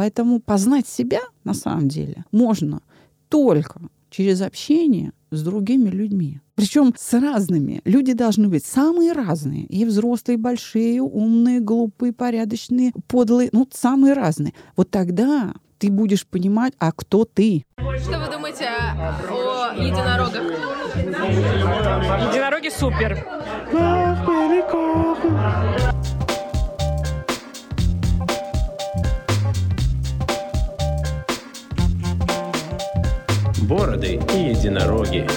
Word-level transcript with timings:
Поэтому 0.00 0.40
познать 0.40 0.88
себя 0.88 1.20
на 1.44 1.52
самом 1.52 1.88
деле 1.88 2.24
можно 2.32 2.80
только 3.28 3.82
через 4.08 4.40
общение 4.40 5.12
с 5.30 5.42
другими 5.42 5.90
людьми. 5.90 6.40
Причем 6.54 6.94
с 6.96 7.20
разными. 7.20 7.82
Люди 7.84 8.14
должны 8.14 8.48
быть 8.48 8.64
самые 8.64 9.12
разные. 9.12 9.66
И 9.66 9.84
взрослые, 9.84 10.38
и 10.38 10.40
большие, 10.40 11.02
умные, 11.02 11.60
глупые, 11.60 12.14
порядочные, 12.14 12.94
подлые. 13.08 13.50
Ну, 13.52 13.68
самые 13.70 14.14
разные. 14.14 14.54
Вот 14.74 14.90
тогда 14.90 15.52
ты 15.76 15.90
будешь 15.90 16.26
понимать, 16.26 16.72
а 16.78 16.92
кто 16.92 17.26
ты. 17.26 17.66
Что 17.76 18.20
вы 18.20 18.32
думаете 18.32 18.68
о 18.68 19.74
единорогах? 19.76 20.44
Единороги 22.32 22.70
супер. 22.70 23.22
Бороды 33.70 34.20
и 34.34 34.48
единороги. 34.48 35.28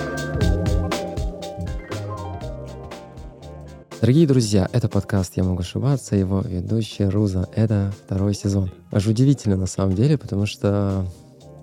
Дорогие 4.01 4.25
друзья, 4.25 4.67
это 4.73 4.89
подкаст 4.89 5.37
«Я 5.37 5.43
могу 5.43 5.59
ошибаться», 5.59 6.15
его 6.15 6.41
ведущая 6.41 7.09
Руза. 7.09 7.47
Это 7.53 7.93
второй 8.03 8.33
сезон. 8.33 8.71
Аж 8.91 9.05
удивительно 9.05 9.55
на 9.55 9.67
самом 9.67 9.93
деле, 9.93 10.17
потому 10.17 10.47
что 10.47 11.05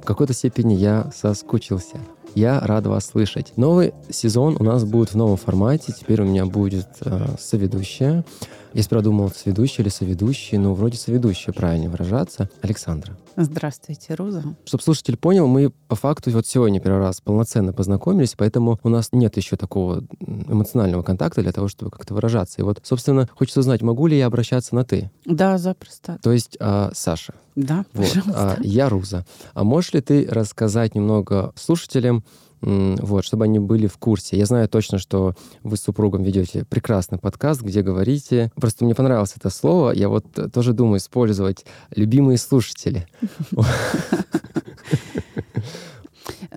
в 0.00 0.04
какой-то 0.04 0.32
степени 0.32 0.74
я 0.74 1.10
соскучился. 1.12 1.96
Я 2.36 2.60
рад 2.60 2.86
вас 2.86 3.06
слышать. 3.06 3.52
Новый 3.56 3.92
сезон 4.08 4.56
у 4.60 4.62
нас 4.62 4.84
будет 4.84 5.10
в 5.10 5.16
новом 5.16 5.38
формате. 5.38 5.92
Теперь 5.92 6.22
у 6.22 6.24
меня 6.24 6.46
будет 6.46 6.86
э, 7.00 7.34
соведущая. 7.40 8.24
Я 8.72 8.82
сперва 8.84 9.02
думал, 9.02 9.30
соведущий 9.30 9.82
или 9.82 9.88
соведущий, 9.88 10.56
но 10.56 10.74
вроде 10.74 10.96
соведущая, 10.96 11.52
правильно 11.52 11.90
выражаться. 11.90 12.48
Александра. 12.62 13.16
Здравствуйте, 13.36 14.14
Роза. 14.14 14.42
Чтобы 14.64 14.82
слушатель 14.82 15.16
понял, 15.16 15.46
мы 15.48 15.70
по 15.88 15.96
факту 15.96 16.30
вот 16.30 16.46
сегодня 16.46 16.78
первый 16.80 17.00
раз 17.00 17.20
полноценно 17.20 17.72
познакомились, 17.72 18.34
поэтому 18.36 18.78
у 18.82 18.88
нас 18.88 19.08
нет 19.12 19.36
еще 19.36 19.56
такого 19.56 20.04
эмоционального 20.20 21.02
контакта 21.02 21.42
для 21.42 21.52
того, 21.52 21.68
чтобы 21.68 21.90
как-то 21.90 22.14
выражаться. 22.14 22.60
И 22.60 22.62
вот, 22.62 22.80
собственно, 22.82 23.28
хочется 23.34 23.60
узнать, 23.60 23.82
могу 23.82 24.06
ли 24.06 24.16
я 24.16 24.26
обращаться 24.26 24.74
на 24.74 24.84
«ты»? 24.84 25.10
Да, 25.24 25.58
запросто. 25.58 26.18
То 26.22 26.32
есть 26.32 26.56
а, 26.60 26.90
Саша. 26.94 27.34
Да, 27.56 27.84
Вот. 27.94 28.06
пожалуйста. 28.08 28.52
А, 28.52 28.62
я 28.62 28.88
Руза. 28.88 29.26
А 29.54 29.64
можешь 29.64 29.92
ли 29.94 30.00
ты 30.00 30.26
рассказать 30.30 30.94
немного 30.94 31.52
слушателям, 31.56 32.24
вот, 32.62 33.24
чтобы 33.24 33.44
они 33.44 33.58
были 33.58 33.86
в 33.86 33.96
курсе. 33.98 34.36
Я 34.36 34.46
знаю 34.46 34.68
точно, 34.68 34.98
что 34.98 35.34
вы 35.62 35.76
с 35.76 35.82
супругом 35.82 36.22
ведете 36.22 36.64
прекрасный 36.64 37.18
подкаст, 37.18 37.62
где 37.62 37.82
говорите. 37.82 38.52
Просто 38.54 38.84
мне 38.84 38.94
понравилось 38.94 39.34
это 39.36 39.50
слово. 39.50 39.92
Я 39.92 40.08
вот 40.08 40.26
э, 40.36 40.48
тоже 40.48 40.72
думаю 40.72 40.98
использовать 40.98 41.64
любимые 41.94 42.38
слушатели. 42.38 43.06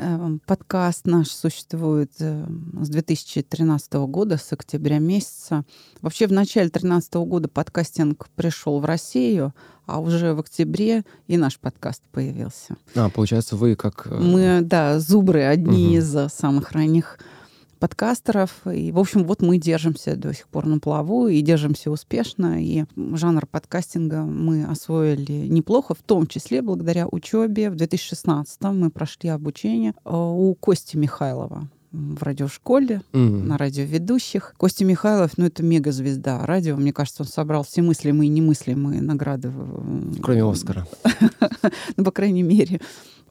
Эм, 0.03 0.41
Подкаст 0.45 1.05
наш 1.05 1.29
существует 1.29 2.11
э, 2.19 2.45
с 2.81 2.89
2013 2.89 3.93
года, 3.93 4.37
с 4.37 4.51
октября 4.51 4.99
месяца. 4.99 5.63
Вообще 6.01 6.27
в 6.27 6.33
начале 6.33 6.65
2013 6.67 7.13
года 7.13 7.47
подкастинг 7.47 8.27
пришел 8.35 8.79
в 8.81 8.85
Россию, 8.85 9.53
а 9.85 9.99
уже 10.01 10.33
в 10.33 10.39
октябре 10.39 11.03
и 11.27 11.37
наш 11.37 11.57
подкаст 11.57 12.01
появился. 12.11 12.75
А, 12.95 13.09
получается, 13.09 13.55
вы 13.55 13.75
как... 13.77 14.07
э, 14.07 14.15
Мы, 14.19 14.59
да, 14.61 14.99
зубры, 14.99 15.43
одни 15.43 15.87
Мгм. 15.87 15.97
из 15.99 16.33
самых 16.33 16.71
ранних 16.73 17.17
подкастеров. 17.87 18.49
И, 18.73 18.93
в 18.93 18.97
общем, 18.99 19.25
вот 19.25 19.41
мы 19.41 19.57
держимся 19.57 20.15
до 20.15 20.33
сих 20.33 20.47
пор 20.47 20.65
на 20.67 20.79
плаву 20.79 21.27
и 21.27 21.41
держимся 21.41 21.91
успешно. 21.91 22.63
И 22.63 22.85
жанр 22.95 23.45
подкастинга 23.45 24.21
мы 24.23 24.63
освоили 24.63 25.47
неплохо, 25.49 25.93
в 25.93 26.01
том 26.01 26.25
числе 26.27 26.61
благодаря 26.61 27.07
учебе. 27.11 27.69
В 27.69 27.75
2016 27.75 28.61
мы 28.71 28.89
прошли 28.89 29.27
обучение 29.29 29.93
э, 30.05 30.09
у 30.15 30.55
Кости 30.55 30.95
Михайлова 30.95 31.67
в 31.91 32.23
радиошколе, 32.23 33.01
м, 33.13 33.47
на 33.47 33.57
радиоведущих. 33.57 34.55
Костя 34.57 34.83
Михайлов, 34.85 35.31
ну, 35.37 35.45
это 35.45 35.61
мега-звезда 35.61 36.43
радио. 36.45 36.75
Мне 36.77 36.91
кажется, 36.93 37.21
он 37.23 37.27
собрал 37.27 37.63
все 37.63 37.81
мыслимые 37.83 38.29
и 38.29 38.31
немыслимые 38.31 38.99
награды. 39.01 39.49
в- 39.49 40.19
Кроме 40.21 40.43
Оскара. 40.49 40.87
ну, 41.97 42.03
по 42.03 42.11
крайней 42.11 42.41
мере, 42.43 42.81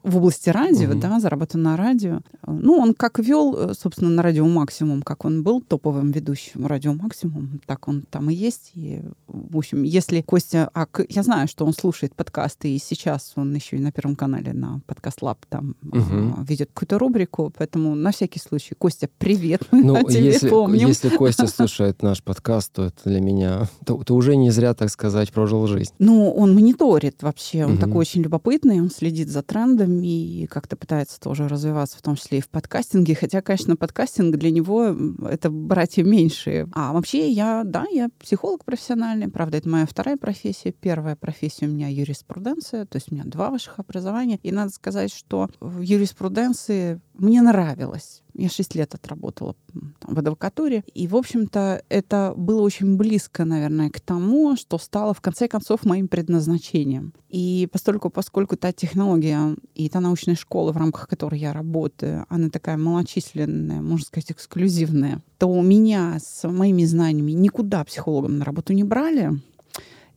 в 0.02 0.16
области 0.16 0.50
радио, 0.50 0.88
Мгм. 0.90 1.00
да, 1.00 1.20
заработан 1.20 1.62
на 1.62 1.76
радио. 1.76 2.20
Ну, 2.46 2.74
он 2.78 2.92
как 2.94 3.18
вел, 3.18 3.54
э, 3.56 3.74
собственно, 3.74 4.10
на 4.10 4.22
радио 4.22 4.44
«Максимум», 4.46 5.02
как 5.02 5.24
он 5.24 5.42
был 5.42 5.60
топовым 5.60 6.10
ведущим 6.10 6.66
радио 6.66 6.92
«Максимум», 6.94 7.60
так 7.66 7.86
он 7.88 8.02
там 8.10 8.28
и 8.30 8.34
есть. 8.34 8.72
И, 8.74 9.00
в 9.28 9.56
общем, 9.56 9.84
если 9.84 10.20
Костя... 10.22 10.68
А 10.74 10.86
я 11.08 11.22
знаю, 11.22 11.46
что 11.46 11.64
он 11.64 11.72
слушает 11.72 12.14
подкасты, 12.16 12.74
и 12.74 12.78
сейчас 12.78 13.32
он 13.36 13.54
еще 13.54 13.76
и 13.76 13.80
на 13.80 13.92
Первом 13.92 14.16
канале 14.16 14.52
на 14.52 14.80
подкаст 14.86 15.22
Лаб 15.22 15.38
там 15.48 15.76
Мгм. 15.82 16.34
а, 16.38 16.44
ведет 16.44 16.70
какую-то 16.74 16.98
рубрику, 16.98 17.52
поэтому 17.56 17.94
на 17.94 18.10
всякий 18.10 18.40
случай, 18.40 18.74
Костя, 18.76 19.08
привет, 19.18 19.62
мы 19.70 19.84
Ну, 19.84 19.94
о 19.94 20.02
тебе 20.10 20.24
если, 20.24 20.48
помним. 20.48 20.88
если 20.88 21.10
Костя 21.10 21.46
слушает 21.46 22.02
наш 22.02 22.22
подкаст, 22.22 22.72
то 22.72 22.84
это 22.86 22.98
для 23.04 23.20
меня... 23.20 23.68
То, 23.86 24.02
то 24.02 24.14
уже 24.16 24.34
не 24.36 24.50
зря, 24.50 24.74
так 24.74 24.90
сказать, 24.90 25.30
прожил 25.32 25.66
жизнь. 25.68 25.92
Ну, 26.00 26.30
он 26.32 26.54
мониторит 26.54 27.22
вообще, 27.22 27.64
он 27.66 27.72
Мгм. 27.74 27.80
такой 27.80 27.98
очень 27.98 28.22
любопытный, 28.22 28.80
он 28.80 28.90
следит 28.90 29.28
за 29.28 29.42
трендами 29.42 29.91
и 30.00 30.46
как-то 30.46 30.76
пытается 30.76 31.20
тоже 31.20 31.48
развиваться, 31.48 31.98
в 31.98 32.02
том 32.02 32.16
числе 32.16 32.38
и 32.38 32.40
в 32.40 32.48
подкастинге. 32.48 33.14
Хотя, 33.14 33.42
конечно, 33.42 33.76
подкастинг 33.76 34.36
для 34.36 34.50
него 34.50 34.96
это 35.28 35.50
братья 35.50 36.02
меньшие. 36.02 36.68
А 36.72 36.92
вообще 36.92 37.30
я, 37.30 37.62
да, 37.64 37.84
я 37.90 38.08
психолог 38.18 38.64
профессиональный. 38.64 39.28
Правда, 39.28 39.58
это 39.58 39.68
моя 39.68 39.86
вторая 39.86 40.16
профессия. 40.16 40.72
Первая 40.72 41.16
профессия 41.16 41.66
у 41.66 41.70
меня 41.70 41.88
юриспруденция, 41.88 42.86
то 42.86 42.96
есть 42.96 43.10
у 43.10 43.14
меня 43.14 43.24
два 43.24 43.50
высших 43.50 43.78
образования. 43.78 44.38
И 44.42 44.52
надо 44.52 44.70
сказать, 44.70 45.12
что 45.12 45.48
в 45.60 45.80
юриспруденции 45.80 47.00
мне 47.14 47.42
нравилось. 47.42 48.21
Я 48.34 48.48
шесть 48.48 48.74
лет 48.74 48.94
отработала 48.94 49.54
там, 49.72 50.14
в 50.14 50.18
адвокатуре. 50.18 50.84
И, 50.94 51.06
в 51.06 51.16
общем-то, 51.16 51.82
это 51.88 52.34
было 52.36 52.62
очень 52.62 52.96
близко, 52.96 53.44
наверное, 53.44 53.90
к 53.90 54.00
тому, 54.00 54.56
что 54.56 54.78
стало, 54.78 55.14
в 55.14 55.20
конце 55.20 55.48
концов, 55.48 55.84
моим 55.84 56.08
предназначением. 56.08 57.12
И 57.28 57.68
постольку, 57.70 58.10
поскольку 58.10 58.56
та 58.56 58.72
технология 58.72 59.56
и 59.74 59.88
та 59.88 60.00
научная 60.00 60.34
школа, 60.34 60.72
в 60.72 60.76
рамках 60.76 61.08
которой 61.08 61.40
я 61.40 61.52
работаю, 61.52 62.26
она 62.28 62.48
такая 62.50 62.76
малочисленная, 62.76 63.80
можно 63.80 64.06
сказать, 64.06 64.32
эксклюзивная, 64.32 65.22
то 65.38 65.60
меня 65.60 66.18
с 66.22 66.48
моими 66.48 66.84
знаниями 66.84 67.32
никуда 67.32 67.84
психологом 67.84 68.38
на 68.38 68.44
работу 68.44 68.72
не 68.72 68.84
брали. 68.84 69.32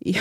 И 0.05 0.15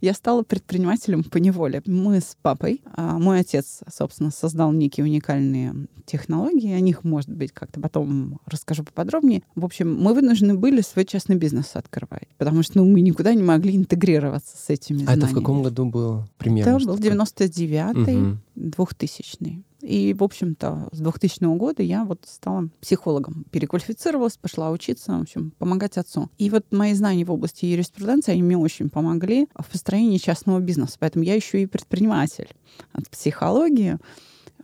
я 0.00 0.14
стала 0.14 0.42
предпринимателем 0.42 1.22
по 1.24 1.36
неволе. 1.38 1.82
Мы 1.86 2.20
с 2.20 2.36
папой, 2.42 2.82
а, 2.94 3.18
мой 3.18 3.40
отец, 3.40 3.80
собственно, 3.94 4.30
создал 4.30 4.72
некие 4.72 5.04
уникальные 5.04 5.74
технологии. 6.06 6.72
О 6.72 6.80
них, 6.80 7.04
может 7.04 7.30
быть, 7.30 7.52
как-то 7.52 7.80
потом 7.80 8.40
расскажу 8.46 8.82
поподробнее. 8.84 9.42
В 9.54 9.64
общем, 9.64 9.94
мы 9.94 10.14
вынуждены 10.14 10.54
были 10.54 10.80
свой 10.80 11.04
частный 11.04 11.36
бизнес 11.36 11.70
открывать, 11.74 12.28
потому 12.38 12.62
что 12.62 12.78
ну, 12.78 12.90
мы 12.90 13.00
никуда 13.02 13.34
не 13.34 13.42
могли 13.42 13.76
интегрироваться 13.76 14.56
с 14.56 14.70
этими 14.70 15.02
А 15.02 15.04
знаниями. 15.04 15.24
это 15.24 15.32
в 15.32 15.38
каком 15.38 15.62
году 15.62 15.84
было 15.84 16.28
примерно? 16.38 16.70
Это 16.76 16.86
был 16.86 16.96
такое? 16.96 17.12
99-й, 17.12 18.16
Мгм. 18.16 18.40
2000 18.56 19.62
И, 19.82 20.14
в 20.14 20.22
общем-то, 20.22 20.88
с 20.92 20.98
2000 20.98 21.56
года 21.56 21.82
я 21.82 22.04
вот 22.04 22.24
стала 22.28 22.68
психологом. 22.80 23.44
Переквалифицировалась, 23.50 24.36
пошла 24.36 24.70
учиться, 24.70 25.12
в 25.12 25.22
общем, 25.22 25.52
помогать 25.58 25.98
отцу. 25.98 26.30
И 26.38 26.50
вот 26.50 26.64
мои 26.70 26.94
знания 26.94 27.24
в 27.24 27.32
области 27.32 27.66
юриспруденции, 27.66 28.32
они 28.32 28.42
мне 28.42 28.56
очень 28.56 28.90
помогли 28.90 29.48
в 29.58 29.68
построении 29.68 30.18
частного 30.18 30.60
бизнеса. 30.60 30.96
Поэтому 31.00 31.24
я 31.24 31.34
еще 31.34 31.62
и 31.62 31.66
предприниматель 31.66 32.48
от 32.92 33.10
психологии 33.10 33.98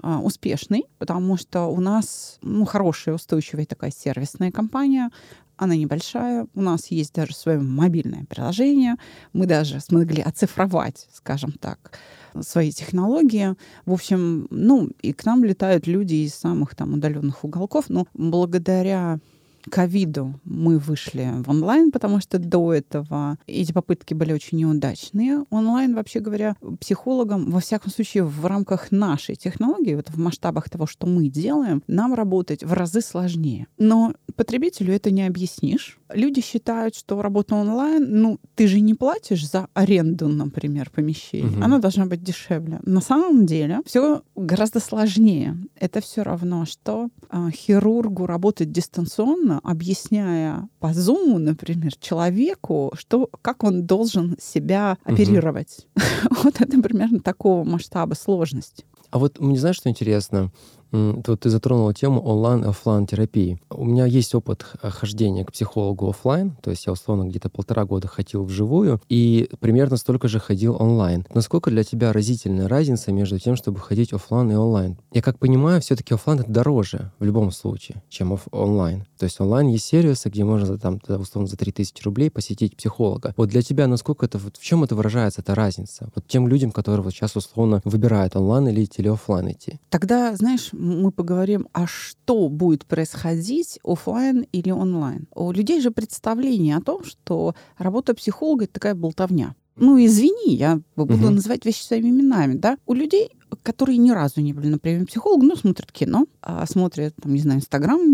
а, 0.01 0.21
успешный, 0.21 0.85
потому 0.99 1.37
что 1.37 1.67
у 1.67 1.81
нас 1.81 2.39
ну, 2.41 2.65
хорошая, 2.65 3.17
устойчивая 3.17 3.67
такая 3.67 3.91
сервисная 3.91 4.53
компания. 4.53 5.11
Она 5.57 5.75
небольшая. 5.75 6.47
У 6.55 6.63
нас 6.63 6.87
есть 6.93 7.13
даже 7.13 7.35
свое 7.35 7.59
мобильное 7.59 8.25
приложение. 8.27 8.95
Мы 9.33 9.47
даже 9.47 9.81
смогли 9.81 10.23
оцифровать, 10.23 11.09
скажем 11.13 11.51
так, 11.51 11.99
свои 12.43 12.73
технологии. 12.73 13.55
В 13.87 13.93
общем, 13.93 14.47
ну, 14.51 14.91
и 15.01 15.13
к 15.13 15.25
нам 15.25 15.45
летают 15.45 15.87
люди 15.87 16.15
из 16.15 16.35
самых 16.35 16.75
там 16.75 16.95
удаленных 16.95 17.45
уголков. 17.45 17.87
Но 17.89 18.07
благодаря 18.15 19.19
ковиду 19.69 20.41
мы 20.45 20.79
вышли 20.79 21.31
в 21.45 21.51
онлайн, 21.51 21.91
потому 21.91 22.21
что 22.21 22.39
до 22.39 22.73
этого 22.73 23.39
эти 23.47 23.73
попытки 23.73 24.15
были 24.15 24.33
очень 24.33 24.59
неудачные. 24.59 25.45
Онлайн, 25.51 25.95
вообще 25.95 26.21
говоря, 26.21 26.57
психологам, 26.81 27.51
во 27.51 27.61
всяком 27.61 27.91
случае, 27.91 28.25
в 28.25 28.47
рамках 28.47 28.91
нашей 28.91 29.37
технологии, 29.37 29.95
вот 29.95 30.11
в 30.11 30.19
масштабах 30.19 30.71
того, 30.71 30.87
что 30.87 31.07
мы 31.07 31.29
делаем, 31.29 31.83
нам 31.87 32.15
работать 32.15 32.65
в 32.65 32.73
разы 32.73 33.01
сложнее. 33.01 33.67
Но 33.79 34.15
потребителю 34.37 34.95
это 34.95 35.11
не 35.11 35.27
объяснишь. 35.27 35.99
Люди 36.13 36.41
считают, 36.41 36.95
что 36.95 37.21
работа 37.21 37.55
онлайн, 37.55 38.07
ну, 38.09 38.39
ты 38.55 38.67
же 38.67 38.81
не 38.81 38.95
платишь 38.95 39.49
за 39.49 39.69
аренду, 39.75 40.29
например, 40.29 40.91
помещения. 40.91 41.57
Мгм. 41.57 41.63
Она 41.63 41.79
должна 41.79 42.07
быть 42.07 42.23
дешевле. 42.23 42.81
На 42.85 43.01
самом 43.01 43.47
деле 43.47 43.81
все 43.87 44.23
гораздо 44.35 44.81
сложнее. 44.81 45.57
Это 45.75 46.01
все 46.01 46.23
равно, 46.23 46.65
что 46.65 47.09
а, 47.29 47.51
хирургу 47.51 48.27
работать 48.27 48.73
дистанционно 48.73 49.58
объясняя 49.63 50.69
по 50.81 50.89
Zoom, 50.89 51.39
например, 51.39 51.93
человеку, 51.97 52.93
что, 52.97 53.29
как 53.43 53.65
он 53.65 53.85
должен 53.87 54.37
себя 54.41 54.99
оперировать. 55.05 55.87
Вот 56.45 56.61
это 56.61 56.81
примерно 56.81 57.21
такого 57.21 57.65
масштаба 57.65 58.15
сложность. 58.15 58.85
А 59.11 59.19
вот 59.19 59.41
мне 59.41 59.59
знаешь, 59.59 59.77
что 59.77 59.89
интересно? 59.89 60.51
Тут 60.91 61.41
ты 61.41 61.51
затронула 61.51 61.93
тему 61.95 62.21
онлайн 62.23 62.65
и 62.65 62.69
офлайн 62.69 63.07
терапии. 63.07 63.61
У 63.71 63.85
меня 63.85 64.07
есть 64.07 64.35
опыт 64.35 64.65
хождения 64.81 65.45
к 65.45 65.53
психологу 65.53 66.09
офлайн, 66.09 66.57
то 66.63 66.71
есть 66.71 66.87
я 66.87 66.93
условно 66.93 67.29
где-то 67.29 67.51
полтора 67.51 67.85
года 67.85 68.09
ходил 68.09 68.45
вживую 68.45 69.01
и 69.09 69.51
примерно 69.61 69.97
столько 69.97 70.29
же 70.29 70.41
ходил 70.41 70.77
онлайн. 70.79 71.27
Насколько 71.35 71.71
для 71.71 71.85
тебя 71.85 72.13
разительная 72.13 72.69
разница 72.69 73.13
между 73.13 73.39
тем, 73.39 73.57
чтобы 73.57 73.81
ходить 73.81 74.13
офлайн 74.13 74.51
и 74.51 74.55
онлайн? 74.55 74.97
Я 75.13 75.23
как 75.23 75.39
понимаю, 75.39 75.81
все-таки 75.81 76.15
офлайн 76.15 76.41
это 76.41 76.51
дороже 76.51 77.13
в 77.19 77.25
любом 77.25 77.51
случае, 77.51 78.03
чем 78.09 78.33
оф- 78.33 78.49
онлайн. 78.51 79.07
То 79.19 79.25
есть 79.25 79.41
онлайн 79.41 79.69
есть 79.69 79.85
сервисы, 79.85 80.29
где 80.29 80.45
можно 80.45 80.79
там 80.79 81.01
условно 81.09 81.49
за 81.49 81.57
3000 81.57 82.03
рублей 82.05 82.31
посетить 82.31 82.77
психолога. 82.77 83.35
Вот 83.37 83.49
для 83.49 83.63
тебя 83.63 83.87
насколько 83.87 84.27
это, 84.27 84.39
вот 84.39 84.57
в 84.57 84.65
чем 84.65 84.85
это 84.85 84.95
выражается, 84.95 85.41
эта 85.43 85.55
разница? 85.55 86.09
Вот 86.15 86.27
тем 86.27 86.49
людям, 86.49 86.71
которые 86.71 87.03
вот 87.03 87.13
сейчас 87.13 87.37
условно 87.37 87.83
выбирают 87.85 88.37
онлайн 88.37 88.69
или 88.69 88.89
или 88.97 89.09
офлайн 89.09 89.53
идти? 89.53 89.81
Тогда, 89.91 90.35
знаешь, 90.35 90.71
мы 90.79 91.11
поговорим, 91.11 91.69
а 91.73 91.87
что 91.87 92.49
будет 92.49 92.87
происходить 92.87 93.79
офлайн 93.85 94.47
или 94.53 94.71
онлайн. 94.71 95.29
У 95.35 95.51
людей 95.53 95.81
же 95.81 95.91
представление 95.91 96.77
о 96.77 96.81
том, 96.81 97.05
что 97.05 97.55
работа 97.77 98.15
психолога— 98.15 98.65
это 98.67 98.75
такая 98.75 98.95
болтовня. 98.95 99.55
Ну, 99.77 100.05
извини, 100.05 100.57
я 100.57 100.81
буду 100.97 101.15
угу. 101.15 101.31
называть 101.31 101.65
вещи 101.65 101.83
своими 101.83 102.11
именами, 102.11 102.55
да. 102.55 102.79
У 102.87 102.95
людей, 102.95 103.31
которые 103.63 103.99
ни 103.99 104.11
разу 104.11 104.41
не 104.41 104.53
были 104.53 104.69
на 104.69 104.79
приеме 104.79 105.07
психолога, 105.07 105.47
но 105.47 105.57
смотрят 105.57 105.93
кино, 105.93 106.27
а 106.43 106.67
смотрят, 106.67 107.15
там, 107.23 107.33
не 107.33 107.41
знаю, 107.41 107.61
Инстаграм, 107.61 108.13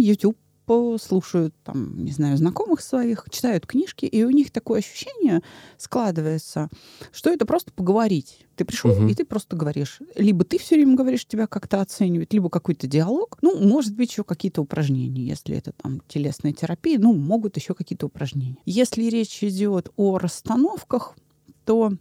Ютуб, 0.64 0.92
послушают, 0.94 1.54
там, 1.62 2.04
не 2.04 2.12
знаю, 2.12 2.36
знакомых 2.36 2.80
своих, 2.80 3.24
читают 3.30 3.66
книжки, 3.66 4.06
и 4.06 4.24
у 4.24 4.30
них 4.30 4.50
такое 4.50 4.80
ощущение 4.80 5.42
складывается, 5.76 6.68
что 7.12 7.30
это 7.30 7.46
просто 7.46 7.72
поговорить. 7.72 8.46
Ты 8.56 8.64
пришел, 8.64 8.90
угу. 8.92 9.06
и 9.08 9.14
ты 9.14 9.24
просто 9.24 9.56
говоришь. 9.56 10.00
Либо 10.14 10.44
ты 10.44 10.58
все 10.58 10.76
время 10.76 10.96
говоришь, 10.96 11.26
тебя 11.26 11.46
как-то 11.46 11.80
оценивают, 11.80 12.32
либо 12.32 12.48
какой-то 12.48 12.86
диалог. 12.86 13.38
Ну, 13.42 13.58
может 13.58 13.94
быть, 13.94 14.10
еще 14.10 14.24
какие-то 14.24 14.62
упражнения, 14.62 15.24
если 15.24 15.56
это 15.56 15.72
там 15.72 16.00
телесная 16.08 16.52
терапия, 16.52 16.98
ну, 16.98 17.12
могут 17.12 17.56
еще 17.56 17.74
какие-то 17.74 18.06
упражнения. 18.06 18.58
Если 18.64 19.04
речь 19.04 19.42
идет 19.42 19.90
о 19.96 20.18
расстановках, 20.18 21.16
то 21.64 21.92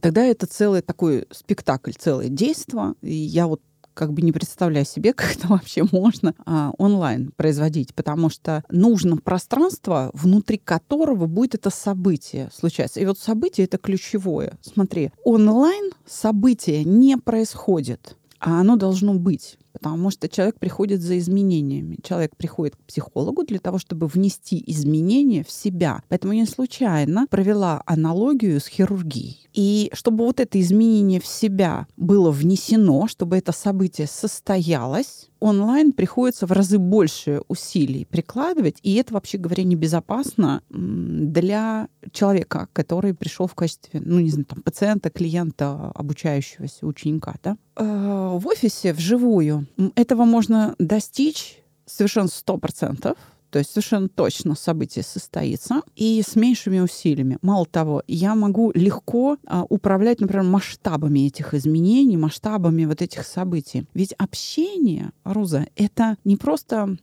тогда 0.00 0.24
это 0.24 0.46
целый 0.46 0.82
такой 0.82 1.26
спектакль, 1.30 1.92
целое 1.92 2.28
действо. 2.28 2.94
И 3.00 3.14
я 3.14 3.46
вот 3.46 3.62
как 3.98 4.12
бы 4.12 4.22
не 4.22 4.30
представляю 4.30 4.86
себе, 4.86 5.12
как 5.14 5.36
это 5.36 5.48
вообще 5.48 5.84
можно 5.90 6.34
а, 6.46 6.72
онлайн 6.78 7.32
производить, 7.36 7.94
потому 7.94 8.30
что 8.30 8.62
нужно 8.70 9.16
пространство, 9.16 10.10
внутри 10.14 10.58
которого 10.58 11.26
будет 11.26 11.56
это 11.56 11.70
событие 11.70 12.48
случаться. 12.54 13.00
И 13.00 13.06
вот 13.06 13.18
событие 13.18 13.64
это 13.66 13.76
ключевое. 13.76 14.56
Смотри, 14.62 15.10
онлайн 15.24 15.90
событие 16.06 16.84
не 16.84 17.16
происходит, 17.16 18.16
а 18.38 18.60
оно 18.60 18.76
должно 18.76 19.14
быть 19.14 19.58
потому 19.78 20.10
что 20.10 20.28
человек 20.28 20.58
приходит 20.58 21.00
за 21.00 21.18
изменениями. 21.18 21.98
Человек 22.02 22.36
приходит 22.36 22.76
к 22.76 22.80
психологу 22.80 23.44
для 23.44 23.58
того, 23.58 23.78
чтобы 23.78 24.06
внести 24.06 24.62
изменения 24.66 25.44
в 25.44 25.50
себя. 25.50 26.02
Поэтому 26.08 26.32
я 26.32 26.46
случайно 26.46 27.26
провела 27.28 27.82
аналогию 27.86 28.60
с 28.60 28.66
хирургией. 28.66 29.48
И 29.54 29.90
чтобы 29.92 30.24
вот 30.24 30.40
это 30.40 30.60
изменение 30.60 31.20
в 31.20 31.26
себя 31.26 31.86
было 31.96 32.30
внесено, 32.30 33.06
чтобы 33.08 33.36
это 33.36 33.52
событие 33.52 34.06
состоялось, 34.06 35.28
онлайн 35.40 35.92
приходится 35.92 36.46
в 36.46 36.52
разы 36.52 36.78
больше 36.78 37.42
усилий 37.48 38.04
прикладывать, 38.04 38.78
и 38.82 38.94
это, 38.94 39.14
вообще 39.14 39.38
говоря, 39.38 39.64
небезопасно 39.64 40.62
для 40.68 41.88
человека, 42.12 42.68
который 42.72 43.14
пришел 43.14 43.46
в 43.46 43.54
качестве, 43.54 44.00
ну, 44.04 44.20
не 44.20 44.30
знаю, 44.30 44.46
там, 44.46 44.62
пациента, 44.62 45.10
клиента, 45.10 45.92
обучающегося 45.94 46.86
ученика. 46.86 47.34
Да? 47.42 47.56
Э, 47.76 48.36
в 48.38 48.46
офисе 48.46 48.92
вживую 48.92 49.66
этого 49.94 50.24
можно 50.24 50.74
достичь 50.78 51.62
совершенно 51.86 52.28
сто 52.28 52.58
процентов, 52.58 53.16
то 53.50 53.58
есть 53.58 53.70
совершенно 53.70 54.08
точно 54.08 54.54
событие 54.54 55.02
состоится 55.02 55.82
и 55.96 56.22
с 56.22 56.36
меньшими 56.36 56.80
усилиями. 56.80 57.38
Мало 57.40 57.64
того, 57.64 58.02
я 58.06 58.34
могу 58.34 58.72
легко 58.74 59.38
а, 59.46 59.64
управлять, 59.68 60.20
например, 60.20 60.44
масштабами 60.44 61.26
этих 61.26 61.54
изменений, 61.54 62.16
масштабами 62.16 62.84
вот 62.84 63.00
этих 63.00 63.24
событий. 63.24 63.86
Ведь 63.94 64.12
общение, 64.14 65.12
Руза, 65.24 65.66
это 65.76 66.18
не 66.24 66.36
просто 66.36 66.96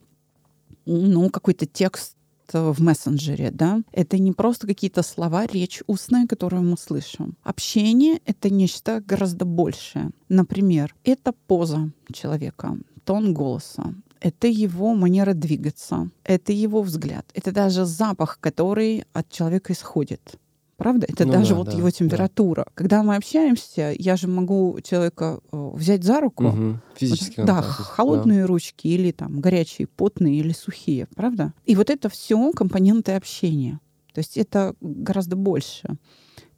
ну, 0.86 1.30
какой-то 1.32 1.66
текст 1.66 2.16
в 2.54 2.82
мессенджере, 2.82 3.52
да, 3.52 3.82
это 3.92 4.18
не 4.18 4.32
просто 4.32 4.68
какие-то 4.68 5.04
слова, 5.04 5.46
речь 5.46 5.82
устная, 5.88 6.28
которую 6.28 6.64
мы 6.64 6.78
слышим. 6.78 7.38
Общение— 7.44 8.20
это 8.26 8.50
нечто 8.50 9.02
гораздо 9.06 9.46
большее. 9.46 10.12
Например, 10.30 10.96
это 11.04 11.34
поза 11.48 11.92
человека, 12.12 12.78
тон 13.04 13.34
голоса, 13.34 13.94
это 14.20 14.48
его 14.48 14.96
манера 14.96 15.34
двигаться, 15.34 16.10
это 16.24 16.52
его 16.52 16.82
взгляд, 16.82 17.26
это 17.34 17.52
даже 17.52 17.86
запах, 17.86 18.40
который 18.40 19.04
от 19.14 19.30
человека 19.30 19.74
исходит. 19.74 20.40
Правда? 20.78 21.08
Это 21.10 21.26
ну, 21.26 21.32
даже 21.32 21.52
да, 21.52 21.56
вот 21.56 21.66
да, 21.68 21.72
его 21.74 21.90
температура. 21.90 22.64
Да. 22.66 22.72
Когда 22.76 23.04
мы 23.04 23.16
общаемся, 23.16 23.94
я 23.98 24.18
же 24.18 24.28
могу 24.28 24.78
человека 24.84 25.40
э, 25.52 25.72
взять 25.74 26.04
за 26.04 26.20
руку. 26.20 26.48
Угу. 26.48 26.80
Физически. 26.96 27.40
Вот, 27.40 27.46
да, 27.46 27.62
холодные 27.62 28.42
да. 28.42 28.48
ручки 28.48 28.88
или 28.88 29.12
там 29.12 29.40
горячие, 29.40 29.88
потные 29.88 30.36
или 30.36 30.52
сухие, 30.52 31.08
правда? 31.16 31.54
И 31.66 31.76
вот 31.76 31.90
это 31.90 32.10
все 32.10 32.52
компоненты 32.52 33.14
общения. 33.14 33.80
То 34.14 34.20
есть 34.20 34.38
это 34.38 34.76
гораздо 34.80 35.36
больше, 35.36 35.98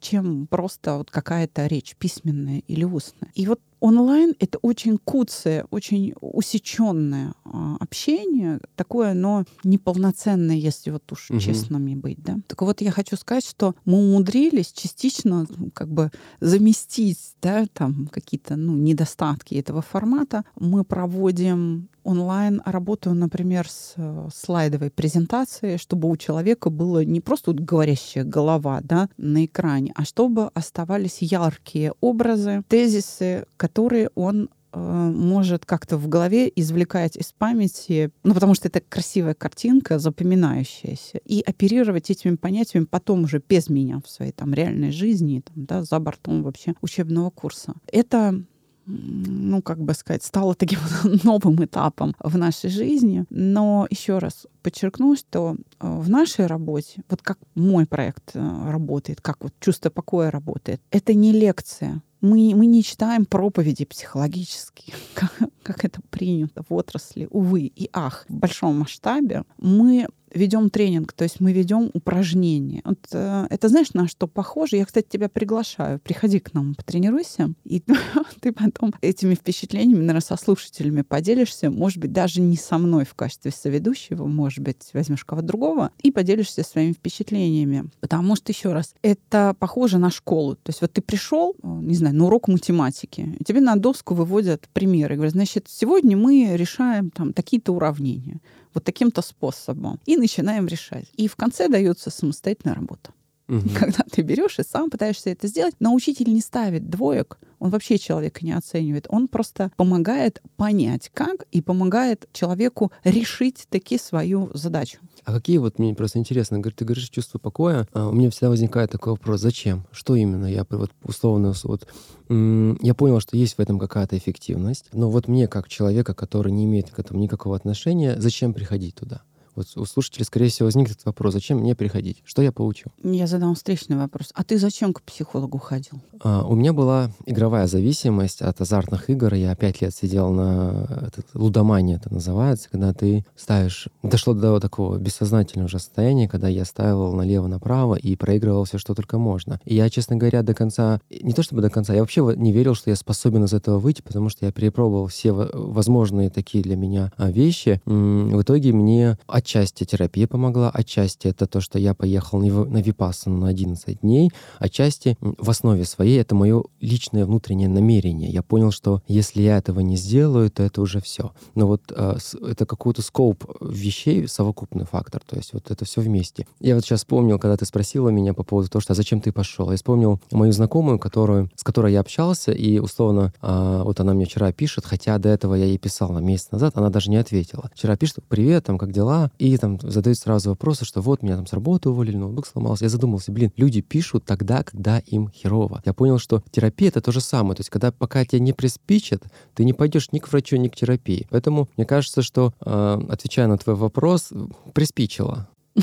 чем 0.00 0.46
просто 0.46 0.98
вот 0.98 1.10
какая-то 1.10 1.66
речь 1.66 1.96
письменная 1.96 2.62
или 2.68 2.84
устная. 2.84 3.30
И 3.34 3.46
вот 3.46 3.60
онлайн— 3.80 4.34
это 4.38 4.58
очень 4.62 4.98
куцое, 4.98 5.66
очень 5.70 6.14
усеченное 6.20 7.34
а, 7.44 7.76
общение, 7.80 8.60
такое 8.76 9.12
оно 9.12 9.44
неполноценное, 9.64 10.56
если 10.56 10.90
вот 10.90 11.10
уж 11.12 11.30
угу. 11.30 11.40
честными 11.40 11.94
быть. 11.94 12.22
Да? 12.22 12.38
Так 12.46 12.62
вот, 12.62 12.80
я 12.80 12.90
хочу 12.90 13.16
сказать, 13.16 13.44
что 13.44 13.74
мы 13.84 13.98
умудрились 13.98 14.72
частично 14.72 15.46
ну, 15.56 15.70
как 15.72 15.88
бы 15.88 16.10
заместить 16.40 17.34
да, 17.40 17.66
там 17.72 18.08
какие-то 18.08 18.56
ну, 18.56 18.76
недостатки 18.76 19.54
этого 19.54 19.82
формата. 19.82 20.44
Мы 20.58 20.84
проводим 20.84 21.88
онлайн 22.08 22.62
работаю, 22.64 23.14
например, 23.14 23.68
с 23.68 23.92
э, 23.96 24.28
слайдовой 24.34 24.90
презентацией, 24.90 25.76
чтобы 25.76 26.08
у 26.08 26.16
человека 26.16 26.70
было 26.70 27.04
не 27.04 27.20
просто 27.20 27.50
вот 27.50 27.60
говорящая 27.60 28.24
голова 28.24 28.80
да, 28.82 29.10
на 29.18 29.44
экране, 29.44 29.92
а 29.94 30.04
чтобы 30.04 30.48
оставались 30.54 31.18
яркие 31.20 31.92
образы, 32.00 32.62
тезисы, 32.68 33.44
которые 33.58 34.08
он 34.14 34.48
э, 34.72 34.78
может 34.78 35.66
как-то 35.66 35.98
в 35.98 36.08
голове 36.08 36.50
извлекать 36.56 37.14
из 37.16 37.32
памяти, 37.32 38.10
ну, 38.24 38.32
потому 38.32 38.54
что 38.54 38.68
это 38.68 38.80
красивая 38.80 39.34
картинка, 39.34 39.98
запоминающаяся, 39.98 41.18
и 41.26 41.42
оперировать 41.42 42.10
этими 42.10 42.36
понятиями 42.36 42.86
потом 42.86 43.24
уже 43.24 43.42
без 43.46 43.68
меня 43.68 44.00
в 44.02 44.08
своей 44.08 44.32
там 44.32 44.54
реальной 44.54 44.92
жизни, 44.92 45.42
там, 45.44 45.66
да, 45.66 45.82
за 45.82 45.98
бортом 45.98 46.42
вообще 46.42 46.72
учебного 46.80 47.28
курса. 47.28 47.74
Это 47.92 48.42
ну, 48.88 49.60
как 49.62 49.78
бы 49.80 49.92
сказать, 49.94 50.24
стало 50.24 50.54
таким 50.54 50.78
новым 51.24 51.62
этапом 51.62 52.14
в 52.18 52.36
нашей 52.38 52.70
жизни. 52.70 53.24
Но 53.30 53.86
еще 53.90 54.18
раз 54.18 54.46
подчеркну, 54.62 55.16
что 55.16 55.56
э, 55.80 55.98
в 56.00 56.08
нашей 56.08 56.46
работе, 56.46 57.02
вот 57.10 57.22
как 57.22 57.38
мой 57.54 57.86
проект 57.86 58.30
э, 58.34 58.70
работает, 58.70 59.20
как 59.20 59.36
вот 59.42 59.52
чувство 59.60 59.90
покоя 59.90 60.30
работает, 60.30 60.80
это 60.90 61.14
не 61.14 61.32
лекция. 61.32 62.02
Мы, 62.20 62.52
мы 62.54 62.66
не 62.66 62.82
читаем 62.82 63.26
проповеди 63.26 63.84
психологические, 63.84 64.94
как, 65.14 65.32
как 65.62 65.84
это 65.84 66.00
принято 66.10 66.64
в 66.68 66.74
отрасли, 66.74 67.28
увы 67.30 67.60
и 67.74 67.90
ах. 67.92 68.24
В 68.28 68.34
большом 68.34 68.80
масштабе 68.80 69.44
мы 69.58 70.08
ведем 70.34 70.70
тренинг, 70.70 71.12
то 71.12 71.24
есть 71.24 71.40
мы 71.40 71.52
ведем 71.52 71.90
упражнения. 71.94 72.82
Вот, 72.84 72.98
э, 73.12 73.46
это 73.50 73.68
знаешь, 73.68 73.92
на 73.94 74.08
что 74.08 74.26
похоже? 74.26 74.76
Я, 74.76 74.84
кстати, 74.84 75.06
тебя 75.08 75.28
приглашаю. 75.28 76.00
Приходи 76.00 76.38
к 76.40 76.54
нам, 76.54 76.74
потренируйся, 76.74 77.52
и 77.64 77.82
ты 78.40 78.52
потом 78.52 78.94
этими 79.00 79.34
впечатлениями, 79.34 80.00
наверное, 80.00 80.20
со 80.20 80.36
слушателями 80.36 81.02
поделишься. 81.02 81.70
Может 81.70 81.98
быть, 81.98 82.12
даже 82.12 82.40
не 82.40 82.56
со 82.56 82.78
мной 82.78 83.04
в 83.04 83.14
качестве 83.14 83.50
соведущего, 83.50 84.26
может 84.26 84.60
быть, 84.60 84.88
возьмешь 84.92 85.24
кого-то 85.24 85.46
другого 85.46 85.90
и 86.02 86.10
поделишься 86.10 86.62
своими 86.62 86.92
впечатлениями. 86.92 87.88
Потому 88.00 88.36
что, 88.36 88.52
еще 88.52 88.72
раз, 88.72 88.94
это 89.02 89.54
похоже 89.58 89.98
на 89.98 90.10
школу. 90.10 90.56
То 90.56 90.70
есть 90.70 90.80
вот 90.80 90.92
ты 90.92 91.00
пришел, 91.00 91.54
э, 91.62 91.66
не 91.66 91.94
знаю, 91.94 92.14
на 92.14 92.26
урок 92.26 92.48
математики, 92.48 93.36
и 93.38 93.44
тебе 93.44 93.60
на 93.60 93.76
доску 93.76 94.14
выводят 94.14 94.68
примеры. 94.72 95.16
Говорят, 95.16 95.34
значит, 95.34 95.66
сегодня 95.68 96.16
мы 96.16 96.56
решаем 96.56 97.10
там 97.10 97.32
такие-то 97.32 97.72
уравнения 97.72 98.40
вот 98.74 98.84
таким-то 98.84 99.22
способом. 99.22 100.00
И 100.06 100.16
начинаем 100.16 100.66
решать. 100.66 101.06
И 101.16 101.28
в 101.28 101.36
конце 101.36 101.68
дается 101.68 102.10
самостоятельная 102.10 102.74
работа. 102.74 103.12
Мгм. 103.48 103.70
Когда 103.74 104.04
ты 104.10 104.22
берешь 104.22 104.58
и 104.58 104.62
сам 104.62 104.90
пытаешься 104.90 105.30
это 105.30 105.46
сделать, 105.48 105.74
но 105.80 105.94
учитель 105.94 106.32
не 106.32 106.40
ставит 106.40 106.90
двоек, 106.90 107.38
он 107.58 107.70
вообще 107.70 107.98
человека 107.98 108.44
не 108.44 108.52
оценивает. 108.52 109.06
Он 109.08 109.26
просто 109.26 109.72
помогает 109.76 110.42
понять, 110.56 111.10
как, 111.12 111.46
и 111.50 111.60
помогает 111.60 112.28
человеку 112.32 112.92
решить 113.04 113.66
таки 113.68 113.98
свою 113.98 114.50
задачу. 114.54 114.98
А 115.24 115.32
какие 115.32 115.58
вот, 115.58 115.78
мне 115.78 115.94
просто 115.94 116.18
интересно, 116.18 116.62
ты 116.62 116.84
говоришь 116.84 117.08
чувство 117.08 117.38
покоя, 117.38 117.88
а 117.92 118.08
у 118.08 118.12
меня 118.12 118.30
всегда 118.30 118.50
возникает 118.50 118.90
такой 118.90 119.12
вопрос, 119.14 119.40
зачем? 119.40 119.86
Что 119.92 120.14
именно? 120.14 120.46
Я 120.46 120.66
вот 120.70 120.92
условно, 121.02 121.52
вот, 121.64 121.86
я 122.28 122.94
понял, 122.94 123.20
что 123.20 123.36
есть 123.36 123.56
в 123.56 123.60
этом 123.60 123.78
какая-то 123.78 124.16
эффективность, 124.16 124.86
но 124.92 125.10
вот 125.10 125.26
мне, 125.26 125.48
как 125.48 125.68
человека, 125.68 126.14
который 126.14 126.52
не 126.52 126.64
имеет 126.64 126.90
к 126.90 126.98
этому 126.98 127.20
никакого 127.20 127.56
отношения, 127.56 128.14
зачем 128.18 128.54
приходить 128.54 128.94
туда? 128.94 129.22
Вот 129.58 129.66
у 129.74 129.84
слушателей, 129.86 130.24
скорее 130.24 130.50
всего, 130.50 130.66
возникнет 130.66 130.94
этот 130.94 131.06
вопрос, 131.06 131.32
зачем 131.32 131.58
мне 131.58 131.74
приходить? 131.74 132.22
Что 132.24 132.42
я 132.42 132.52
получу? 132.52 132.90
Я 133.02 133.26
задам 133.26 133.56
встречный 133.56 133.96
вопрос. 133.96 134.30
А 134.34 134.44
ты 134.44 134.56
зачем 134.56 134.92
к 134.92 135.02
психологу 135.02 135.58
ходил? 135.58 136.00
А, 136.20 136.44
У 136.46 136.54
меня 136.54 136.72
была 136.72 137.10
игровая 137.26 137.66
зависимость 137.66 138.40
от 138.40 138.60
азартных 138.60 139.10
игр. 139.10 139.34
Я 139.34 139.56
пять 139.56 139.80
лет 139.82 139.92
сидел 139.92 140.30
на 140.30 140.86
этот, 141.08 141.26
лудомании, 141.34 141.96
это 141.96 142.14
называется, 142.14 142.68
когда 142.70 142.92
ты 142.94 143.24
ставишь... 143.34 143.88
Дошло 144.04 144.32
до 144.32 144.60
такого 144.60 144.96
бессознательного 144.96 145.66
уже 145.66 145.80
состояния, 145.80 146.28
когда 146.28 146.46
я 146.46 146.64
ставил 146.64 147.12
налево-направо 147.14 147.96
и 147.96 148.14
проигрывал 148.14 148.62
все, 148.62 148.78
что 148.78 148.94
только 148.94 149.18
можно. 149.18 149.58
И 149.64 149.74
я, 149.74 149.90
честно 149.90 150.14
говоря, 150.14 150.44
до 150.44 150.54
конца... 150.54 151.00
Не 151.10 151.32
то 151.32 151.42
чтобы 151.42 151.62
до 151.62 151.70
конца, 151.70 151.94
я 151.94 152.00
вообще 152.02 152.20
не 152.36 152.52
верил, 152.52 152.76
что 152.76 152.90
я 152.90 152.96
способен 152.96 153.42
из 153.42 153.52
этого 153.52 153.80
выйти, 153.80 154.02
потому 154.02 154.28
что 154.28 154.46
я 154.46 154.52
перепробовал 154.52 155.08
все 155.08 155.32
во- 155.32 155.50
возможные 155.52 156.30
такие 156.30 156.62
для 156.62 156.76
меня 156.76 157.10
а, 157.16 157.32
вещи. 157.32 157.80
В 157.86 158.40
итоге 158.40 158.72
мне 158.72 159.18
отчасти 159.48 159.84
терапия 159.84 160.26
помогла, 160.26 160.68
отчасти 160.68 161.28
это 161.28 161.46
то, 161.46 161.62
что 161.62 161.78
я 161.78 161.94
поехал 161.94 162.38
на 162.38 162.44
вив- 162.44 162.68
на 162.68 162.82
Випассану 162.82 163.38
на 163.38 163.48
11 163.48 164.00
дней, 164.00 164.30
отчасти 164.58 165.16
в 165.20 165.48
основе 165.48 165.86
своей 165.86 166.20
это 166.20 166.34
мое 166.34 166.64
личное 166.80 167.24
внутреннее 167.24 167.68
намерение. 167.68 168.30
Я 168.30 168.42
понял, 168.42 168.70
что 168.70 169.02
если 169.08 169.40
я 169.40 169.56
этого 169.56 169.80
не 169.80 169.96
сделаю, 169.96 170.50
то 170.50 170.62
это 170.62 170.82
уже 170.82 171.00
все. 171.00 171.32
Но 171.54 171.66
вот 171.66 171.90
э, 171.96 172.16
это 172.46 172.66
какой-то 172.66 173.00
скоп 173.00 173.44
вещей, 173.62 174.28
совокупный 174.28 174.84
фактор, 174.84 175.22
то 175.24 175.36
есть 175.36 175.54
вот 175.54 175.70
это 175.70 175.86
все 175.86 176.02
вместе. 176.02 176.46
Я 176.60 176.74
вот 176.74 176.84
сейчас 176.84 177.00
вспомнил, 177.00 177.38
когда 177.38 177.56
ты 177.56 177.64
спросила 177.64 178.10
меня 178.10 178.34
по 178.34 178.42
поводу 178.42 178.68
того, 178.68 178.82
что 178.82 178.92
а 178.92 178.96
зачем 178.96 179.22
ты 179.22 179.32
пошел, 179.32 179.70
я 179.70 179.76
вспомнил 179.76 180.20
мою 180.30 180.52
знакомую, 180.52 180.98
которую, 180.98 181.50
с 181.56 181.62
которой 181.62 181.94
я 181.94 182.00
общался, 182.00 182.52
и 182.52 182.78
условно 182.80 183.32
а, 183.40 183.82
вот 183.82 183.98
она 184.00 184.12
мне 184.12 184.26
вчера 184.26 184.52
пишет, 184.52 184.84
хотя 184.84 185.16
до 185.18 185.30
этого 185.30 185.54
я 185.54 185.64
ей 185.64 185.78
писал 185.78 186.18
месяц 186.20 186.50
назад, 186.50 186.76
она 186.76 186.90
даже 186.90 187.10
не 187.10 187.16
ответила. 187.16 187.70
Вчера 187.74 187.96
пишет, 187.96 188.18
привет, 188.28 188.64
там, 188.64 188.76
как 188.76 188.92
дела? 188.92 189.27
И 189.38 189.56
там 189.56 189.78
задает 189.80 190.18
сразу 190.18 190.50
вопросы, 190.50 190.84
что 190.84 191.00
вот 191.00 191.22
меня 191.22 191.36
там 191.36 191.46
с 191.46 191.52
работы 191.52 191.90
уволили, 191.90 192.16
ноутбук 192.16 192.46
сломался. 192.46 192.84
Я 192.84 192.88
задумался, 192.88 193.32
блин, 193.32 193.52
люди 193.56 193.80
пишут 193.80 194.24
тогда, 194.24 194.62
когда 194.62 194.98
им 194.98 195.30
херово. 195.30 195.82
Я 195.84 195.92
понял, 195.92 196.18
что 196.18 196.42
терапия— 196.50 196.88
это 196.90 197.00
то 197.00 197.12
же 197.12 197.20
самое. 197.20 197.56
То 197.56 197.60
есть, 197.60 197.70
когда 197.70 197.92
пока 197.92 198.24
тебе 198.24 198.40
не 198.40 198.52
приспичит, 198.52 199.24
ты 199.54 199.64
не 199.64 199.72
пойдешь 199.72 200.12
ни 200.12 200.18
к 200.18 200.30
врачу, 200.30 200.56
ни 200.56 200.68
к 200.68 200.76
терапии. 200.76 201.26
Поэтому 201.30 201.68
мне 201.76 201.86
кажется, 201.86 202.22
что, 202.22 202.52
э, 202.60 203.00
отвечая 203.08 203.46
на 203.46 203.58
твой 203.58 203.76
вопрос, 203.76 204.30
приспичило. 204.72 205.48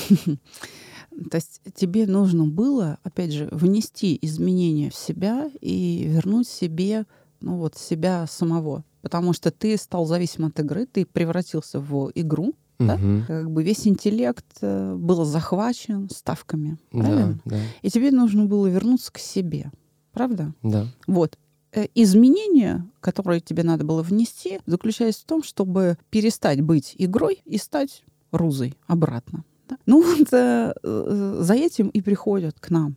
То 1.32 1.38
есть 1.38 1.62
тебе 1.76 2.08
нужно 2.08 2.46
было, 2.46 2.98
опять 3.04 3.32
же, 3.32 3.48
внести 3.52 4.18
изменения 4.22 4.90
в 4.90 4.96
себя 4.96 5.50
и 5.62 6.04
вернуть 6.08 6.48
себе, 6.48 7.06
ну 7.40 7.58
вот, 7.58 7.78
себя 7.78 8.28
самого. 8.28 8.84
Потому 9.02 9.34
что 9.34 9.52
ты 9.52 9.78
стал 9.78 10.06
зависим 10.06 10.46
от 10.46 10.60
игры, 10.60 10.86
ты 10.86 11.06
превратился 11.06 11.80
в 11.80 12.12
игру, 12.16 12.54
Да? 12.80 12.98
Мгм. 12.98 13.24
как 13.26 13.52
бы 13.52 13.64
весь 13.64 13.88
интеллект 13.88 14.46
э, 14.62 14.96
был 14.96 15.24
захвачен 15.26 16.10
ставками. 16.10 16.78
Да, 16.92 17.00
Правильно? 17.00 17.40
да, 17.46 17.58
И 17.82 17.90
тебе 17.90 18.12
нужно 18.12 18.46
было 18.46 18.68
вернуться 18.68 19.12
к 19.14 19.18
себе. 19.18 19.72
Правда? 20.12 20.54
да. 20.64 20.88
Вот. 21.08 21.38
Э, 21.72 21.86
Изменения, 21.96 22.86
которые 23.02 23.40
тебе 23.42 23.64
надо 23.64 23.84
было 23.86 24.02
внести, 24.02 24.60
заключались 24.66 25.16
в 25.18 25.26
том, 25.26 25.44
чтобы 25.44 25.98
перестать 26.10 26.62
быть 26.62 26.96
игрой 26.98 27.42
и 27.46 27.58
стать 27.58 28.04
рузой 28.32 28.76
обратно. 28.88 29.44
да. 29.70 29.78
Ну 29.86 30.02
вот 30.04 30.34
э, 30.34 30.74
э, 30.84 31.38
за 31.42 31.54
этим 31.54 31.88
и 31.90 32.02
приходят 32.02 32.60
к 32.60 32.70
нам. 32.70 32.96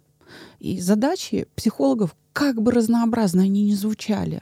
И 0.60 0.80
задачи 0.80 1.46
психологов, 1.54 2.14
как 2.38 2.62
бы 2.62 2.70
разнообразно 2.70 3.42
они 3.42 3.64
ни 3.64 3.72
звучали. 3.72 4.40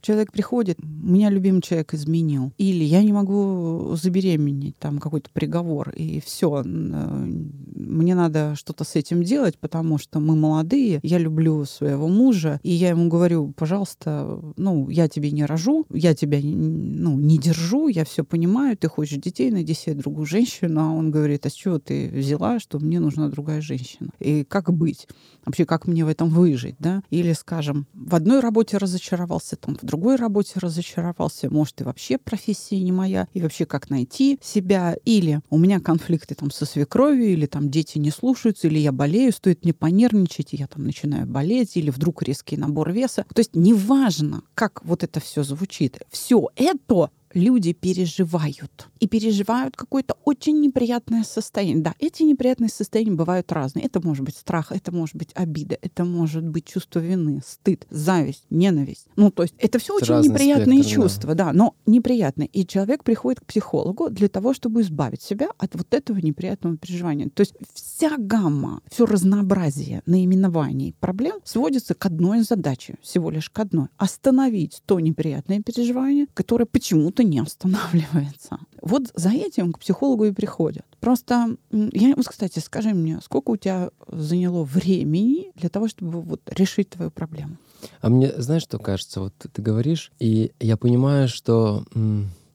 Человек 0.00 0.32
приходит, 0.32 0.78
меня 0.82 1.28
любимый 1.28 1.60
человек 1.60 1.92
изменил. 1.92 2.54
Или 2.56 2.84
я 2.84 3.02
не 3.02 3.12
могу 3.12 3.94
забеременеть, 3.96 4.78
там 4.78 4.98
какой-то 4.98 5.28
приговор, 5.30 5.90
и 5.90 6.22
все. 6.24 6.62
Мне 6.64 8.14
надо 8.14 8.54
что-то 8.54 8.84
с 8.84 8.96
этим 8.96 9.22
делать, 9.22 9.58
потому 9.58 9.98
что 9.98 10.20
мы 10.20 10.36
молодые, 10.36 11.00
я 11.02 11.18
люблю 11.18 11.66
своего 11.66 12.08
мужа, 12.08 12.60
и 12.62 12.70
я 12.70 12.88
ему 12.88 13.10
говорю, 13.10 13.52
пожалуйста, 13.54 14.40
ну, 14.56 14.88
я 14.88 15.06
тебе 15.06 15.32
не 15.32 15.44
рожу, 15.44 15.84
я 15.90 16.14
тебя 16.14 16.38
ну, 16.42 17.18
не 17.18 17.36
держу, 17.36 17.88
я 17.88 18.06
все 18.06 18.24
понимаю, 18.24 18.74
ты 18.78 18.88
хочешь 18.88 19.18
детей, 19.18 19.50
найди 19.50 19.74
себе 19.74 19.96
другую 19.96 20.24
женщину. 20.24 20.80
А 20.80 20.90
он 20.90 21.10
говорит, 21.10 21.44
а 21.44 21.50
с 21.50 21.52
чего 21.52 21.78
ты 21.78 22.08
взяла, 22.08 22.58
что 22.58 22.78
мне 22.78 23.00
нужна 23.00 23.28
другая 23.28 23.60
женщина? 23.60 24.08
И 24.18 24.44
как 24.44 24.72
быть? 24.72 25.06
Вообще, 25.44 25.66
как 25.66 25.86
мне 25.86 26.02
в 26.02 26.08
этом 26.08 26.30
выжить, 26.30 26.76
да? 26.86 27.02
Или, 27.10 27.32
скажем, 27.32 27.86
в 27.94 28.14
одной 28.14 28.40
работе 28.40 28.76
разочаровался, 28.78 29.56
там, 29.56 29.76
в 29.76 29.84
другой 29.84 30.14
работе 30.16 30.52
разочаровался, 30.56 31.50
может, 31.50 31.80
и 31.80 31.84
вообще 31.84 32.16
профессия 32.16 32.80
не 32.80 32.92
моя, 32.92 33.26
и 33.34 33.40
вообще 33.40 33.66
как 33.66 33.90
найти 33.90 34.38
себя, 34.40 34.96
или 35.04 35.40
у 35.50 35.58
меня 35.58 35.80
конфликты 35.80 36.36
там 36.36 36.52
со 36.52 36.64
свекровью, 36.64 37.32
или 37.32 37.46
там 37.46 37.70
дети 37.70 37.98
не 37.98 38.10
слушаются, 38.10 38.68
или 38.68 38.78
я 38.78 38.92
болею, 38.92 39.32
стоит 39.32 39.64
мне 39.64 39.74
понервничать, 39.74 40.54
и 40.54 40.56
я 40.56 40.68
там 40.68 40.84
начинаю 40.84 41.26
болеть, 41.26 41.76
или 41.76 41.90
вдруг 41.90 42.22
резкий 42.22 42.56
набор 42.56 42.92
веса. 42.92 43.24
То 43.34 43.40
есть 43.40 43.56
неважно, 43.56 44.42
как 44.54 44.84
вот 44.84 45.02
это 45.02 45.18
все 45.18 45.42
звучит, 45.42 46.00
все 46.10 46.48
это 46.54 47.10
люди 47.36 47.72
переживают. 47.72 48.88
И 48.98 49.06
переживают 49.06 49.76
какое-то 49.76 50.16
очень 50.24 50.60
неприятное 50.60 51.22
состояние. 51.22 51.82
Да, 51.82 51.94
эти 51.98 52.22
неприятные 52.22 52.70
состояния 52.70 53.12
бывают 53.12 53.52
разные. 53.52 53.84
Это 53.84 54.00
может 54.00 54.24
быть 54.24 54.36
страх, 54.36 54.72
это 54.72 54.90
может 54.90 55.14
быть 55.14 55.30
обида, 55.34 55.76
это 55.82 56.04
может 56.04 56.46
быть 56.46 56.64
чувство 56.66 57.00
вины, 57.00 57.42
стыд, 57.46 57.86
зависть, 57.90 58.44
ненависть. 58.50 59.06
Ну, 59.16 59.30
то 59.30 59.42
есть 59.42 59.54
это 59.58 59.78
все 59.78 59.98
Это 59.98 60.18
очень 60.18 60.32
неприятные 60.32 60.82
спектр, 60.82 60.96
да. 60.96 61.02
чувства, 61.02 61.34
да. 61.34 61.52
но 61.52 61.74
неприятные. 61.84 62.48
И 62.48 62.66
человек 62.66 63.04
приходит 63.04 63.40
к 63.40 63.46
психологу 63.46 64.08
для 64.10 64.28
того, 64.28 64.54
чтобы 64.54 64.80
избавить 64.80 65.22
себя 65.22 65.50
от 65.58 65.74
вот 65.74 65.92
этого 65.92 66.18
неприятного 66.18 66.76
переживания. 66.76 67.28
То 67.28 67.42
есть 67.42 67.54
вся 67.74 68.16
гамма, 68.16 68.80
все 68.90 69.04
разнообразие 69.04 70.02
наименований 70.06 70.94
проблем 71.00 71.40
сводится 71.44 71.94
к 71.94 72.06
одной 72.06 72.40
задаче, 72.40 72.96
всего 73.02 73.30
лишь 73.30 73.50
к 73.50 73.58
одной. 73.58 73.88
Остановить 73.98 74.82
то 74.86 74.98
неприятное 75.00 75.60
переживание, 75.60 76.26
которое 76.32 76.64
почему-то 76.64 77.25
не 77.28 77.38
останавливается. 77.40 78.58
Вот 78.82 79.10
за 79.14 79.30
этим 79.30 79.72
к 79.72 79.78
психологу 79.78 80.24
и 80.24 80.32
приходят. 80.32 80.84
Просто, 81.00 81.56
я, 81.70 82.14
вот, 82.16 82.26
кстати, 82.26 82.58
скажи 82.58 82.94
мне, 82.94 83.20
сколько 83.22 83.50
у 83.50 83.56
тебя 83.56 83.90
заняло 84.08 84.64
времени 84.64 85.52
для 85.54 85.68
того, 85.68 85.88
чтобы 85.88 86.22
вот 86.22 86.40
решить 86.46 86.90
твою 86.90 87.10
проблему? 87.10 87.56
А 88.00 88.08
мне, 88.08 88.32
знаешь, 88.38 88.62
что 88.62 88.78
кажется? 88.78 89.20
Вот 89.20 89.34
ты 89.36 89.62
говоришь, 89.62 90.12
и 90.18 90.52
я 90.60 90.76
понимаю, 90.76 91.28
что... 91.28 91.84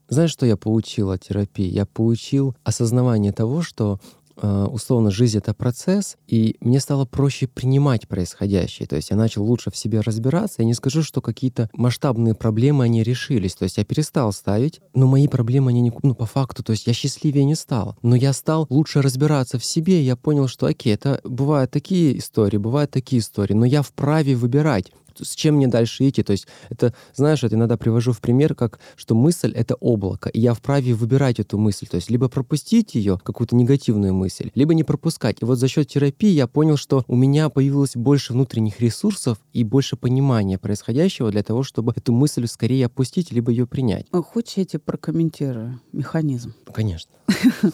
Знаешь, 0.08 0.32
что 0.32 0.44
я 0.44 0.58
получил 0.58 1.10
от 1.10 1.22
терапии? 1.22 1.64
Я 1.64 1.86
получил 1.86 2.54
осознавание 2.64 3.32
того, 3.32 3.62
что 3.62 3.98
условно 4.36 5.10
жизнь 5.10 5.38
это 5.38 5.54
процесс, 5.54 6.16
и 6.26 6.56
мне 6.60 6.80
стало 6.80 7.04
проще 7.04 7.46
принимать 7.46 8.08
происходящее. 8.08 8.88
То 8.88 8.96
есть 8.96 9.10
я 9.10 9.16
начал 9.16 9.44
лучше 9.44 9.70
в 9.70 9.76
себе 9.76 10.00
разбираться. 10.00 10.62
Я 10.62 10.64
не 10.64 10.74
скажу, 10.74 11.02
что 11.02 11.20
какие-то 11.20 11.70
масштабные 11.74 12.34
проблемы 12.34 12.84
они 12.84 13.02
решились. 13.02 13.54
То 13.54 13.64
есть 13.64 13.78
я 13.78 13.84
перестал 13.84 14.32
ставить, 14.32 14.80
но 14.94 15.06
мои 15.06 15.28
проблемы 15.28 15.70
они 15.70 15.80
не, 15.80 15.92
ну 16.02 16.14
по 16.14 16.26
факту, 16.26 16.62
то 16.62 16.72
есть 16.72 16.86
я 16.86 16.92
счастливее 16.92 17.44
не 17.44 17.54
стал. 17.54 17.96
Но 18.02 18.16
я 18.16 18.32
стал 18.32 18.66
лучше 18.70 19.02
разбираться 19.02 19.58
в 19.58 19.64
себе. 19.64 20.02
Я 20.02 20.16
понял, 20.16 20.48
что 20.48 20.66
окей, 20.66 20.94
это 20.94 21.20
бывают 21.24 21.70
такие 21.70 22.18
истории, 22.18 22.56
бывают 22.56 22.90
такие 22.90 23.20
истории, 23.20 23.54
но 23.54 23.64
я 23.64 23.82
вправе 23.82 24.34
выбирать 24.34 24.92
с 25.20 25.34
чем 25.34 25.56
мне 25.56 25.66
дальше 25.66 26.08
идти. 26.08 26.22
То 26.22 26.32
есть 26.32 26.46
это, 26.70 26.94
знаешь, 27.14 27.44
это 27.44 27.54
иногда 27.54 27.76
привожу 27.76 28.12
в 28.12 28.20
пример, 28.20 28.54
как 28.54 28.78
что 28.96 29.14
мысль— 29.14 29.52
это 29.56 29.74
облако, 29.76 30.28
и 30.28 30.40
я 30.40 30.54
вправе 30.54 30.94
выбирать 30.94 31.40
эту 31.40 31.58
мысль. 31.58 31.86
То 31.86 31.96
есть 31.96 32.10
либо 32.10 32.28
пропустить 32.28 32.94
ее, 32.94 33.18
какую-то 33.22 33.56
негативную 33.56 34.14
мысль, 34.14 34.50
либо 34.54 34.74
не 34.74 34.84
пропускать. 34.84 35.38
И 35.40 35.44
вот 35.44 35.58
за 35.58 35.68
счет 35.68 35.88
терапии 35.88 36.30
я 36.30 36.46
понял, 36.46 36.76
что 36.76 37.04
у 37.06 37.16
меня 37.16 37.48
появилось 37.48 37.96
больше 37.96 38.32
внутренних 38.32 38.80
ресурсов 38.80 39.38
и 39.52 39.64
больше 39.64 39.96
понимания 39.96 40.58
происходящего 40.58 41.30
для 41.30 41.42
того, 41.42 41.62
чтобы 41.62 41.92
эту 41.96 42.12
мысль 42.12 42.46
скорее 42.46 42.86
опустить, 42.86 43.32
либо 43.32 43.50
ее 43.50 43.66
принять. 43.66 44.06
Э, 44.12 44.22
Хочешь, 44.22 44.56
я 44.56 44.64
тебе 44.64 44.80
прокомментирую 44.80 45.80
механизм? 45.92 46.54
Конечно. 46.72 47.10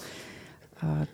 А, 0.80 1.06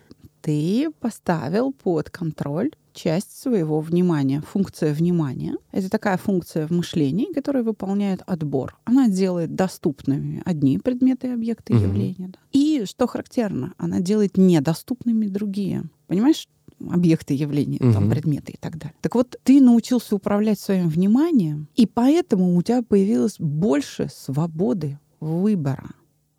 Ты 0.42 0.90
поставил 1.00 1.72
под 1.72 2.10
контроль 2.10 2.70
часть 2.94 3.36
своего 3.42 3.80
внимания. 3.80 4.40
Функция 4.52 4.94
внимания— 4.94 5.56
это 5.72 5.90
такая 5.90 6.16
функция 6.16 6.66
в 6.66 6.70
мышлении, 6.70 7.32
которая 7.34 7.62
выполняет 7.62 8.22
отбор. 8.26 8.76
Она 8.84 9.08
делает 9.08 9.54
доступными 9.54 10.40
одни 10.44 10.78
предметы 10.78 11.32
объекты 11.32 11.74
Мгм. 11.74 11.82
явления. 11.82 12.28
да. 12.28 12.38
И, 12.52 12.84
что 12.86 13.06
характерно, 13.06 13.74
она 13.76 14.00
делает 14.00 14.36
недоступными 14.36 15.26
другие. 15.26 15.82
Понимаешь, 16.06 16.48
объекты 16.90 17.34
явления, 17.34 17.78
там, 17.78 18.04
Мгм. 18.04 18.10
предметы 18.10 18.52
и 18.52 18.56
так 18.58 18.78
далее. 18.78 18.94
Так 19.00 19.14
вот, 19.14 19.36
ты 19.42 19.60
научился 19.60 20.14
управлять 20.16 20.58
своим 20.60 20.88
вниманием, 20.88 21.68
и 21.76 21.86
поэтому 21.86 22.56
у 22.56 22.62
тебя 22.62 22.82
появилось 22.82 23.36
больше 23.38 24.08
свободы 24.14 24.98
выбора. 25.20 25.90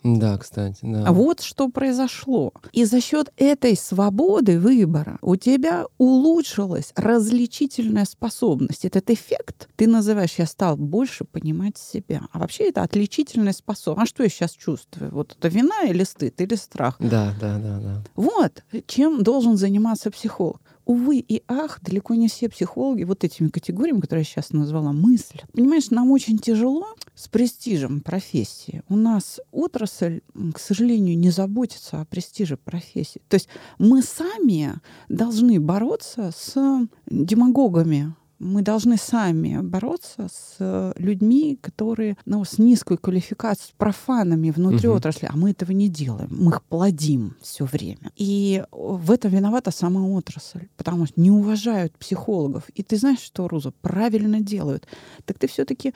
Да, 0.05 0.37
кстати, 0.37 0.77
да. 0.83 1.03
А 1.07 1.11
вот 1.11 1.41
что 1.41 1.67
произошло. 1.69 2.53
И 2.73 2.85
за 2.85 3.01
счет 3.01 3.33
этой 3.37 3.75
свободы 3.75 4.59
выбора 4.59 5.17
у 5.23 5.35
тебя 5.35 5.87
улучшилась 5.97 6.91
различительная 6.95 8.05
способность. 8.05 8.85
Этот 8.85 9.09
эффект 9.09 9.67
ты 9.75 9.87
называешь, 9.87 10.35
я 10.37 10.45
стал 10.45 10.77
больше 10.77 11.25
понимать 11.25 11.79
себя. 11.79 12.21
А 12.31 12.37
вообще 12.37 12.69
это 12.69 12.83
отличительная 12.83 13.53
способность. 13.53 14.03
А 14.03 14.07
что 14.07 14.21
я 14.21 14.29
сейчас 14.29 14.51
чувствую? 14.51 15.09
Вот 15.11 15.35
это 15.39 15.47
вина 15.47 15.85
или 15.85 16.03
стыд, 16.03 16.39
или 16.39 16.53
страх? 16.53 16.97
Да, 16.99 17.33
да, 17.41 17.57
да, 17.57 17.79
да. 17.79 18.03
Вот 18.15 18.63
чем 18.85 19.23
должен 19.23 19.57
заниматься 19.57 20.11
психолог. 20.11 20.61
Увы 20.85 21.17
и 21.17 21.43
ах, 21.47 21.79
далеко 21.81 22.13
не 22.13 22.27
все 22.27 22.47
психологи 22.47 23.03
вот 23.03 23.23
этими 23.23 23.49
категориями, 23.49 24.01
которые 24.01 24.21
я 24.21 24.25
сейчас 24.25 24.51
назвала, 24.51 24.91
мыслят. 24.93 25.45
Понимаешь, 25.51 25.89
нам 25.89 26.11
очень 26.11 26.37
тяжело 26.37 26.87
с 27.15 27.27
престижем 27.27 28.01
профессии. 28.01 28.83
У 28.87 28.95
нас 28.95 29.39
отрасль, 29.51 30.21
к 30.53 30.59
сожалению, 30.59 31.17
не 31.17 31.31
заботится 31.31 32.01
о 32.01 32.05
престиже 32.05 32.57
профессии. 32.57 33.21
То 33.29 33.35
есть 33.35 33.49
мы 33.79 34.03
сами 34.03 34.75
должны 35.09 35.59
бороться 35.59 36.31
с 36.35 36.87
демагогами, 37.07 38.13
мы 38.45 38.61
должны 38.61 38.97
сами 38.97 39.59
бороться 39.61 40.27
с 40.31 40.55
э, 40.59 40.93
людьми, 40.97 41.57
которые 41.61 42.15
ну, 42.25 42.43
с 42.45 42.57
низкой 42.57 42.97
квалификацией, 42.97 43.69
с 43.69 43.77
профанами 43.77 44.51
внутри 44.51 44.87
Мгм. 44.87 44.97
отрасли, 44.97 45.27
а 45.31 45.35
мы 45.35 45.51
этого 45.51 45.71
не 45.71 45.89
делаем. 45.89 46.29
Мы 46.31 46.51
их 46.51 46.63
плодим 46.63 47.35
все 47.41 47.65
время. 47.65 48.11
И 48.15 48.63
э, 48.63 48.65
в 48.71 49.11
этом 49.11 49.31
виновата 49.31 49.71
сама 49.71 50.01
отрасль, 50.01 50.67
потому 50.77 51.05
что 51.05 51.19
не 51.19 51.31
уважают 51.31 51.97
психологов. 51.97 52.69
И 52.75 52.83
ты 52.83 52.97
знаешь, 52.97 53.19
что, 53.21 53.47
Руза, 53.47 53.71
правильно 53.81 54.39
делают. 54.39 54.87
Так 55.25 55.39
ты 55.39 55.47
все-таки 55.47 55.93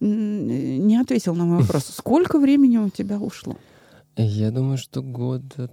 не 0.00 0.96
ответил 0.96 1.34
на 1.34 1.44
мой 1.44 1.58
вопрос. 1.62 1.84
Сколько 1.94 2.38
времени 2.38 2.78
у 2.78 2.88
тебя 2.88 3.18
ушло? 3.18 3.56
Я 4.16 4.50
думаю, 4.50 4.78
что 4.78 5.02
года 5.02 5.70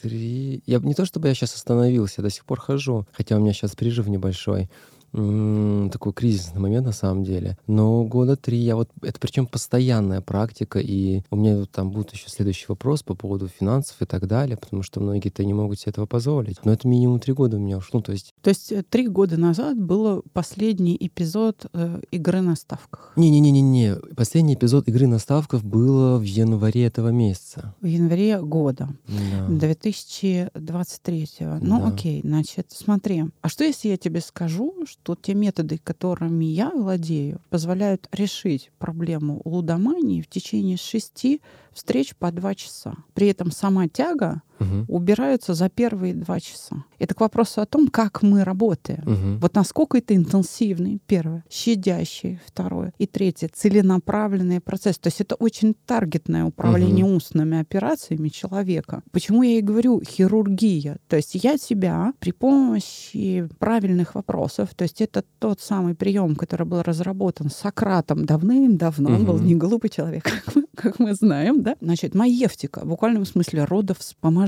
три... 0.00 0.62
Я 0.66 0.78
не 0.78 0.94
то 0.94 1.04
чтобы 1.04 1.28
я 1.28 1.34
сейчас 1.34 1.54
остановился, 1.54 2.14
я 2.18 2.22
до 2.24 2.30
сих 2.30 2.44
пор 2.44 2.60
хожу, 2.60 3.06
хотя 3.12 3.36
у 3.36 3.40
меня 3.40 3.52
сейчас 3.52 3.74
прижив 3.74 4.08
небольшой. 4.08 4.68
Такой 5.12 6.12
кризисный 6.12 6.60
момент 6.60 6.86
на 6.86 6.92
самом 6.92 7.24
деле. 7.24 7.56
Но 7.66 8.04
года 8.04 8.36
три 8.36 8.58
я 8.58 8.76
вот... 8.76 8.90
Это 9.02 9.18
причем 9.18 9.46
постоянная 9.46 10.20
практика, 10.20 10.78
и 10.78 11.22
у 11.30 11.36
меня 11.36 11.56
вот 11.58 11.70
там 11.70 11.90
будет 11.90 12.12
еще 12.12 12.28
следующий 12.28 12.66
вопрос 12.68 13.02
по 13.02 13.14
поводу 13.14 13.48
финансов 13.48 13.96
и 14.00 14.04
так 14.04 14.26
далее, 14.26 14.56
потому 14.56 14.82
что 14.82 15.00
многие-то 15.00 15.44
не 15.44 15.54
могут 15.54 15.80
себе 15.80 15.90
этого 15.90 16.06
позволить. 16.06 16.58
Но 16.64 16.72
это 16.72 16.86
минимум 16.88 17.20
три 17.20 17.32
года 17.32 17.56
у 17.56 17.60
меня 17.60 17.78
ушло. 17.78 17.98
Ну, 17.98 18.02
то 18.02 18.12
есть 18.12 18.34
То 18.42 18.50
есть 18.50 18.70
э, 18.72 18.82
три 18.88 19.08
года 19.08 19.36
назад 19.36 19.78
был 19.78 20.22
последний 20.32 20.96
эпизод 21.00 21.66
э, 21.72 22.00
игры 22.10 22.40
на 22.40 22.54
ставках. 22.54 23.12
Не-не-не-не. 23.16 23.96
Последний 24.16 24.54
эпизод 24.54 24.88
игры 24.88 25.06
на 25.06 25.18
ставках 25.18 25.62
было 25.62 26.18
в 26.18 26.22
январе 26.22 26.84
этого 26.84 27.08
месяца. 27.08 27.74
В 27.80 27.86
январе 27.86 28.40
года. 28.40 28.88
Да. 29.08 29.46
2023. 29.48 31.28
Ну, 31.60 31.80
Да. 31.80 31.88
окей, 31.88 32.20
значит, 32.22 32.66
смотри. 32.70 33.24
А 33.40 33.48
что, 33.48 33.64
если 33.64 33.88
я 33.88 33.96
тебе 33.96 34.20
скажу, 34.20 34.74
что 34.86 34.97
те 35.14 35.34
методы, 35.34 35.78
которыми 35.78 36.44
я 36.44 36.70
владею, 36.70 37.40
позволяют 37.50 38.08
решить 38.12 38.70
проблему 38.78 39.40
лудомании 39.44 40.22
в 40.22 40.28
течение 40.28 40.76
шести 40.76 41.40
встреч 41.72 42.14
по 42.16 42.30
два 42.30 42.54
часа? 42.54 42.94
При 43.14 43.28
этом 43.28 43.50
сама 43.50 43.88
тяга 43.88 44.42
Мгм. 44.58 44.84
убирается 44.88 45.54
за 45.54 45.68
первые 45.68 46.14
два 46.14 46.40
часа. 46.40 46.84
Это 46.98 47.14
к 47.14 47.20
вопросу 47.20 47.60
о 47.60 47.66
том, 47.66 47.88
как 47.88 48.22
мы 48.22 48.44
работаем. 48.44 49.02
Мгм. 49.04 49.38
Вот 49.38 49.54
насколько 49.54 49.98
это 49.98 50.14
интенсивный, 50.14 51.00
первое, 51.06 51.44
щадящий, 51.50 52.40
второе, 52.46 52.92
и 52.98 53.06
третье, 53.06 53.48
целенаправленный 53.52 54.60
процесс. 54.60 54.98
То 54.98 55.08
есть 55.08 55.20
это 55.20 55.34
очень 55.36 55.74
таргетное 55.86 56.44
управление 56.44 57.04
устными 57.04 57.60
операциями 57.60 58.28
человека. 58.28 59.02
Почему 59.12 59.42
я 59.42 59.58
и 59.58 59.62
говорю 59.62 60.02
хирургия? 60.02 60.98
То 61.08 61.16
есть 61.16 61.34
я 61.34 61.56
тебя 61.56 62.12
при 62.18 62.32
помощи 62.32 63.48
правильных 63.58 64.14
вопросов, 64.14 64.70
то 64.74 64.82
есть 64.82 65.00
это 65.00 65.24
тот 65.38 65.60
самый 65.60 65.94
прием, 65.94 66.36
который 66.36 66.66
был 66.66 66.82
разработан 66.82 67.50
Сократом 67.50 68.24
давным-давно, 68.24 69.10
он 69.10 69.24
был 69.24 69.38
не 69.38 69.54
глупый 69.54 69.90
человек, 69.90 70.24
как 70.44 70.54
мы, 70.56 70.64
как 70.74 70.98
мы 70.98 71.14
знаем, 71.14 71.62
да? 71.62 71.76
Значит, 71.80 72.14
маевтика, 72.14 72.80
в 72.80 72.88
буквальном 72.88 73.24
смысле 73.24 73.64
родовспоможение, 73.64 74.47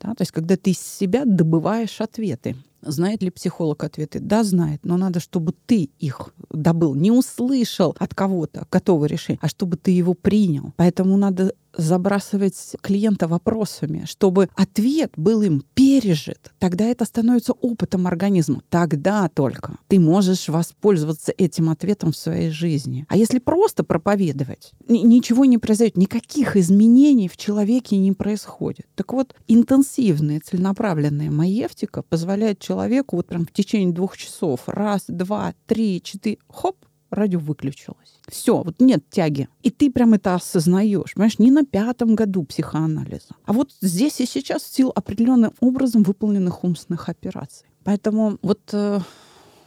да? 0.00 0.14
То 0.14 0.22
есть 0.22 0.32
когда 0.32 0.56
ты 0.56 0.70
из 0.70 0.80
себя 0.80 1.24
добываешь 1.24 2.00
ответы. 2.00 2.56
Знает 2.80 3.22
ли 3.22 3.30
психолог 3.30 3.82
ответы? 3.82 4.20
Да, 4.20 4.44
знает, 4.44 4.80
но 4.84 4.96
надо, 4.96 5.18
чтобы 5.18 5.52
ты 5.66 5.90
их 5.98 6.30
добыл, 6.50 6.94
не 6.94 7.10
услышал 7.10 7.96
от 7.98 8.14
кого-то 8.14 8.66
готовое 8.70 9.08
решение, 9.08 9.40
а 9.42 9.48
чтобы 9.48 9.76
ты 9.76 9.90
его 9.90 10.14
принял. 10.14 10.72
Поэтому 10.76 11.16
надо 11.16 11.54
забрасывать 11.78 12.76
клиента 12.82 13.28
вопросами, 13.28 14.04
чтобы 14.04 14.50
ответ 14.54 15.12
был 15.16 15.42
им 15.42 15.62
пережит. 15.74 16.52
Тогда 16.58 16.84
это 16.84 17.04
становится 17.04 17.52
опытом 17.52 18.06
организма. 18.06 18.62
Тогда 18.68 19.28
только 19.28 19.78
ты 19.86 19.98
можешь 19.98 20.48
воспользоваться 20.48 21.32
этим 21.36 21.70
ответом 21.70 22.12
в 22.12 22.16
своей 22.16 22.50
жизни. 22.50 23.06
А 23.08 23.16
если 23.16 23.38
просто 23.38 23.84
проповедовать, 23.84 24.72
ни- 24.88 24.98
ничего 24.98 25.44
не 25.44 25.58
произойдет, 25.58 25.96
никаких 25.96 26.56
изменений 26.56 27.28
в 27.28 27.36
человеке 27.36 27.96
не 27.96 28.12
происходит. 28.12 28.86
Так 28.96 29.12
вот, 29.12 29.34
интенсивная, 29.46 30.40
целенаправленная 30.44 31.30
маевтика 31.30 32.02
позволяет 32.02 32.58
человеку 32.58 33.16
вот 33.16 33.28
прям 33.28 33.46
в 33.46 33.52
течение 33.52 33.94
двух 33.94 34.16
часов 34.16 34.62
раз, 34.66 35.04
два, 35.06 35.54
три, 35.66 36.02
четыре, 36.02 36.38
хоп, 36.48 36.76
радио 37.10 37.38
выключилось. 37.38 38.20
Все, 38.28 38.62
вот 38.62 38.76
нет 38.80 39.08
тяги. 39.10 39.48
И 39.62 39.70
ты 39.70 39.90
прям 39.90 40.14
это 40.14 40.34
осознаешь. 40.34 41.14
Понимаешь, 41.14 41.38
не 41.38 41.50
на 41.50 41.64
пятом 41.64 42.14
году 42.14 42.44
психоанализа. 42.44 43.34
А 43.44 43.52
вот 43.52 43.70
здесь 43.80 44.20
и 44.20 44.26
сейчас 44.26 44.62
в 44.62 44.74
силу 44.74 44.92
определенным 44.94 45.52
образом 45.60 46.02
выполненных 46.02 46.64
умственных 46.64 47.08
операций. 47.08 47.66
Поэтому 47.84 48.38
вот 48.42 48.60
э, 48.72 49.00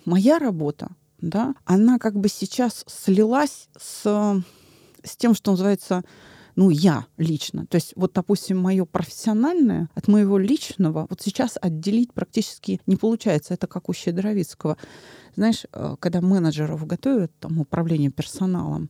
моя 0.06 0.40
работа, 0.40 0.90
да, 1.20 1.56
она 1.66 1.98
как 1.98 2.16
бы 2.16 2.30
сейчас 2.30 2.84
слилась 2.88 3.68
с, 3.78 4.44
с 5.04 5.18
тем, 5.18 5.34
что 5.34 5.52
называется 5.52 6.04
ну, 6.56 6.70
я 6.70 7.06
лично. 7.18 7.66
То 7.68 7.76
есть, 7.76 7.94
вот, 7.96 8.14
допустим, 8.14 8.58
мое 8.60 8.86
профессиональное 8.86 9.90
от 9.96 10.08
моего 10.08 10.38
личного 10.38 11.08
вот 11.10 11.22
сейчас 11.22 11.58
отделить 11.62 12.14
практически 12.14 12.82
не 12.88 12.96
получается. 12.96 13.54
Это 13.54 13.68
как 13.68 13.90
у 13.90 13.94
Щедровицкого. 13.94 14.78
Знаешь, 15.36 15.66
э, 15.72 15.96
когда 16.00 16.22
менеджеров 16.22 16.86
готовят, 16.86 17.32
там, 17.40 17.60
управление 17.60 18.12
персоналом, 18.12 18.90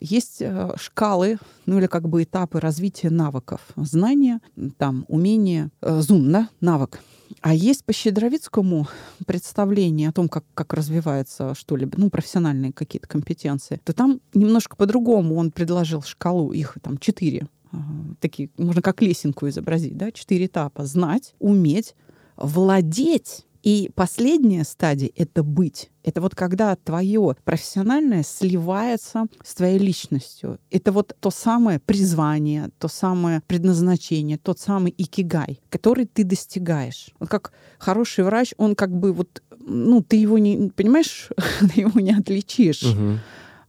есть 0.00 0.40
э, 0.40 0.72
шкалы, 0.76 1.38
ну 1.66 1.78
или 1.78 1.86
как 1.86 2.08
бы 2.08 2.22
этапы 2.22 2.60
развития 2.60 3.10
навыков. 3.10 3.60
Знания, 3.76 4.40
там, 4.78 5.04
умение, 5.08 5.70
э, 5.82 6.00
зум, 6.00 6.32
да, 6.32 6.48
навык. 6.60 7.00
А 7.40 7.54
есть 7.54 7.84
по 7.84 7.92
Щедровицкому 7.92 8.86
представление 9.26 10.08
о 10.08 10.12
том, 10.12 10.28
как, 10.28 10.44
как 10.54 10.72
развивается 10.74 11.54
что-либо, 11.54 11.98
ну, 11.98 12.10
профессиональные 12.10 12.72
какие-то 12.72 13.08
компетенции, 13.08 13.80
то 13.84 13.92
там 13.92 14.20
немножко 14.34 14.76
по-другому 14.76 15.36
он 15.36 15.50
предложил 15.50 16.02
шкалу, 16.02 16.52
их 16.52 16.76
там 16.82 16.98
четыре, 16.98 17.48
а, 17.72 17.78
такие, 18.20 18.50
можно 18.58 18.82
как 18.82 19.02
лесенку 19.02 19.48
изобразить, 19.48 19.96
да, 19.96 20.12
четыре 20.12 20.46
этапа. 20.46 20.84
Знать, 20.84 21.34
уметь, 21.38 21.94
владеть 22.36 23.46
и 23.62 23.90
последняя 23.94 24.64
стадия— 24.64 25.10
это 25.16 25.42
быть. 25.42 25.90
Это 26.02 26.20
вот 26.20 26.34
когда 26.34 26.74
твое 26.74 27.36
профессиональное 27.44 28.24
сливается 28.24 29.26
с 29.44 29.54
твоей 29.54 29.78
личностью. 29.78 30.58
Это 30.70 30.90
вот 30.90 31.16
то 31.20 31.30
самое 31.30 31.78
призвание, 31.78 32.70
то 32.78 32.88
самое 32.88 33.40
предназначение, 33.46 34.36
тот 34.36 34.58
самый 34.58 34.92
икигай, 34.96 35.60
который 35.68 36.06
ты 36.06 36.24
достигаешь. 36.24 37.10
Вот 37.20 37.28
как 37.28 37.52
хороший 37.78 38.24
врач, 38.24 38.52
он 38.56 38.74
как 38.74 38.90
бы 38.90 39.12
вот, 39.12 39.42
ну, 39.60 40.02
ты 40.02 40.16
его 40.16 40.38
не, 40.38 40.70
понимаешь, 40.70 41.28
ты 41.60 41.82
его 41.82 42.00
не 42.00 42.12
отличишь. 42.12 42.82
Мгм. 42.82 43.20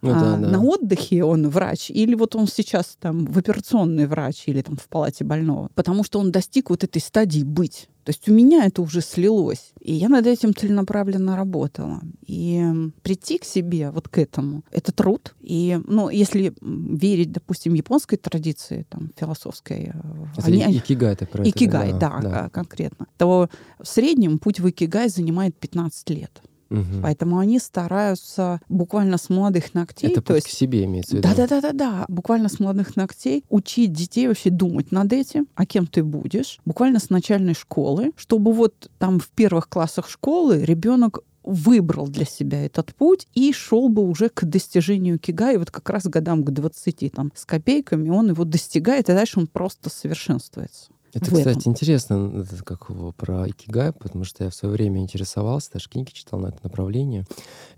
Ну 0.04 0.12
А, 0.12 0.20
да, 0.20 0.38
да. 0.38 0.50
На 0.50 0.62
отдыхе 0.62 1.24
он 1.24 1.48
врач, 1.50 1.90
или 1.90 2.14
вот 2.14 2.36
он 2.36 2.48
сейчас 2.48 2.98
там 3.00 3.26
в 3.26 3.38
операционный 3.38 4.06
врач, 4.06 4.44
или 4.48 4.62
там 4.62 4.76
в 4.76 4.88
палате 4.90 5.24
больного, 5.24 5.70
потому 5.76 6.04
что 6.04 6.20
он 6.20 6.32
достиг 6.32 6.70
вот 6.70 6.84
этой 6.84 7.02
стадии 7.02 7.44
быть. 7.44 7.88
То 8.04 8.10
есть 8.10 8.28
у 8.28 8.34
меня 8.34 8.66
это 8.66 8.82
уже 8.82 9.00
слилось. 9.00 9.72
И 9.80 9.94
я 9.94 10.10
над 10.10 10.28
этим 10.28 10.54
целенаправленно 10.54 11.38
работала. 11.38 12.02
И 12.28 12.62
прийти 13.02 13.38
к 13.38 13.46
себе 13.46 13.92
вот 13.92 14.10
к 14.10 14.18
этому— 14.18 14.64
это 14.72 14.92
труд. 14.92 15.34
И, 15.40 15.80
ну, 15.88 16.10
если 16.10 16.54
верить, 16.62 17.32
допустим, 17.32 17.74
японской 17.76 18.18
традиции, 18.18 18.86
там, 18.90 19.10
философской, 19.18 19.94
э, 19.94 20.26
Это 20.38 20.48
они- 20.48 20.78
икигай 20.80 21.16
ты 21.16 21.26
про 21.26 21.44
это, 21.44 21.50
икигай, 21.50 21.92
да, 21.94 22.20
да. 22.22 22.46
а, 22.46 22.50
конкретно, 22.50 23.08
то 23.18 23.50
в 23.80 23.88
среднем 23.88 24.38
путь 24.38 24.60
в 24.60 24.70
икигай 24.70 25.08
занимает 25.08 25.56
15 25.56 26.10
лет. 26.10 26.42
Мгм. 26.74 27.04
Поэтому 27.04 27.38
они 27.38 27.60
стараются 27.60 28.60
буквально 28.68 29.18
с 29.18 29.30
молодых 29.30 29.76
ногтей, 29.76 30.10
Это 30.10 30.22
то 30.24 30.36
есть 30.36 30.48
к 30.48 30.50
себе 30.50 30.86
имеется 30.86 31.16
в 31.16 31.20
виду. 31.20 31.28
да, 31.28 31.36
да, 31.36 31.48
да, 31.48 31.62
да, 31.62 31.72
да. 31.72 32.06
Буквально 32.08 32.50
с 32.50 32.60
молодых 32.60 32.96
ногтей 32.96 33.44
учить 33.50 33.94
детей 33.94 34.28
вообще 34.28 34.50
думать 34.50 34.92
над 34.92 35.14
этим, 35.14 35.48
а 35.54 35.68
кем 35.68 35.86
ты 35.86 36.04
будешь. 36.04 36.60
Буквально 36.66 37.00
с 37.00 37.12
начальной 37.12 37.54
школы, 37.54 38.12
чтобы 38.16 38.52
вот 38.54 38.90
там 38.98 39.20
в 39.20 39.30
первых 39.30 39.70
классах 39.70 40.10
школы 40.10 40.64
ребенок 40.64 41.20
выбрал 41.44 42.08
для 42.08 42.26
себя 42.26 42.66
этот 42.66 42.96
путь 42.96 43.28
и 43.34 43.52
шел 43.54 43.90
бы 43.90 44.02
уже 44.02 44.30
к 44.30 44.44
достижению 44.46 45.20
кига, 45.20 45.52
и 45.52 45.58
вот 45.58 45.70
как 45.70 45.90
раз 45.90 46.06
годам 46.06 46.44
к 46.44 46.50
20 46.52 47.12
там, 47.12 47.32
с 47.36 47.46
копейками 47.46 48.10
он 48.10 48.30
его 48.30 48.46
достигает, 48.46 49.10
и 49.10 49.14
дальше 49.14 49.40
он 49.40 49.48
просто 49.48 49.90
совершенствуется. 49.90 50.92
Это, 51.14 51.26
в 51.26 51.34
этом. 51.34 51.54
кстати, 51.54 51.68
интересно, 51.68 52.42
это 52.42 52.64
как 52.64 52.90
его 52.90 53.12
про 53.12 53.48
икигай, 53.48 53.92
потому 53.92 54.24
что 54.24 54.44
я 54.44 54.50
в 54.50 54.56
свое 54.56 54.74
время 54.74 55.02
интересовался, 55.02 55.72
даже 55.74 55.90
книги 55.90 56.12
читал 56.12 56.40
на 56.40 56.48
это 56.48 56.60
направление. 56.64 57.26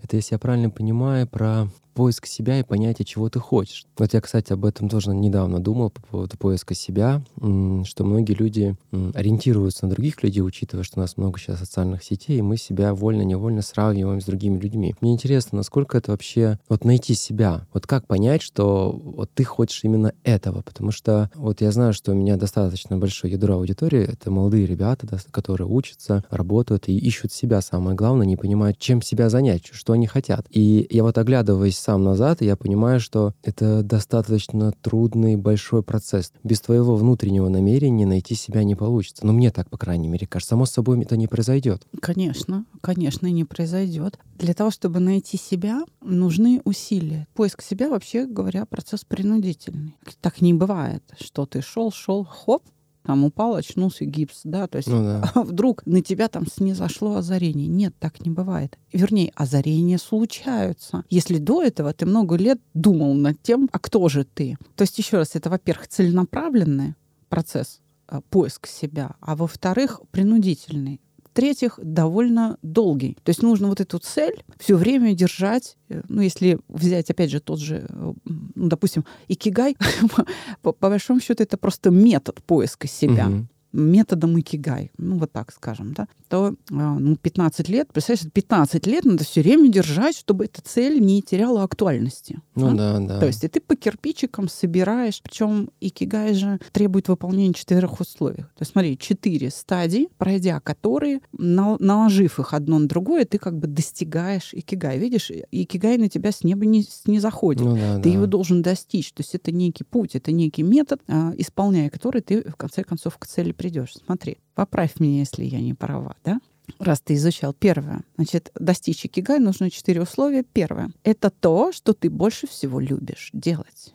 Это, 0.02 0.16
если 0.16 0.34
я 0.34 0.38
правильно 0.38 0.70
понимаю, 0.70 1.26
про 1.26 1.68
поиск 1.96 2.26
себя 2.26 2.60
и 2.60 2.62
понятие, 2.62 3.06
чего 3.06 3.30
ты 3.30 3.40
хочешь. 3.40 3.86
Вот 3.96 4.12
я, 4.12 4.20
кстати, 4.20 4.52
об 4.52 4.66
этом 4.66 4.90
тоже 4.90 5.14
недавно 5.14 5.60
думал 5.60 5.90
по 5.90 6.02
поводу 6.02 6.36
поиска 6.36 6.74
себя, 6.74 7.24
что 7.38 8.04
многие 8.04 8.34
люди 8.34 8.76
ориентируются 9.14 9.86
на 9.86 9.92
других 9.94 10.22
людей, 10.22 10.42
учитывая, 10.42 10.84
что 10.84 10.98
у 10.98 11.00
нас 11.00 11.16
много 11.16 11.40
сейчас 11.40 11.60
социальных 11.60 12.04
сетей, 12.04 12.38
и 12.38 12.42
мы 12.42 12.58
себя 12.58 12.94
вольно-невольно 12.94 13.62
сравниваем 13.62 14.20
с 14.20 14.26
другими 14.26 14.58
людьми. 14.58 14.94
Мне 15.00 15.14
интересно, 15.14 15.56
насколько 15.56 15.96
это 15.96 16.10
вообще 16.10 16.58
вот 16.68 16.84
найти 16.84 17.14
себя, 17.14 17.66
вот 17.72 17.86
как 17.86 18.06
понять, 18.06 18.42
что 18.42 18.92
вот 18.92 19.30
ты 19.32 19.44
хочешь 19.44 19.82
именно 19.82 20.12
этого, 20.22 20.60
потому 20.60 20.90
что 20.90 21.30
вот 21.34 21.62
я 21.62 21.72
знаю, 21.72 21.94
что 21.94 22.12
у 22.12 22.14
меня 22.14 22.36
достаточно 22.36 22.98
большое 22.98 23.32
ядро 23.32 23.54
аудитории, 23.54 24.02
это 24.02 24.30
молодые 24.30 24.66
ребята, 24.66 25.06
которые 25.30 25.66
учатся, 25.66 26.22
работают 26.28 26.88
и 26.88 26.98
ищут 26.98 27.32
себя, 27.32 27.62
самое 27.62 27.96
главное, 27.96 28.26
не 28.26 28.36
понимают, 28.36 28.78
чем 28.78 29.00
себя 29.00 29.30
занять, 29.30 29.70
что 29.72 29.94
они 29.94 30.06
хотят. 30.06 30.46
И 30.50 30.86
я 30.90 31.02
вот 31.02 31.16
оглядываясь 31.16 31.85
сам 31.86 32.02
назад, 32.02 32.42
я 32.42 32.56
понимаю, 32.56 32.98
что 32.98 33.32
это 33.44 33.84
достаточно 33.84 34.72
трудный 34.82 35.36
большой 35.36 35.84
процесс. 35.84 36.32
Без 36.42 36.60
твоего 36.60 36.96
внутреннего 36.96 37.48
намерения 37.48 38.04
найти 38.04 38.34
себя 38.34 38.64
не 38.64 38.74
получится. 38.74 39.24
Ну, 39.24 39.32
мне 39.32 39.52
так, 39.52 39.70
по 39.70 39.78
крайней 39.78 40.08
мере, 40.08 40.26
кажется. 40.26 40.50
Само 40.50 40.66
собой, 40.66 41.00
это 41.00 41.16
не 41.16 41.28
произойдет. 41.28 41.86
Конечно, 42.00 42.64
конечно, 42.80 43.28
не 43.28 43.44
произойдет. 43.44 44.18
Для 44.36 44.52
того, 44.52 44.72
чтобы 44.72 44.98
найти 44.98 45.36
себя, 45.36 45.84
нужны 46.02 46.60
усилия. 46.64 47.28
Поиск 47.34 47.62
себя, 47.62 47.88
вообще 47.88 48.26
говоря, 48.26 48.66
процесс 48.66 49.04
принудительный. 49.04 49.96
Так 50.20 50.40
не 50.40 50.54
бывает, 50.54 51.04
что 51.20 51.46
ты 51.46 51.62
шел, 51.62 51.92
шел, 51.92 52.24
хоп, 52.24 52.64
там 53.06 53.22
упал, 53.24 53.54
очнулся 53.54 54.04
гипс, 54.04 54.40
да, 54.42 54.66
то 54.66 54.78
есть 54.78 54.88
Ну 54.88 55.04
да. 55.04 55.30
вдруг 55.42 55.86
на 55.86 56.02
тебя 56.02 56.26
там 56.28 56.44
снизошло 56.44 57.14
озарение. 57.14 57.68
Нет, 57.68 57.94
так 58.00 58.24
не 58.26 58.32
бывает. 58.32 58.76
Вернее, 58.92 59.32
озарения 59.36 59.96
случаются. 59.96 61.04
Если 61.08 61.38
до 61.38 61.62
этого 61.62 61.92
ты 61.92 62.04
много 62.04 62.34
лет 62.34 62.60
думал 62.74 63.14
над 63.14 63.40
тем, 63.40 63.68
а 63.70 63.78
кто 63.78 64.08
же 64.08 64.24
ты? 64.24 64.58
То 64.74 64.82
есть, 64.82 64.98
еще 64.98 65.18
раз, 65.18 65.36
это, 65.36 65.50
во-первых, 65.50 65.86
целенаправленный 65.86 66.94
процесс 67.28 67.80
э, 68.08 68.20
поиск 68.28 68.66
себя, 68.66 69.14
а 69.20 69.36
во-вторых, 69.36 70.00
принудительный. 70.10 71.00
В-третьих, 71.36 71.78
довольно 71.82 72.56
долгий. 72.62 73.18
То 73.22 73.28
есть 73.28 73.42
нужно 73.42 73.68
вот 73.68 73.82
эту 73.82 73.98
цель 73.98 74.42
все 74.58 74.74
время 74.74 75.14
держать. 75.14 75.76
Ну, 76.08 76.22
если 76.22 76.58
взять, 76.66 77.10
опять 77.10 77.30
же, 77.30 77.40
тот 77.40 77.60
же, 77.60 77.86
ну, 77.90 78.16
допустим, 78.54 79.04
икигай, 79.28 79.76
по, 80.62 80.72
большому 80.72 81.20
счету, 81.20 81.42
это 81.42 81.58
просто 81.58 81.90
метод 81.90 82.42
поиска 82.42 82.88
себя 82.88 83.26
Мгм. 83.26 83.48
Методом 83.76 84.38
икигай, 84.40 84.90
ну 84.98 85.18
вот 85.18 85.32
так 85.32 85.52
скажем, 85.52 85.92
да, 85.92 86.08
то 86.28 86.54
а, 86.70 86.98
ну, 86.98 87.16
15 87.16 87.68
лет, 87.68 87.92
представляешь, 87.92 88.30
15 88.32 88.86
лет 88.86 89.04
надо 89.04 89.24
все 89.24 89.42
время 89.42 89.68
держать, 89.70 90.16
чтобы 90.16 90.46
эта 90.46 90.60
цель 90.62 91.00
не 91.00 91.22
теряла 91.22 91.62
актуальности. 91.62 92.40
Ну 92.54 92.74
да? 92.74 92.98
да, 92.98 93.06
да. 93.06 93.20
То 93.20 93.26
есть 93.26 93.44
и 93.44 93.48
ты 93.48 93.60
по 93.60 93.76
кирпичикам 93.76 94.48
собираешь, 94.48 95.20
причем 95.22 95.70
икигай 95.80 96.34
же 96.34 96.58
требует 96.72 97.08
выполнения 97.08 97.54
четырех 97.54 98.00
условий. 98.00 98.42
То 98.42 98.60
есть 98.60 98.72
смотри, 98.72 98.98
четыре 98.98 99.50
стадии, 99.50 100.08
пройдя 100.18 100.60
которые, 100.60 101.20
на- 101.32 101.76
наложив 101.78 102.40
их 102.40 102.54
одно 102.54 102.78
на 102.78 102.88
другое, 102.88 103.24
ты 103.24 103.38
как 103.38 103.58
бы 103.58 103.66
достигаешь 103.66 104.50
икигай. 104.52 104.98
Видишь, 104.98 105.30
икигай 105.50 105.98
на 105.98 106.08
тебя 106.08 106.32
с 106.32 106.42
неба 106.42 106.64
не, 106.64 106.84
не 107.06 107.20
заходит. 107.20 107.62
Ну 107.62 107.76
да, 107.76 107.96
Ты 107.96 108.02
да. 108.02 108.08
его 108.10 108.26
должен 108.26 108.62
достичь. 108.62 109.12
То 109.12 109.22
есть 109.22 109.34
это 109.34 109.52
некий 109.52 109.84
путь, 109.84 110.14
это 110.16 110.32
некий 110.32 110.62
метод, 110.62 111.00
а, 111.08 111.32
исполняя 111.36 111.90
который 111.90 112.22
ты 112.22 112.42
в 112.48 112.56
конце 112.56 112.84
концов 112.84 113.18
к 113.18 113.26
цели 113.26 113.52
придешь. 113.66 113.94
Смотри, 114.06 114.38
поправь 114.54 115.00
меня, 115.00 115.18
если 115.18 115.44
я 115.44 115.60
не 115.60 115.74
права, 115.74 116.14
да? 116.24 116.38
Раз 116.78 117.00
ты 117.00 117.14
изучал 117.14 117.52
первое, 117.52 118.02
значит, 118.16 118.50
достичь 118.54 119.04
икигай 119.06 119.38
нужно 119.38 119.70
четыре 119.70 120.02
условия. 120.02 120.44
Первое— 120.44 120.90
это 121.04 121.30
то, 121.30 121.72
что 121.72 121.92
ты 121.92 122.10
больше 122.10 122.46
всего 122.46 122.78
любишь 122.80 123.30
делать. 123.32 123.94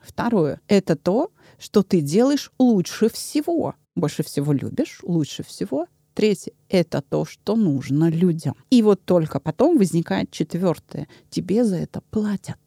Второе— 0.00 0.60
это 0.68 0.96
то, 0.96 1.30
что 1.58 1.82
ты 1.82 2.00
делаешь 2.00 2.52
лучше 2.58 3.08
всего. 3.10 3.74
Больше 3.96 4.22
всего 4.22 4.52
любишь, 4.52 5.00
лучше 5.02 5.42
всего. 5.42 5.86
Третье— 6.14 6.52
это 6.68 7.00
то, 7.02 7.24
что 7.24 7.56
нужно 7.56 8.10
людям. 8.10 8.54
И 8.70 8.82
вот 8.82 9.04
только 9.04 9.40
потом 9.40 9.76
возникает 9.78 10.30
четвертое. 10.30 11.08
Тебе 11.30 11.64
за 11.64 11.76
это 11.76 12.00
платят. 12.10 12.58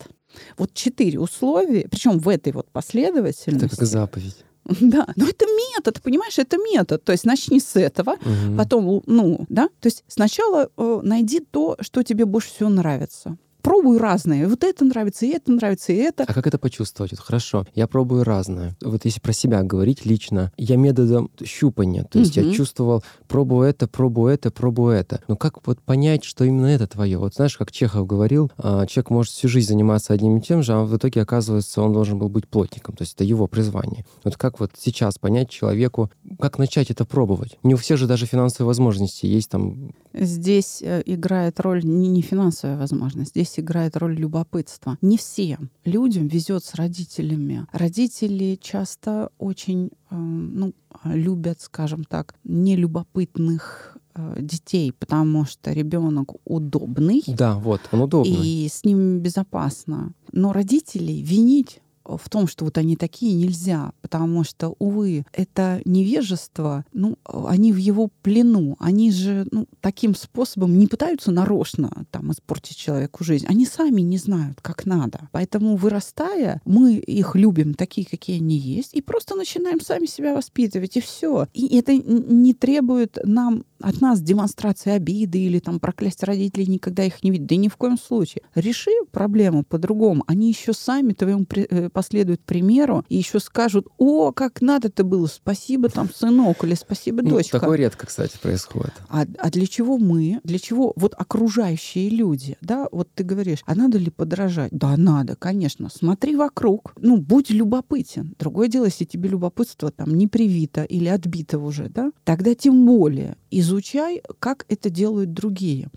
Вот 0.57 0.73
четыре 0.73 1.19
условия, 1.19 1.87
причем 1.89 2.17
в 2.19 2.27
этой 2.27 2.51
вот 2.53 2.65
Это 2.65 2.71
последовательности. 2.73 3.75
как 3.77 3.87
заповедь. 3.87 4.37
Да, 4.81 5.07
но 5.15 5.27
это 5.27 5.45
метод, 5.45 6.01
понимаешь, 6.01 6.39
это 6.39 6.57
метод. 6.57 7.03
То 7.03 7.11
есть 7.11 7.25
начни 7.25 7.59
с 7.59 7.75
этого, 7.75 8.15
Мгм. 8.21 8.57
потом, 8.57 9.01
ну, 9.05 9.45
да, 9.49 9.67
то 9.79 9.87
есть 9.87 10.03
сначала 10.07 10.69
э, 10.77 10.99
найди 11.03 11.39
то, 11.39 11.75
что 11.81 12.03
тебе 12.03 12.25
больше 12.25 12.49
всего 12.49 12.69
нравится. 12.69 13.37
Пробуй 13.63 13.97
разные. 13.97 14.45
Вот 14.47 14.61
это 14.65 14.83
нравится, 14.83 15.25
и 15.25 15.29
это 15.29 15.49
нравится, 15.49 15.93
и 15.93 15.95
это. 15.95 16.25
А 16.27 16.33
как 16.33 16.45
это 16.47 16.57
почувствовать? 16.57 17.13
Вот 17.13 17.21
хорошо, 17.21 17.65
я 17.73 17.87
пробую 17.87 18.25
разное. 18.25 18.75
Вот 18.83 19.05
если 19.05 19.21
про 19.21 19.31
себя 19.31 19.63
говорить 19.63 20.05
лично, 20.05 20.51
я 20.57 20.75
методом 20.75 21.31
щупания, 21.41 22.03
то 22.03 22.19
есть 22.19 22.35
Мгм. 22.35 22.49
я 22.49 22.53
чувствовал, 22.53 23.03
пробую 23.29 23.65
это, 23.69 23.87
пробую 23.87 24.33
это, 24.33 24.51
пробую 24.51 24.95
это. 24.97 25.21
Но 25.29 25.37
как 25.37 25.65
вот 25.65 25.79
понять, 25.79 26.25
что 26.25 26.43
именно 26.43 26.65
это 26.65 26.87
твое? 26.87 27.17
Вот 27.17 27.35
знаешь, 27.35 27.57
как 27.57 27.71
Чехов 27.71 28.05
говорил, 28.05 28.51
а, 28.57 28.85
человек 28.85 29.09
может 29.09 29.31
всю 29.31 29.47
жизнь 29.47 29.69
заниматься 29.69 30.11
одним 30.11 30.37
и 30.39 30.41
тем 30.41 30.61
же, 30.61 30.73
а 30.73 30.83
в 30.83 30.97
итоге 30.97 31.21
оказывается, 31.21 31.81
он 31.81 31.93
должен 31.93 32.19
был 32.19 32.27
быть 32.27 32.49
плотником, 32.49 32.97
то 32.97 33.03
есть 33.03 33.13
это 33.15 33.23
его 33.23 33.47
призвание. 33.47 34.05
Вот 34.25 34.35
как 34.35 34.59
вот 34.59 34.71
сейчас 34.77 35.17
понять 35.17 35.49
человеку, 35.49 36.11
как 36.37 36.59
начать 36.59 36.91
это 36.91 37.05
пробовать? 37.05 37.57
Не 37.63 37.75
у 37.75 37.77
всех 37.77 37.97
же 37.97 38.07
даже 38.07 38.25
финансовые 38.25 38.67
возможности 38.67 39.25
есть 39.25 39.49
там. 39.51 39.93
Здесь 40.13 40.81
э, 40.81 41.01
играет 41.05 41.61
роль 41.61 41.85
не, 41.85 42.09
не 42.09 42.21
финансовая 42.21 42.77
возможность, 42.77 43.31
здесь 43.31 43.52
играет 43.59 43.97
роль 43.97 44.15
любопытства. 44.15 44.97
Не 45.01 45.17
всем 45.17 45.69
людям 45.85 46.27
везет 46.27 46.63
с 46.63 46.75
родителями. 46.75 47.65
Родители 47.71 48.57
часто 48.61 49.29
очень 49.37 49.91
э, 50.09 50.15
ну, 50.15 50.73
любят, 51.05 51.61
скажем 51.61 52.03
так, 52.03 52.35
нелюбопытных 52.43 53.97
э, 54.15 54.35
детей, 54.39 54.91
потому 54.91 55.45
что 55.45 55.71
ребенок 55.71 56.33
удобный, 56.45 57.23
Да, 57.27 57.55
вот, 57.55 57.81
он 57.91 58.01
удобный. 58.01 58.33
и 58.33 58.67
с 58.69 58.83
ним 58.85 59.19
безопасно. 59.19 60.13
Но 60.31 60.53
родителей 60.53 61.21
винить 61.21 61.81
в 62.05 62.29
том, 62.29 62.47
что 62.47 62.65
вот 62.65 62.77
они 62.77 62.95
такие, 62.95 63.33
нельзя, 63.33 63.93
потому 64.01 64.43
что, 64.43 64.75
увы, 64.79 65.25
это 65.33 65.81
невежество, 65.85 66.85
ну, 66.93 67.17
они 67.25 67.71
в 67.71 67.77
его 67.77 68.09
плену, 68.21 68.75
они 68.79 69.11
же 69.11 69.47
ну, 69.51 69.67
таким 69.81 70.15
способом 70.15 70.77
не 70.77 70.87
пытаются 70.87 71.31
нарочно 71.31 72.05
там 72.11 72.31
испортить 72.31 72.77
человеку 72.77 73.23
жизнь, 73.23 73.45
они 73.47 73.65
сами 73.65 74.01
не 74.01 74.17
знают, 74.17 74.59
как 74.61 74.85
надо. 74.85 75.29
Поэтому, 75.31 75.75
вырастая, 75.75 76.61
мы 76.65 76.95
их 76.95 77.35
любим 77.35 77.73
такие, 77.73 78.05
какие 78.05 78.37
они 78.37 78.57
есть, 78.57 78.93
и 78.93 79.01
просто 79.01 79.35
начинаем 79.35 79.81
сами 79.81 80.05
себя 80.05 80.33
воспитывать, 80.33 80.97
и 80.97 81.01
все. 81.01 81.47
И 81.53 81.77
это 81.77 81.93
не 81.95 82.53
требует 82.53 83.17
нам 83.23 83.65
от 83.83 84.01
нас 84.01 84.21
демонстрации 84.21 84.91
обиды 84.91 85.39
или 85.39 85.59
там 85.59 85.79
проклясть 85.79 86.23
родителей, 86.23 86.67
никогда 86.67 87.03
их 87.03 87.23
не 87.23 87.31
видеть. 87.31 87.47
Да 87.47 87.55
ни 87.55 87.67
в 87.67 87.77
коем 87.77 87.97
случае. 87.97 88.43
Реши 88.55 88.91
проблему 89.11 89.63
по-другому. 89.63 90.23
Они 90.27 90.49
еще 90.49 90.73
сами 90.73 91.13
твоему 91.13 91.45
при- 91.45 91.67
э, 91.69 91.89
последуют 91.89 92.41
примеру 92.41 93.03
и 93.09 93.17
еще 93.17 93.39
скажут, 93.39 93.87
о, 93.97 94.31
как 94.31 94.61
надо-то 94.61 95.03
было, 95.03 95.27
спасибо 95.27 95.89
там, 95.89 96.09
сынок, 96.13 96.63
или 96.63 96.73
спасибо, 96.75 97.21
Ну, 97.21 97.31
дочка. 97.31 97.59
такое 97.59 97.77
редко, 97.77 98.07
кстати, 98.07 98.37
происходит. 98.41 98.93
А, 99.09 99.25
а 99.37 99.49
для 99.49 99.67
чего 99.67 99.97
мы? 99.97 100.39
Для 100.43 100.59
чего 100.59 100.93
вот 100.95 101.13
окружающие 101.17 102.09
люди? 102.09 102.57
Да, 102.61 102.87
вот 102.91 103.09
ты 103.13 103.23
говоришь, 103.23 103.59
а 103.65 103.75
надо 103.75 103.97
ли 103.97 104.09
подражать? 104.09 104.71
Да, 104.71 104.95
надо, 104.97 105.35
конечно. 105.35 105.89
Смотри 105.89 106.35
вокруг. 106.35 106.93
Ну, 106.99 107.17
будь 107.17 107.49
любопытен. 107.49 108.35
Другое 108.39 108.67
дело, 108.67 108.85
если 108.85 109.05
тебе 109.05 109.29
любопытство 109.29 109.91
там 109.91 110.15
не 110.15 110.27
привито 110.27 110.83
или 110.83 111.07
отбито 111.07 111.59
уже, 111.59 111.89
да, 111.89 112.11
тогда 112.23 112.55
тем 112.55 112.85
более 112.85 113.35
изучай, 113.73 114.21
как 114.39 114.65
это 114.69 114.89
делают 114.89 115.33
другие. 115.33 115.89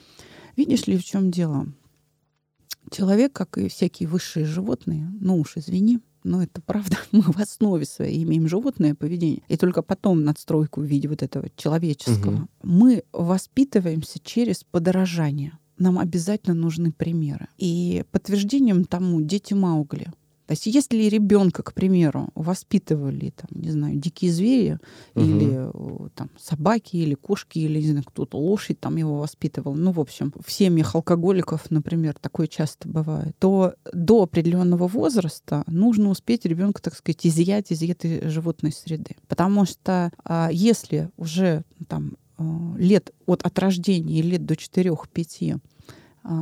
Видишь 0.57 0.87
ли, 0.87 0.97
в 0.97 1.05
чем 1.05 1.31
дело? 1.31 1.67
Человек, 2.91 3.33
как 3.33 3.59
и 3.59 3.69
всякие 3.69 4.09
высшие 4.09 4.47
животные, 4.47 5.11
ну 5.21 5.39
уж 5.39 5.57
извини, 5.57 6.01
но 6.25 6.43
это 6.43 6.61
правда, 6.61 6.97
мы 7.13 7.23
в 7.23 7.39
основе 7.39 7.85
своей 7.85 8.25
имеем 8.25 8.49
животное 8.49 8.95
поведение. 8.95 9.43
И 9.49 9.57
только 9.57 9.83
потом 9.83 10.25
надстройку 10.25 10.81
в 10.81 10.85
виде 10.85 11.09
вот 11.09 11.23
этого 11.23 11.49
человеческого. 11.57 12.31
Мгм. 12.31 12.49
Мы 12.63 13.05
воспитываемся 13.13 14.19
через 14.21 14.65
подорожание. 14.65 15.59
нам 15.79 15.99
обязательно 15.99 16.55
нужны 16.55 16.91
примеры. 16.91 17.49
И 17.59 18.03
подтверждением 18.11 18.85
тому 18.85 19.21
дети 19.21 19.53
Маугли. 19.53 20.11
То 20.47 20.53
есть 20.53 20.67
если 20.67 21.03
ребенка, 21.05 21.63
к 21.63 21.75
примеру, 21.75 22.29
воспитывали, 22.35 23.31
там, 23.31 23.49
не 23.61 23.71
знаю, 23.71 23.97
дикие 23.97 24.31
звери, 24.31 24.79
Мгм. 25.15 25.25
или 25.25 25.71
э, 25.73 26.09
там, 26.15 26.31
собаки, 26.39 26.97
или 26.97 27.15
кошки, 27.15 27.59
или, 27.59 27.81
не 27.81 27.89
знаю, 27.89 28.05
кто-то 28.07 28.39
лошадь 28.39 28.79
там 28.79 28.97
его 28.97 29.19
воспитывал, 29.19 29.75
ну, 29.75 29.91
в 29.91 30.01
общем, 30.01 30.33
в 30.45 30.53
семьях 30.53 30.95
алкоголиков, 30.95 31.71
например, 31.71 32.15
такое 32.21 32.47
часто 32.47 32.89
бывает, 32.89 33.35
то 33.39 33.75
до 33.93 34.23
определенного 34.23 34.87
возраста 34.87 35.65
нужно 35.67 36.11
успеть 36.11 36.45
ребенка, 36.45 36.81
так 36.81 36.95
сказать, 36.95 37.27
изъять 37.27 37.73
из 37.73 37.83
этой 37.83 38.29
животной 38.29 38.73
среды. 38.73 39.17
Потому 39.29 39.65
что 39.65 40.13
а, 40.25 40.49
если 40.53 41.11
уже 41.17 41.65
там 41.89 42.17
э, 42.39 42.45
лет 42.79 43.11
от, 43.27 43.43
от 43.43 43.59
рождения, 43.59 44.23
лет 44.23 44.47
до 44.47 44.55
4-5 44.55 45.61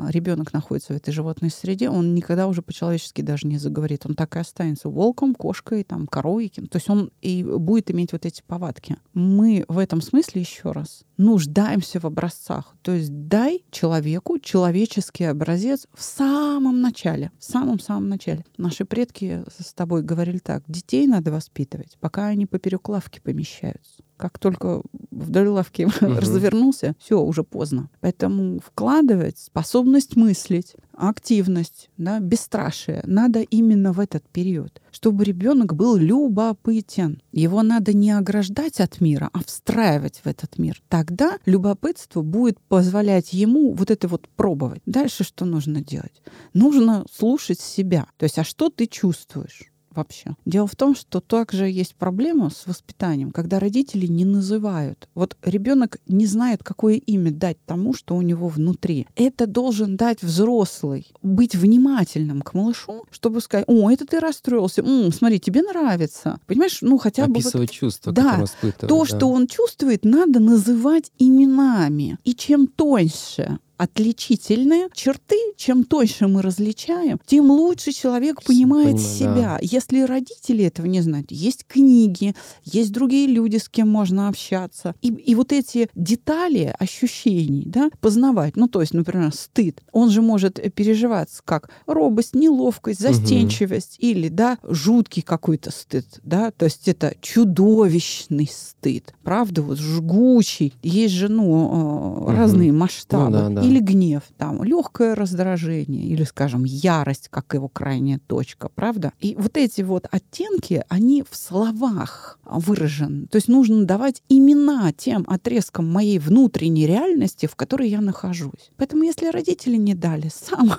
ребенок 0.09 0.53
находится 0.53 0.92
в 0.92 0.97
этой 0.97 1.12
животной 1.12 1.51
среде, 1.51 1.88
он 1.90 2.14
никогда 2.14 2.47
уже 2.47 2.62
по-человечески 2.62 3.23
даже 3.23 3.47
не 3.47 3.59
заговорит. 3.59 4.07
Он 4.07 4.14
так 4.14 4.37
и 4.37 4.38
останется 4.38 4.88
волком, 4.88 5.35
кошкой, 5.35 5.85
там, 5.85 6.07
коровой. 6.07 6.49
То 6.49 6.77
есть 6.77 6.88
он 6.90 7.11
и 7.20 7.42
будет 7.44 7.90
иметь 7.90 8.12
вот 8.12 8.27
эти 8.27 8.42
повадки. 8.47 8.97
Мы 9.12 9.64
в 9.68 9.79
этом 9.79 10.01
смысле, 10.01 10.42
еще 10.42 10.73
раз, 10.73 11.05
нуждаемся 11.16 12.01
в 12.01 12.05
образцах. 12.05 12.75
То 12.83 12.92
есть 12.92 13.29
дай 13.29 13.64
человеку 13.70 14.38
человеческий 14.38 15.25
образец 15.25 15.87
в 15.94 16.03
самом 16.03 16.81
начале. 16.81 17.31
В 17.38 17.44
самом-самом 17.44 18.09
начале. 18.09 18.44
Наши 18.57 18.85
предки 18.85 19.44
с 19.59 19.73
тобой 19.75 20.03
говорили 20.03 20.38
так. 20.38 20.62
Детей 20.66 21.07
надо 21.07 21.31
воспитывать, 21.31 21.97
пока 22.01 22.27
они 22.27 22.47
поперек 22.47 22.88
лавки 22.88 23.20
помещаются. 23.20 24.03
Как 24.24 24.38
только 24.38 24.80
вдоль 25.10 25.48
лавки 25.48 25.82
Мгм. 26.00 26.18
развернулся, 26.18 26.96
все, 26.98 27.20
уже 27.20 27.44
поздно. 27.44 27.90
Поэтому 28.00 28.58
вкладывать 28.60 29.38
способность 29.38 30.16
мыслить, 30.16 30.76
активность, 30.94 31.90
да, 31.98 32.20
бесстрашие 32.20 33.02
надо 33.04 33.40
именно 33.40 33.92
в 33.92 34.00
этот 34.00 34.26
период, 34.30 34.80
чтобы 34.90 35.24
ребенок 35.24 35.74
был 35.74 35.96
любопытен. 35.96 37.20
Его 37.32 37.62
надо 37.62 37.92
не 37.92 38.12
ограждать 38.12 38.80
от 38.80 39.02
мира, 39.02 39.28
а 39.34 39.44
встраивать 39.44 40.22
в 40.24 40.26
этот 40.26 40.56
мир. 40.58 40.80
Тогда 40.88 41.37
любопытство 41.44 42.22
будет 42.22 42.58
позволять 42.60 43.34
ему 43.34 43.74
вот 43.74 43.90
это 43.90 44.08
вот 44.08 44.26
пробовать. 44.37 44.80
Дальше 44.87 45.22
что 45.22 45.44
нужно 45.44 45.82
делать? 45.82 46.22
Нужно 46.54 47.04
слушать 47.12 47.60
себя. 47.60 48.06
То 48.16 48.24
есть, 48.24 48.38
а 48.38 48.44
что 48.44 48.70
ты 48.70 48.87
чувствуешь? 48.87 49.70
Вообще. 49.94 50.37
Дело 50.44 50.66
в 50.66 50.76
том, 50.76 50.94
что 50.94 51.20
также 51.20 51.68
есть 51.68 51.94
проблема 51.94 52.50
с 52.50 52.66
воспитанием, 52.66 53.30
когда 53.30 53.59
родители 53.59 54.07
не 54.07 54.24
называют. 54.24 55.09
Вот 55.14 55.37
ребенок 55.42 55.98
не 56.07 56.26
знает, 56.26 56.62
какое 56.62 56.94
имя 56.96 57.30
дать 57.30 57.59
тому, 57.66 57.94
что 57.94 58.16
у 58.16 58.22
него 58.22 58.48
внутри. 58.48 59.07
Это 59.16 59.46
должен 59.46 59.96
дать 59.96 60.22
взрослый. 60.22 61.07
Быть 61.22 61.54
внимательным 61.54 62.42
к 62.42 62.54
малышу, 62.54 63.04
чтобы 63.11 63.40
сказать, 63.40 63.64
о, 63.68 63.90
это 63.90 64.07
ты 64.07 64.20
расстроился, 64.20 64.83
М, 64.83 65.12
смотри, 65.12 65.40
тебе 65.40 65.62
нравится. 65.62 66.38
Понимаешь, 66.46 66.78
ну 66.83 66.98
хотя 66.98 67.26
бы... 67.26 67.35
вот 67.35 67.40
Описывать 67.40 67.70
чувства, 67.70 68.12
Да, 68.12 68.44
то, 68.80 68.87
да. 69.00 69.04
что 69.07 69.28
он 69.28 69.46
чувствует, 69.46 70.04
надо 70.04 70.40
называть 70.40 71.11
именами. 71.18 72.18
И 72.24 72.35
чем 72.35 72.66
тоньше 72.66 73.59
отличительные 73.85 74.88
черты, 74.94 75.37
чем 75.57 75.85
тоньше 75.85 76.27
мы 76.27 76.42
различаем, 76.42 77.20
тем 77.27 77.51
лучше 77.51 77.92
человек 77.92 78.42
понимает 78.42 78.97
понимаю, 78.97 78.99
себя. 78.99 79.59
Если 79.61 80.01
родители 80.03 80.64
этого 80.64 80.87
не 80.87 81.01
знают, 81.01 81.31
есть 81.31 81.64
книги, 81.66 82.35
есть 82.64 82.92
другие 82.92 83.27
люди, 83.27 83.57
с 83.57 83.68
кем 83.68 83.88
можно 83.88 84.29
общаться. 84.29 84.94
И, 85.03 85.09
и 85.09 85.35
вот 85.35 85.53
эти 85.53 85.88
детали 85.94 86.75
ощущений 86.79 87.64
да, 87.66 87.90
познавать, 88.01 88.57
ну 88.57 88.68
то 88.68 88.81
есть, 88.81 88.94
например, 88.94 89.33
стыд, 89.35 89.83
он 89.92 90.11
же 90.11 90.23
может 90.23 90.61
переживаться 90.75 91.42
как 91.44 91.70
робость, 91.87 92.35
неловкость, 92.35 93.01
застенчивость 93.01 93.97
или 93.99 94.29
да, 94.29 94.59
жуткий 94.62 95.23
какой-то 95.23 95.70
стыд. 95.70 96.07
Да? 96.23 96.51
То 96.51 96.66
есть 96.66 96.88
это 96.88 97.14
чудовищный 97.20 98.51
стыд, 98.51 99.14
правда, 99.23 99.62
вот 99.62 99.79
жгучий. 99.79 100.75
Есть 100.83 101.14
же 101.14 101.29
ну, 101.29 102.25
Мгм. 102.25 102.37
разные 102.37 102.73
масштабы. 102.73 103.25
Ну 103.25 103.31
да, 103.31 103.49
да. 103.49 103.62
Или 103.62 103.73
гнев, 103.80 104.22
там, 104.37 104.62
легкое 104.62 105.14
раздражение, 105.14 106.04
или, 106.04 106.24
скажем, 106.24 106.64
ярость, 106.64 107.28
как 107.28 107.54
его 107.54 107.68
крайняя 107.68 108.20
точка, 108.26 108.68
правда? 108.68 109.12
И 109.20 109.34
вот 109.37 109.56
эти 109.56 109.82
вот 109.82 110.06
оттенки, 110.10 110.84
они 110.88 111.24
в 111.28 111.37
словах 111.37 112.38
выражены. 112.44 113.26
То 113.26 113.37
есть 113.37 113.48
нужно 113.48 113.84
давать 113.84 114.22
имена 114.28 114.92
тем 114.92 115.24
отрезкам 115.28 115.90
моей 115.90 116.18
внутренней 116.18 116.87
реальности, 116.87 117.46
в 117.46 117.56
которой 117.56 117.88
я 117.88 118.00
нахожусь. 118.00 118.70
Поэтому 118.76 119.04
если 119.04 119.28
родители 119.28 119.76
не 119.76 119.94
дали, 119.94 120.28
сам 120.34 120.72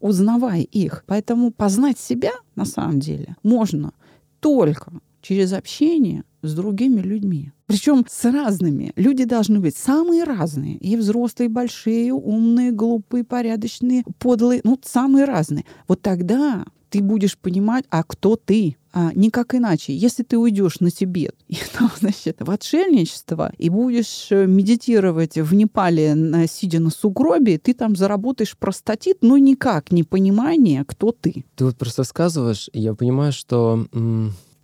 узнавай 0.00 0.62
их. 0.62 1.04
Поэтому 1.06 1.50
познать 1.50 1.98
себя 1.98 2.32
на 2.54 2.64
самом 2.64 3.00
деле 3.00 3.36
можно 3.42 3.92
только 4.40 4.92
через 5.20 5.52
общение 5.52 6.24
с 6.42 6.54
другими 6.54 7.00
людьми. 7.00 7.52
Причем 7.66 8.04
с 8.08 8.30
разными. 8.30 8.92
Люди 8.96 9.24
должны 9.24 9.60
быть 9.60 9.76
самые 9.76 10.24
разные. 10.24 10.76
И 10.76 10.96
взрослые, 10.96 11.48
и 11.48 11.52
большие, 11.52 12.12
умные, 12.12 12.72
глупые, 12.72 13.24
порядочные, 13.24 14.04
подлые. 14.18 14.60
Ну, 14.64 14.78
самые 14.82 15.24
разные. 15.24 15.64
Вот 15.86 16.00
тогда 16.00 16.64
ты 16.90 17.02
будешь 17.02 17.36
понимать, 17.36 17.84
а 17.90 18.02
кто 18.02 18.36
ты. 18.36 18.76
А, 18.92 19.12
никак 19.14 19.54
иначе. 19.54 19.94
Если 19.94 20.22
ты 20.22 20.38
уйдешь 20.38 20.80
на 20.80 20.90
Тибет, 20.90 21.34
и, 21.48 21.56
там, 21.78 21.90
значит, 22.00 22.38
в 22.40 22.50
отшельничество, 22.50 23.52
и 23.58 23.68
будешь 23.68 24.28
э, 24.30 24.46
медитировать 24.46 25.36
в 25.36 25.54
Непале, 25.54 26.14
на- 26.14 26.46
сидя 26.46 26.80
на 26.80 26.90
сугробе, 26.90 27.58
ты 27.58 27.74
там 27.74 27.96
заработаешь 27.96 28.56
простатит, 28.56 29.18
но 29.20 29.36
никак 29.36 29.92
не 29.92 30.04
понимание, 30.04 30.84
кто 30.86 31.12
ты. 31.12 31.44
Ты 31.54 31.66
вот 31.66 31.76
просто 31.76 32.02
рассказываешь, 32.02 32.70
и 32.72 32.80
я 32.80 32.94
понимаю, 32.94 33.32
что 33.32 33.86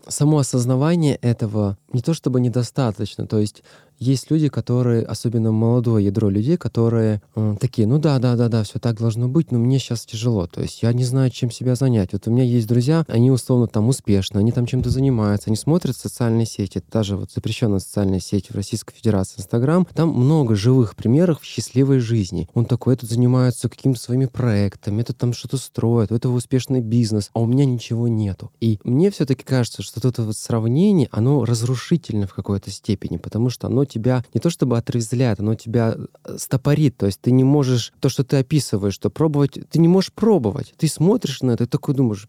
само 0.09 0.39
осознавание 0.39 1.17
этого 1.17 1.79
не 1.93 2.01
то 2.01 2.15
чтобы 2.15 2.41
недостаточно. 2.41 3.27
То 3.27 3.39
есть 3.39 3.63
есть 3.99 4.31
люди, 4.31 4.49
которые, 4.49 5.05
особенно 5.05 5.53
молодое 5.53 6.05
ядро 6.07 6.29
людей, 6.29 6.57
которые 6.57 7.23
м, 7.37 7.57
такие, 7.57 7.87
ну 7.87 7.99
да, 7.99 8.19
да, 8.19 8.37
да, 8.37 8.49
да, 8.49 8.63
все 8.65 8.79
так 8.79 8.99
должно 8.99 9.29
быть, 9.29 9.53
но 9.53 9.59
мне 9.59 9.79
сейчас 9.79 10.05
тяжело. 10.05 10.47
То 10.47 10.63
есть 10.63 10.83
я 10.83 10.93
не 10.93 11.05
знаю, 11.05 11.31
чем 11.31 11.51
себя 11.51 11.75
занять. 11.75 12.13
Вот 12.13 12.27
у 12.27 12.31
меня 12.31 12.45
есть 12.45 12.67
друзья, 12.67 13.05
они 13.09 13.31
условно 13.31 13.67
там 13.67 13.89
успешны, 13.89 14.39
они 14.39 14.53
там 14.53 14.67
чем-то 14.67 14.91
занимаются, 14.91 15.51
они 15.51 15.57
смотрят 15.57 15.97
социальные 15.97 16.47
сети, 16.47 16.83
даже 16.93 17.17
вот 17.17 17.31
запрещенная 17.31 17.79
социальная 17.79 18.21
сеть 18.21 18.51
в 18.51 18.55
Российской 18.55 18.95
Федерации 18.95 19.41
Инстаграм, 19.41 19.87
там 19.95 20.11
много 20.11 20.55
живых 20.55 20.97
примеров 20.97 21.41
счастливой 21.43 21.99
жизни. 22.01 22.49
Он 22.55 22.67
такой, 22.67 22.95
этот 22.95 23.11
занимается 23.11 23.69
какими-то 23.69 24.01
своими 24.01 24.27
проектами, 24.27 25.01
этот 25.03 25.19
там 25.19 25.33
что-то 25.33 25.57
строит, 25.57 26.13
у 26.13 26.15
этого 26.15 26.35
успешный 26.35 26.81
бизнес, 26.81 27.31
а 27.33 27.41
у 27.41 27.47
меня 27.47 27.65
ничего 27.65 28.09
нету. 28.09 28.51
И 28.61 28.79
мне 28.85 29.11
все-таки 29.11 29.45
кажется, 29.45 29.83
что 29.83 30.07
это 30.07 30.23
вот 30.23 30.37
сравнение, 30.37 31.09
оно 31.13 31.45
разрушительно 31.45 32.27
в 32.27 32.35
какой-то 32.35 32.71
степени, 32.71 33.17
потому 33.17 33.51
что 33.51 33.67
оно 33.67 33.84
тебя 33.85 34.25
не 34.35 34.41
то 34.41 34.51
чтобы 34.51 34.79
отрезвляет, 34.79 35.41
оно 35.41 35.55
тебя 35.55 35.97
э, 35.97 36.37
стопорит. 36.39 36.97
То 36.97 37.07
есть 37.07 37.21
ты 37.21 37.31
не 37.31 37.45
можешь, 37.45 37.93
то, 38.01 38.09
что 38.09 38.25
ты 38.25 38.39
описываешь, 38.39 38.95
что 38.95 39.11
пробовать, 39.11 39.59
ты 39.71 39.79
не 39.79 39.89
можешь 39.89 40.13
пробовать. 40.13 40.75
Ты 40.77 40.89
смотришь 40.89 41.43
на 41.43 41.53
это 41.53 41.65
и 41.65 41.67
такой 41.67 41.95
думаешь, 41.95 42.29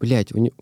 блядь, 0.00 0.32
у 0.32 0.38
него... 0.38 0.54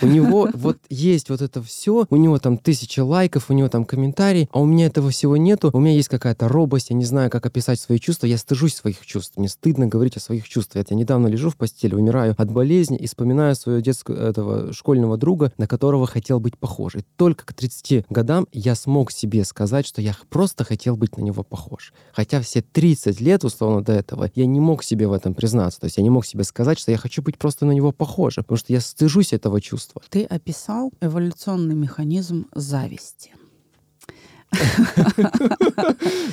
У 0.00 0.06
него 0.06 0.48
вот 0.54 0.78
есть 0.90 1.30
вот 1.30 1.42
это 1.42 1.62
все, 1.62 2.06
у 2.10 2.16
него 2.16 2.38
там 2.38 2.58
тысячи 2.58 3.00
лайков, 3.00 3.50
у 3.50 3.52
него 3.52 3.68
там 3.68 3.84
комментарий, 3.84 4.48
а 4.52 4.60
у 4.60 4.66
меня 4.66 4.86
этого 4.86 5.10
всего 5.10 5.36
нету. 5.36 5.70
У 5.72 5.80
меня 5.80 5.94
есть 5.94 6.08
какая-то 6.08 6.48
робость, 6.48 6.90
я 6.90 6.96
не 6.96 7.04
знаю, 7.04 7.30
как 7.30 7.46
описать 7.46 7.80
свои 7.80 7.98
чувства, 7.98 8.26
я 8.26 8.38
стыжусь 8.38 8.74
своих 8.74 9.04
чувств, 9.06 9.36
мне 9.36 9.48
стыдно 9.48 9.86
говорить 9.86 10.16
о 10.16 10.20
своих 10.20 10.48
чувствах. 10.48 10.84
Я 10.88 10.96
недавно 10.96 11.26
лежу 11.26 11.50
в 11.50 11.56
постели, 11.56 11.94
умираю 11.94 12.34
от 12.36 12.50
болезни 12.50 12.96
и 12.96 13.06
вспоминаю 13.06 13.54
своего 13.54 13.80
детского 13.80 14.16
этого 14.16 14.72
школьного 14.72 15.16
друга, 15.16 15.52
на 15.58 15.66
которого 15.66 16.06
хотел 16.06 16.40
быть 16.40 16.58
похож. 16.58 16.96
И 16.96 17.04
только 17.16 17.46
к 17.46 17.54
30 17.54 18.06
годам 18.10 18.46
я 18.52 18.74
смог 18.74 19.10
себе 19.10 19.44
сказать, 19.44 19.86
что 19.86 20.02
я 20.02 20.16
просто 20.28 20.64
хотел 20.64 20.96
быть 20.96 21.16
на 21.16 21.22
него 21.22 21.42
похож. 21.42 21.92
Хотя 22.12 22.40
все 22.40 22.62
30 22.62 23.20
лет, 23.20 23.44
условно, 23.44 23.82
до 23.82 23.92
этого, 23.92 24.30
я 24.34 24.46
не 24.46 24.60
мог 24.60 24.82
себе 24.82 25.06
в 25.06 25.12
этом 25.12 25.34
признаться. 25.34 25.80
То 25.80 25.86
есть 25.86 25.96
я 25.96 26.02
не 26.02 26.10
мог 26.10 26.26
себе 26.26 26.44
сказать, 26.44 26.78
что 26.78 26.90
я 26.90 26.98
хочу 26.98 27.22
быть 27.22 27.38
просто 27.38 27.66
на 27.66 27.72
него 27.72 27.92
похожим, 27.92 28.44
потому 28.44 28.58
что 28.58 28.72
я 28.72 28.80
стыжусь 28.80 29.32
этого 29.32 29.60
чувства. 29.62 30.02
Ты 30.10 30.24
описал 30.24 30.92
эволюционный 31.00 31.74
механизм 31.74 32.46
зависти. 32.54 33.32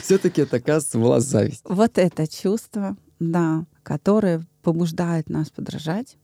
Все-таки 0.01 0.41
это, 0.41 0.57
оказывается, 0.57 0.97
была 0.99 1.19
зависть. 1.21 1.63
Вот 1.65 1.97
это 1.97 2.27
чувство, 2.27 2.97
да, 3.19 3.65
которое 3.83 4.45
побуждает 4.61 5.29
нас 5.29 5.49
подражать, 5.49 6.17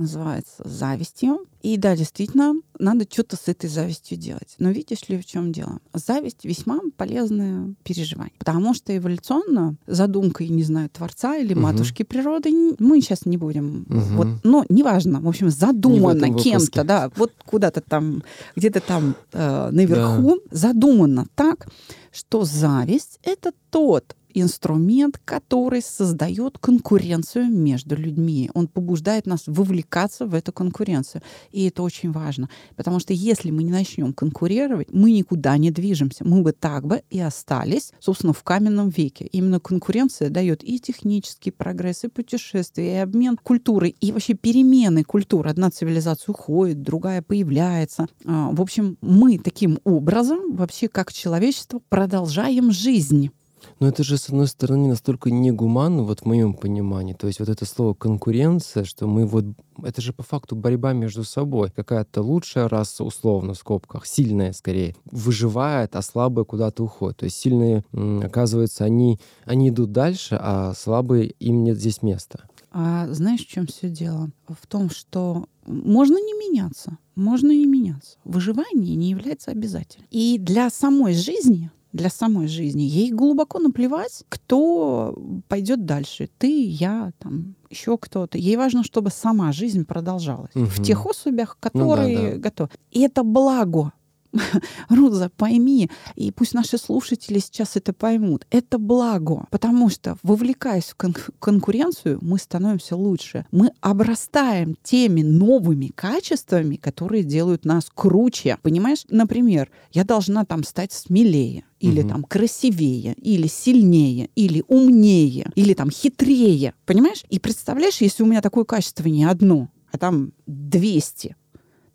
называется 0.00 0.62
завистью. 0.64 1.46
И 1.62 1.76
да, 1.76 1.94
действительно, 1.96 2.54
надо 2.78 3.06
что-то 3.10 3.36
с 3.36 3.46
этой 3.48 3.68
завистью 3.68 4.16
делать. 4.16 4.54
Но 4.58 4.70
видишь 4.70 5.08
ли, 5.08 5.18
в 5.20 5.26
чем 5.26 5.52
дело? 5.52 5.78
Зависть 5.92 6.44
весьма 6.44 6.80
полезное 6.96 7.74
переживание. 7.84 8.32
Потому 8.38 8.72
что 8.74 8.96
эволюционно 8.96 9.76
задумкой, 9.86 10.48
не 10.48 10.62
знаю, 10.62 10.88
Творца 10.88 11.36
или 11.36 11.52
Мгм. 11.52 11.62
Матушки 11.62 12.02
природы 12.02 12.50
мы 12.78 13.00
сейчас 13.02 13.26
не 13.26 13.36
будем. 13.36 13.84
Мгм. 13.88 14.16
Вот, 14.16 14.26
но 14.42 14.64
неважно, 14.68 15.20
в 15.20 15.28
общем, 15.28 15.46
Не 15.46 15.52
задумано 15.52 16.26
выпуске. 16.28 16.50
кем-то, 16.50 16.84
да, 16.84 17.10
вот 17.16 17.32
куда-то 17.44 17.82
там, 17.82 18.22
где-то 18.56 18.80
там 18.80 19.14
э, 19.32 19.70
наверху 19.70 20.38
задумано 20.50 21.26
так, 21.34 21.68
что 22.12 22.44
зависть— 22.44 23.18
это 23.22 23.52
тот 23.70 24.16
инструмент, 24.34 25.20
который 25.24 25.82
создает 25.82 26.58
конкуренцию 26.58 27.48
между 27.50 27.96
людьми. 27.96 28.50
Он 28.54 28.68
побуждает 28.68 29.26
нас 29.26 29.44
вовлекаться 29.46 30.26
в 30.26 30.34
эту 30.34 30.52
конкуренцию. 30.52 31.22
И 31.50 31.66
это 31.66 31.82
очень 31.82 32.12
важно. 32.12 32.48
Потому 32.76 33.00
что 33.00 33.12
если 33.12 33.50
мы 33.50 33.62
не 33.62 33.72
начнем 33.72 34.12
конкурировать, 34.12 34.88
мы 34.92 35.12
никуда 35.12 35.56
не 35.56 35.70
движемся. 35.70 36.24
Мы 36.24 36.42
бы 36.42 36.52
так 36.52 36.86
бы 36.86 37.02
и 37.10 37.20
остались, 37.20 37.92
собственно, 38.00 38.32
в 38.32 38.42
каменном 38.42 38.88
веке. 38.88 39.26
Именно 39.26 39.60
конкуренция 39.60 40.30
дает 40.30 40.62
и 40.62 40.78
технический 40.78 41.50
прогресс, 41.50 42.04
и 42.04 42.08
путешествия, 42.08 42.96
и 42.96 42.98
обмен 42.98 43.36
культурой, 43.36 43.96
и 44.00 44.12
вообще 44.12 44.34
перемены 44.34 45.04
культуры. 45.04 45.50
Одна 45.50 45.70
цивилизация 45.70 46.32
уходит, 46.32 46.82
другая 46.82 47.22
появляется. 47.22 48.06
А, 48.24 48.50
в 48.50 48.60
общем, 48.60 48.96
мы 49.00 49.38
таким 49.38 49.78
образом 49.84 50.54
вообще 50.54 50.88
как 50.88 51.12
человечество 51.12 51.80
продолжаем 51.88 52.72
жизнь. 52.72 53.30
Но 53.78 53.88
это 53.88 54.02
же, 54.04 54.16
с 54.16 54.28
одной 54.28 54.46
стороны, 54.46 54.88
настолько 54.88 55.30
негуманно, 55.30 56.02
вот 56.02 56.20
в 56.20 56.24
моем 56.26 56.54
понимании. 56.54 57.14
То 57.14 57.26
есть 57.26 57.40
вот 57.40 57.48
это 57.48 57.64
слово 57.64 57.94
конкуренция, 57.94 58.84
что 58.84 59.06
мы 59.06 59.26
вот... 59.26 59.44
Это 59.82 60.02
же 60.02 60.12
по 60.12 60.22
факту 60.22 60.56
борьба 60.56 60.92
между 60.92 61.24
собой. 61.24 61.70
Какая-то 61.70 62.22
лучшая 62.22 62.68
раса, 62.68 63.02
условно, 63.02 63.54
в 63.54 63.58
скобках, 63.58 64.06
сильная 64.06 64.52
скорее, 64.52 64.94
выживает, 65.10 65.96
а 65.96 66.02
слабая 66.02 66.44
куда-то 66.44 66.84
уходит. 66.84 67.18
То 67.18 67.24
есть 67.24 67.36
сильные, 67.36 67.84
оказывается, 68.22 68.84
они, 68.84 69.18
они 69.44 69.70
идут 69.70 69.92
дальше, 69.92 70.38
а 70.40 70.74
слабые, 70.74 71.30
им 71.40 71.64
нет 71.64 71.78
здесь 71.78 72.02
места. 72.02 72.44
А 72.72 73.08
знаешь, 73.12 73.44
в 73.44 73.48
чем 73.48 73.66
все 73.66 73.88
дело? 73.88 74.30
В 74.46 74.66
том, 74.66 74.90
что 74.90 75.46
можно 75.66 76.16
не 76.16 76.34
меняться, 76.34 76.98
можно 77.16 77.50
не 77.50 77.66
меняться. 77.66 78.16
Выживание 78.24 78.94
не 78.94 79.10
является 79.10 79.50
обязательным. 79.50 80.06
И 80.10 80.38
для 80.38 80.70
самой 80.70 81.14
жизни 81.14 81.70
для 81.92 82.10
самой 82.10 82.48
жизни. 82.48 82.82
Ей 82.82 83.10
глубоко 83.10 83.58
наплевать, 83.58 84.24
кто 84.28 85.16
пойдет 85.48 85.84
дальше. 85.84 86.28
Ты, 86.38 86.64
я, 86.64 87.12
там, 87.18 87.54
еще 87.68 87.98
кто-то. 87.98 88.38
Ей 88.38 88.56
важно, 88.56 88.84
чтобы 88.84 89.10
сама 89.10 89.52
жизнь 89.52 89.84
продолжалась. 89.84 90.54
Угу. 90.54 90.64
В 90.66 90.82
тех 90.82 91.06
особях, 91.06 91.56
которые 91.60 92.18
ну, 92.18 92.24
да, 92.24 92.30
да. 92.30 92.38
готовы. 92.38 92.70
И 92.90 93.00
это 93.00 93.22
благо. 93.22 93.92
Руза, 94.88 95.30
пойми, 95.36 95.90
и 96.14 96.30
пусть 96.30 96.54
наши 96.54 96.78
слушатели 96.78 97.38
сейчас 97.38 97.76
это 97.76 97.92
поймут, 97.92 98.46
это 98.50 98.78
благо, 98.78 99.46
потому 99.50 99.88
что, 99.88 100.16
вовлекаясь 100.22 100.84
в 100.84 100.94
кон- 100.94 101.16
конкуренцию, 101.38 102.18
мы 102.22 102.38
становимся 102.38 102.96
лучше. 102.96 103.46
Мы 103.50 103.72
обрастаем 103.80 104.76
теми 104.82 105.22
новыми 105.22 105.88
качествами, 105.88 106.76
которые 106.76 107.24
делают 107.24 107.64
нас 107.64 107.90
круче. 107.92 108.58
Понимаешь? 108.62 109.04
Например, 109.08 109.68
я 109.92 110.04
должна 110.04 110.44
там 110.44 110.64
стать 110.64 110.92
смелее, 110.92 111.64
или 111.80 112.02
угу. 112.02 112.08
там 112.08 112.24
красивее, 112.24 113.14
или 113.14 113.48
сильнее, 113.48 114.28
или 114.36 114.62
умнее, 114.68 115.50
или 115.56 115.74
там 115.74 115.90
хитрее. 115.90 116.74
Понимаешь? 116.86 117.24
И 117.28 117.38
представляешь, 117.38 118.00
если 118.00 118.22
у 118.22 118.26
меня 118.26 118.40
такое 118.40 118.64
качество 118.64 119.08
не 119.08 119.24
одно, 119.24 119.68
а 119.90 119.98
там 119.98 120.32
200, 120.46 121.36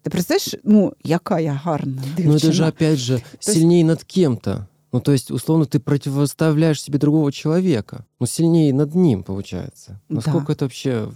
ты 0.01 0.11
представляешь, 0.11 0.55
ну, 0.63 0.93
якая 1.03 1.61
гарна 1.65 2.01
дівчина. 2.17 2.29
Ну, 2.29 2.35
это 2.35 2.51
же, 2.51 2.65
опять 2.65 2.99
же, 2.99 3.21
то 3.45 3.53
сильнее 3.53 3.79
есть... 3.79 3.87
над 3.87 4.03
кем-то. 4.03 4.67
Ну, 4.91 5.01
то 5.01 5.11
есть, 5.11 5.31
условно, 5.31 5.65
ты 5.65 5.79
противоставляешь 5.79 6.81
себе 6.81 6.99
другого 6.99 7.31
человека. 7.31 8.05
Ну, 8.19 8.27
сильнее 8.27 8.73
над 8.73 8.95
ним, 8.95 9.23
получается. 9.23 9.99
Насколько 10.09 10.47
да. 10.47 10.53
это 10.53 10.65
вообще... 10.65 11.09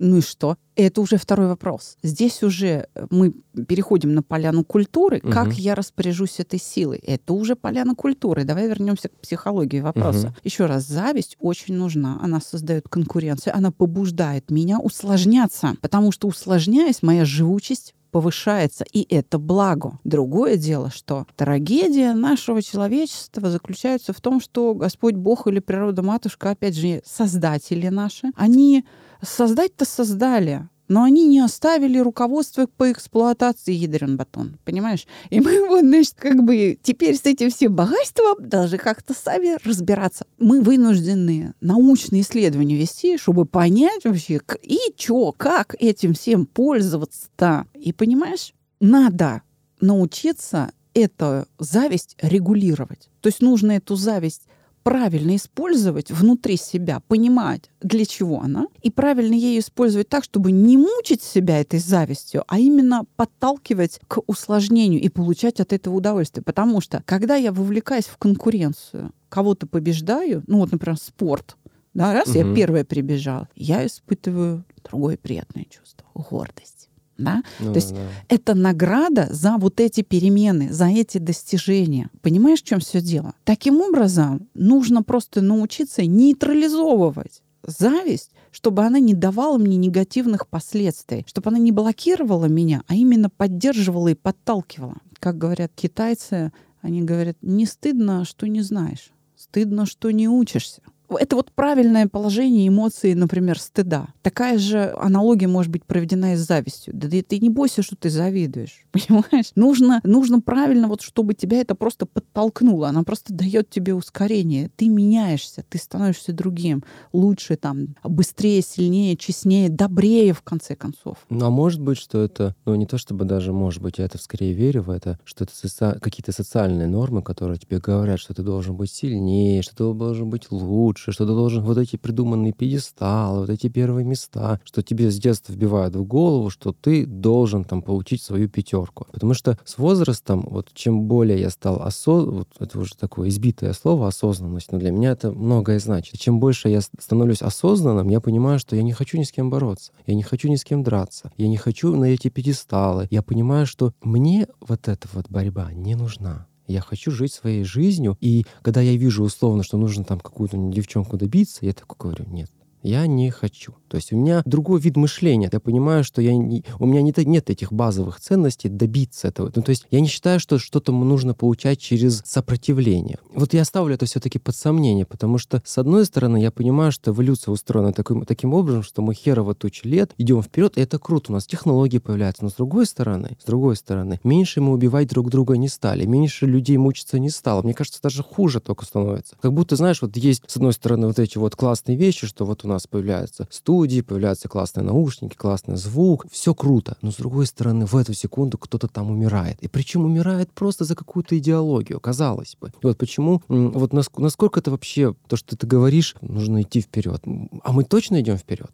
Ну 0.00 0.16
и 0.16 0.20
что? 0.22 0.56
Это 0.76 1.02
уже 1.02 1.18
второй 1.18 1.46
вопрос. 1.48 1.98
Здесь 2.02 2.42
уже 2.42 2.88
мы 3.10 3.34
переходим 3.68 4.14
на 4.14 4.22
поляну 4.22 4.64
культуры. 4.64 5.20
Угу. 5.22 5.30
Как 5.30 5.52
я 5.52 5.74
распоряжусь 5.74 6.40
этой 6.40 6.58
силой? 6.58 6.98
Это 6.98 7.34
уже 7.34 7.54
поляна 7.54 7.94
культуры. 7.94 8.44
Давай 8.44 8.66
вернемся 8.66 9.10
к 9.10 9.20
психологии 9.20 9.80
вопроса. 9.80 10.28
Угу. 10.28 10.36
Еще 10.42 10.64
раз, 10.64 10.86
зависть 10.86 11.36
очень 11.38 11.74
нужна. 11.74 12.18
Она 12.22 12.40
создает 12.40 12.88
конкуренцию, 12.88 13.54
она 13.54 13.70
побуждает 13.72 14.50
меня 14.50 14.80
усложняться. 14.80 15.76
Потому 15.82 16.12
что 16.12 16.28
усложняясь, 16.28 17.02
моя 17.02 17.26
живучесть 17.26 17.94
повышается, 18.10 18.84
и 18.90 19.06
это 19.14 19.38
благо. 19.38 19.98
Другое 20.04 20.56
дело, 20.56 20.90
что 20.90 21.26
трагедия 21.36 22.14
нашего 22.14 22.62
человечества 22.62 23.50
заключается 23.50 24.12
в 24.12 24.20
том, 24.20 24.40
что 24.40 24.74
Господь 24.74 25.14
Бог 25.14 25.46
или 25.46 25.60
природа 25.60 26.02
матушка, 26.02 26.50
опять 26.50 26.74
же, 26.74 27.02
создатели 27.04 27.88
наши, 27.88 28.30
они 28.34 28.84
создать-то 29.22 29.84
создали, 29.84 30.68
но 30.90 31.04
они 31.04 31.28
не 31.28 31.38
оставили 31.38 31.98
руководство 31.98 32.66
по 32.66 32.90
эксплуатации 32.90 33.72
ядрен 33.72 34.16
батон, 34.16 34.58
понимаешь? 34.64 35.06
И 35.30 35.40
мы 35.40 35.66
вот, 35.68 35.82
значит, 35.82 36.14
как 36.16 36.42
бы 36.42 36.76
теперь 36.82 37.16
с 37.16 37.24
этим 37.24 37.50
всем 37.50 37.76
богатством 37.76 38.36
должны 38.40 38.76
как-то 38.76 39.14
сами 39.14 39.56
разбираться. 39.64 40.26
Мы 40.38 40.60
вынуждены 40.60 41.54
научные 41.60 42.22
исследования 42.22 42.76
вести, 42.76 43.18
чтобы 43.18 43.46
понять 43.46 44.04
вообще, 44.04 44.40
и 44.62 44.78
чё, 44.96 45.32
как 45.36 45.76
этим 45.78 46.14
всем 46.14 46.44
пользоваться-то. 46.44 47.66
И 47.74 47.92
понимаешь, 47.92 48.52
надо 48.80 49.42
научиться 49.80 50.72
эту 50.92 51.46
зависть 51.60 52.16
регулировать. 52.20 53.10
То 53.20 53.28
есть 53.28 53.40
нужно 53.40 53.72
эту 53.72 53.94
зависть 53.94 54.42
правильно 54.82 55.36
использовать 55.36 56.10
внутри 56.10 56.56
себя, 56.56 57.00
понимать, 57.08 57.70
для 57.80 58.04
чего 58.04 58.40
она, 58.40 58.66
и 58.82 58.90
правильно 58.90 59.34
ее 59.34 59.60
использовать 59.60 60.08
так, 60.08 60.24
чтобы 60.24 60.52
не 60.52 60.76
мучить 60.76 61.22
себя 61.22 61.60
этой 61.60 61.78
завистью, 61.78 62.44
а 62.48 62.58
именно 62.58 63.04
подталкивать 63.16 64.00
к 64.08 64.22
усложнению 64.26 65.00
и 65.00 65.08
получать 65.08 65.60
от 65.60 65.72
этого 65.72 65.96
удовольствие. 65.96 66.42
Потому 66.42 66.80
что, 66.80 67.02
когда 67.06 67.36
я 67.36 67.52
вовлекаюсь 67.52 68.06
в 68.06 68.16
конкуренцию, 68.16 69.12
кого-то 69.28 69.66
побеждаю, 69.66 70.42
ну 70.46 70.58
вот, 70.58 70.72
например, 70.72 70.98
спорт, 70.98 71.56
да, 71.94 72.12
раз 72.12 72.28
угу. 72.28 72.38
я 72.38 72.54
первая 72.54 72.84
прибежала, 72.84 73.48
я 73.54 73.84
испытываю 73.84 74.64
другое 74.88 75.16
приятное 75.16 75.64
чувство— 75.64 76.06
гордость. 76.14 76.79
Да? 77.24 77.42
Ну, 77.58 77.72
То 77.72 77.78
есть 77.78 77.94
да. 77.94 78.00
это 78.28 78.54
награда 78.54 79.28
за 79.30 79.56
вот 79.58 79.80
эти 79.80 80.02
перемены, 80.02 80.72
за 80.72 80.86
эти 80.86 81.18
достижения. 81.18 82.10
Понимаешь, 82.22 82.62
в 82.62 82.66
чем 82.66 82.80
все 82.80 83.00
дело? 83.00 83.34
Таким 83.44 83.80
образом, 83.80 84.48
нужно 84.54 85.02
просто 85.02 85.40
научиться 85.42 86.04
нейтрализовывать 86.04 87.42
зависть, 87.62 88.30
чтобы 88.50 88.84
она 88.84 88.98
не 88.98 89.14
давала 89.14 89.58
мне 89.58 89.76
негативных 89.76 90.48
последствий, 90.48 91.24
чтобы 91.26 91.50
она 91.50 91.58
не 91.58 91.72
блокировала 91.72 92.46
меня, 92.46 92.82
а 92.86 92.94
именно 92.94 93.30
поддерживала 93.30 94.08
и 94.08 94.14
подталкивала. 94.14 94.96
Как 95.18 95.38
говорят 95.38 95.72
китайцы, 95.74 96.52
они 96.80 97.02
говорят, 97.02 97.36
не 97.42 97.66
стыдно, 97.66 98.24
что 98.24 98.48
не 98.48 98.62
знаешь, 98.62 99.10
стыдно, 99.36 99.86
что 99.86 100.10
не 100.10 100.28
учишься. 100.28 100.82
Это 101.18 101.36
вот 101.36 101.52
правильное 101.52 102.06
положение 102.06 102.68
эмоций, 102.68 103.14
например, 103.14 103.58
стыда. 103.58 104.08
Такая 104.22 104.58
же 104.58 104.94
аналогия 104.98 105.48
может 105.48 105.70
быть 105.70 105.84
проведена 105.84 106.34
и 106.34 106.36
с 106.36 106.40
завистью. 106.40 106.94
Да 106.94 107.08
ты 107.08 107.38
не 107.38 107.50
бойся, 107.50 107.82
что 107.82 107.96
ты 107.96 108.10
завидуешь, 108.10 108.84
понимаешь? 108.92 109.52
Нужно, 109.54 110.00
нужно 110.04 110.40
правильно, 110.40 110.88
вот 110.88 111.02
чтобы 111.02 111.34
тебя 111.34 111.60
это 111.60 111.74
просто 111.74 112.06
подтолкнуло. 112.06 112.88
Она 112.88 113.02
просто 113.02 113.32
дает 113.34 113.70
тебе 113.70 113.94
ускорение. 113.94 114.70
Ты 114.76 114.88
меняешься, 114.88 115.64
ты 115.68 115.78
становишься 115.78 116.32
другим, 116.32 116.84
лучше, 117.12 117.56
там, 117.56 117.96
быстрее, 118.04 118.62
сильнее, 118.62 119.16
честнее, 119.16 119.68
добрее, 119.68 120.32
в 120.32 120.42
конце 120.42 120.76
концов. 120.76 121.18
Ну, 121.28 121.46
а 121.46 121.50
может 121.50 121.80
быть, 121.80 121.98
что 121.98 122.22
это, 122.22 122.54
ну, 122.64 122.74
не 122.74 122.86
то 122.86 122.98
чтобы 122.98 123.24
даже 123.24 123.52
может 123.52 123.82
быть, 123.82 123.98
я 123.98 124.04
это 124.04 124.18
скорее 124.18 124.52
верю 124.52 124.82
в 124.82 124.90
это, 124.90 125.18
что 125.24 125.44
это 125.44 125.54
соци... 125.54 125.98
какие-то 126.00 126.32
социальные 126.32 126.88
нормы, 126.88 127.22
которые 127.22 127.58
тебе 127.58 127.78
говорят, 127.78 128.20
что 128.20 128.34
ты 128.34 128.42
должен 128.42 128.76
быть 128.76 128.90
сильнее, 128.90 129.62
что 129.62 129.74
ты 129.76 129.98
должен 129.98 130.30
быть 130.30 130.50
лучше, 130.50 130.99
лучше, 131.00 131.12
что 131.12 131.26
ты 131.26 131.32
должен 131.32 131.62
вот 131.62 131.78
эти 131.78 131.96
придуманные 131.96 132.52
пьедесталы, 132.52 133.40
вот 133.40 133.50
эти 133.50 133.68
первые 133.68 134.04
места, 134.04 134.60
что 134.64 134.82
тебе 134.82 135.10
с 135.10 135.18
детства 135.18 135.52
вбивают 135.52 135.96
в 135.96 136.04
голову, 136.04 136.50
что 136.50 136.72
ты 136.72 137.06
должен 137.06 137.64
там 137.64 137.82
получить 137.82 138.22
свою 138.22 138.48
пятерку. 138.48 139.06
Потому 139.12 139.34
что 139.34 139.58
с 139.64 139.78
возрастом, 139.78 140.46
вот 140.50 140.68
чем 140.74 141.04
более 141.04 141.40
я 141.40 141.50
стал 141.50 141.82
осознанным, 141.82 142.38
вот 142.38 142.48
это 142.58 142.78
уже 142.78 142.94
такое 142.94 143.28
избитое 143.28 143.72
слово 143.72 144.08
осознанность, 144.08 144.72
но 144.72 144.78
для 144.78 144.90
меня 144.90 145.12
это 145.12 145.32
многое 145.32 145.78
значит. 145.78 146.18
Чем 146.18 146.38
больше 146.38 146.68
я 146.68 146.80
становлюсь 146.80 147.42
осознанным, 147.42 148.08
я 148.08 148.20
понимаю, 148.20 148.58
что 148.58 148.76
я 148.76 148.82
не 148.82 148.92
хочу 148.92 149.18
ни 149.18 149.24
с 149.24 149.32
кем 149.32 149.50
бороться, 149.50 149.92
я 150.06 150.14
не 150.14 150.22
хочу 150.22 150.48
ни 150.48 150.56
с 150.56 150.64
кем 150.64 150.82
драться, 150.82 151.32
я 151.36 151.48
не 151.48 151.56
хочу 151.56 151.94
на 151.96 152.04
эти 152.04 152.28
пьедесталы. 152.28 153.08
Я 153.10 153.22
понимаю, 153.22 153.66
что 153.66 153.92
мне 154.02 154.46
вот 154.60 154.88
эта 154.88 155.08
вот 155.12 155.30
борьба 155.30 155.72
не 155.72 155.94
нужна. 155.94 156.46
Я 156.70 156.80
хочу 156.80 157.10
жить 157.10 157.32
своей 157.32 157.64
жизнью. 157.64 158.16
И 158.20 158.46
когда 158.62 158.80
я 158.80 158.96
вижу 158.96 159.24
условно, 159.24 159.64
что 159.64 159.76
нужно 159.76 160.04
там 160.04 160.20
какую-то 160.20 160.56
девчонку 160.56 161.16
добиться, 161.16 161.66
я 161.66 161.72
такой 161.72 161.96
говорю, 161.98 162.26
нет, 162.32 162.50
Я 162.82 163.06
не 163.06 163.30
хочу. 163.30 163.74
То 163.88 163.96
есть 163.96 164.12
у 164.12 164.16
меня 164.16 164.42
другой 164.44 164.80
вид 164.80 164.96
мышления. 164.96 165.50
Я 165.52 165.60
понимаю, 165.60 166.04
что 166.04 166.22
я 166.22 166.34
не, 166.34 166.64
у 166.78 166.86
меня 166.86 167.02
не, 167.02 167.12
нет 167.24 167.50
этих 167.50 167.72
базовых 167.72 168.20
ценностей 168.20 168.68
добиться 168.68 169.28
этого. 169.28 169.50
Ну, 169.54 169.62
то 169.62 169.70
есть 169.70 169.86
я 169.90 170.00
не 170.00 170.06
считаю, 170.06 170.40
что 170.40 170.58
что-то 170.58 170.92
нужно 170.92 171.34
получать 171.34 171.80
через 171.80 172.22
сопротивление. 172.24 173.18
Вот 173.34 173.52
я 173.52 173.64
ставлю 173.64 173.94
это 173.94 174.06
все-таки 174.06 174.38
под 174.38 174.54
сомнение, 174.54 175.04
потому 175.04 175.38
что, 175.38 175.60
с 175.64 175.76
одной 175.78 176.04
стороны, 176.04 176.40
я 176.40 176.50
понимаю, 176.50 176.92
что 176.92 177.10
эволюция 177.10 177.52
устроена 177.52 177.92
таким, 177.92 178.24
таким 178.24 178.54
образом, 178.54 178.82
что 178.82 179.02
мы 179.02 179.14
херово 179.14 179.54
тучи 179.54 179.86
лет 179.86 180.12
идем 180.18 180.42
вперед, 180.42 180.78
и 180.78 180.80
это 180.80 180.98
круто. 180.98 181.32
У 181.32 181.34
нас 181.34 181.46
технологии 181.46 181.98
появляются. 181.98 182.44
Но 182.44 182.50
с 182.50 182.54
другой 182.54 182.86
стороны, 182.86 183.36
с 183.40 183.44
другой 183.44 183.76
стороны, 183.76 184.20
меньше 184.22 184.60
мы 184.60 184.72
убивать 184.72 185.08
друг 185.08 185.30
друга 185.30 185.56
не 185.56 185.68
стали, 185.68 186.06
меньше 186.06 186.46
людей 186.46 186.76
мучиться 186.76 187.18
не 187.18 187.30
стало. 187.30 187.62
Мне 187.62 187.74
кажется, 187.74 188.00
даже 188.02 188.22
хуже 188.22 188.60
только 188.60 188.84
становится. 188.84 189.36
Как 189.40 189.52
будто, 189.52 189.76
знаешь, 189.76 190.00
вот 190.00 190.16
есть, 190.16 190.44
с 190.46 190.56
одной 190.56 190.72
стороны, 190.72 191.08
вот 191.08 191.18
эти 191.18 191.38
вот 191.38 191.56
классные 191.56 191.96
вещи, 191.96 192.26
что 192.26 192.44
вот 192.44 192.64
у 192.64 192.68
нас 192.70 192.86
появляются 192.86 193.46
студии, 193.50 194.00
появляются 194.00 194.48
классные 194.48 194.84
наушники, 194.84 195.34
классный 195.34 195.76
звук, 195.76 196.26
все 196.30 196.54
круто. 196.54 196.96
Но 197.02 197.10
с 197.10 197.16
другой 197.16 197.46
стороны, 197.46 197.86
в 197.86 197.96
эту 197.96 198.14
секунду 198.14 198.58
кто-то 198.58 198.88
там 198.88 199.10
умирает. 199.10 199.58
И 199.60 199.68
причем 199.68 200.04
умирает 200.04 200.50
просто 200.52 200.84
за 200.84 200.94
какую-то 200.94 201.36
идеологию, 201.38 202.00
казалось 202.00 202.56
бы. 202.60 202.72
И 202.82 202.86
вот 202.86 202.96
почему, 202.98 203.42
вот 203.48 203.92
насколько 203.92 204.60
это 204.60 204.70
вообще, 204.70 205.14
то, 205.28 205.36
что 205.36 205.56
ты 205.56 205.66
говоришь, 205.66 206.16
нужно 206.20 206.62
идти 206.62 206.80
вперед. 206.80 207.22
А 207.62 207.72
мы 207.72 207.84
точно 207.84 208.20
идем 208.20 208.36
вперед? 208.36 208.70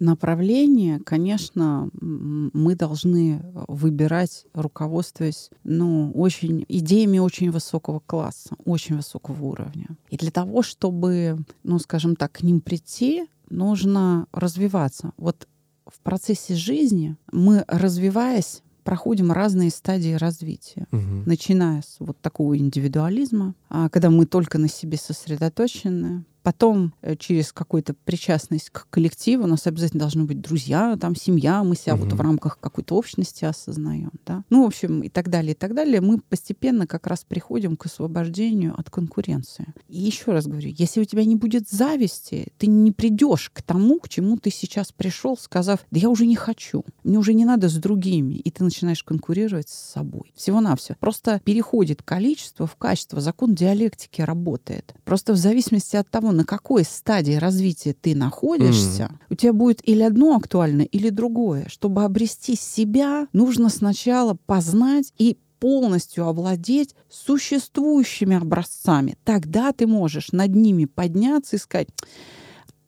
Направление, 0.00 1.00
конечно, 1.00 1.90
мы 1.92 2.76
должны 2.76 3.42
выбирать, 3.66 4.46
руководствуясь 4.54 5.50
ну, 5.64 6.12
очень, 6.12 6.64
идеями 6.68 7.18
очень 7.18 7.50
высокого 7.50 8.00
класса, 8.00 8.56
очень 8.64 8.96
высокого 8.96 9.44
уровня. 9.44 9.88
И 10.10 10.16
для 10.16 10.30
того, 10.30 10.62
чтобы, 10.62 11.38
ну, 11.64 11.78
скажем 11.78 12.16
так, 12.16 12.32
к 12.32 12.42
ним 12.42 12.60
прийти, 12.60 13.26
нужно 13.50 14.26
развиваться. 14.32 15.12
Вот 15.16 15.48
в 15.86 16.00
процессе 16.00 16.54
жизни 16.54 17.16
мы, 17.32 17.64
развиваясь, 17.66 18.62
проходим 18.84 19.32
разные 19.32 19.70
стадии 19.70 20.14
развития, 20.14 20.86
угу. 20.92 21.22
начиная 21.26 21.82
с 21.82 21.96
вот 21.98 22.18
такого 22.20 22.56
индивидуализма, 22.56 23.54
а, 23.68 23.88
когда 23.90 24.08
мы 24.08 24.24
только 24.24 24.56
на 24.56 24.68
себе 24.68 24.96
сосредоточены, 24.96 26.24
Потом 26.42 26.94
э, 27.02 27.16
через 27.16 27.52
какую-то 27.52 27.94
причастность 27.94 28.70
к 28.70 28.86
коллективу 28.90 29.44
у 29.44 29.46
нас 29.46 29.66
обязательно 29.66 30.00
должны 30.00 30.24
быть 30.24 30.40
друзья, 30.40 30.96
там 31.00 31.14
семья, 31.14 31.62
мы 31.62 31.76
себя 31.76 31.94
угу. 31.94 32.04
вот 32.04 32.12
в 32.14 32.20
рамках 32.20 32.58
какой-то 32.58 32.96
общности 32.96 33.44
осознаем, 33.44 34.12
да. 34.26 34.44
Ну, 34.50 34.64
в 34.64 34.66
общем, 34.66 35.02
и 35.02 35.08
так 35.08 35.28
далее, 35.28 35.52
и 35.52 35.54
так 35.54 35.74
далее. 35.74 36.00
Мы 36.00 36.18
постепенно 36.18 36.86
как 36.86 37.06
раз 37.06 37.24
приходим 37.24 37.76
к 37.76 37.86
освобождению 37.86 38.74
от 38.78 38.90
конкуренции. 38.90 39.66
И 39.88 39.98
еще 39.98 40.32
раз 40.32 40.46
говорю, 40.46 40.70
если 40.76 41.00
у 41.00 41.04
тебя 41.04 41.24
не 41.24 41.36
будет 41.36 41.68
зависти, 41.68 42.48
ты 42.58 42.66
не 42.66 42.92
придешь 42.92 43.50
к 43.52 43.62
тому, 43.62 43.98
к 44.00 44.08
чему 44.08 44.36
ты 44.36 44.50
сейчас 44.50 44.92
пришел, 44.92 45.36
сказав, 45.36 45.80
да 45.90 46.00
я 46.00 46.08
уже 46.08 46.26
не 46.26 46.36
хочу, 46.36 46.84
мне 47.04 47.18
уже 47.18 47.34
не 47.34 47.44
надо 47.44 47.68
с 47.68 47.74
другими, 47.74 48.34
и 48.34 48.50
ты 48.50 48.64
начинаешь 48.64 49.02
конкурировать 49.02 49.68
с 49.68 49.92
собой. 49.92 50.32
Всего-навсего. 50.34 50.96
Просто 51.00 51.40
переходит 51.44 52.02
количество 52.02 52.66
в 52.66 52.76
качество. 52.76 53.20
Закон 53.20 53.54
диалектики 53.54 54.20
работает. 54.22 54.94
Просто 55.04 55.32
в 55.32 55.36
зависимости 55.36 55.96
от 55.96 56.10
того, 56.10 56.27
на 56.32 56.44
какой 56.44 56.84
стадии 56.84 57.34
развития 57.34 57.94
ты 57.94 58.14
находишься, 58.14 59.10
mm. 59.10 59.16
у 59.30 59.34
тебя 59.34 59.52
будет 59.52 59.86
или 59.88 60.02
одно 60.02 60.36
актуально, 60.36 60.82
или 60.82 61.10
другое. 61.10 61.66
Чтобы 61.68 62.04
обрести 62.04 62.56
себя, 62.56 63.28
нужно 63.32 63.68
сначала 63.68 64.36
познать 64.46 65.12
и 65.18 65.38
полностью 65.58 66.26
овладеть 66.26 66.94
существующими 67.10 68.36
образцами. 68.36 69.16
Тогда 69.24 69.72
ты 69.72 69.86
можешь 69.86 70.32
над 70.32 70.54
ними 70.54 70.84
подняться 70.84 71.56
и 71.56 71.58
сказать, 71.58 71.88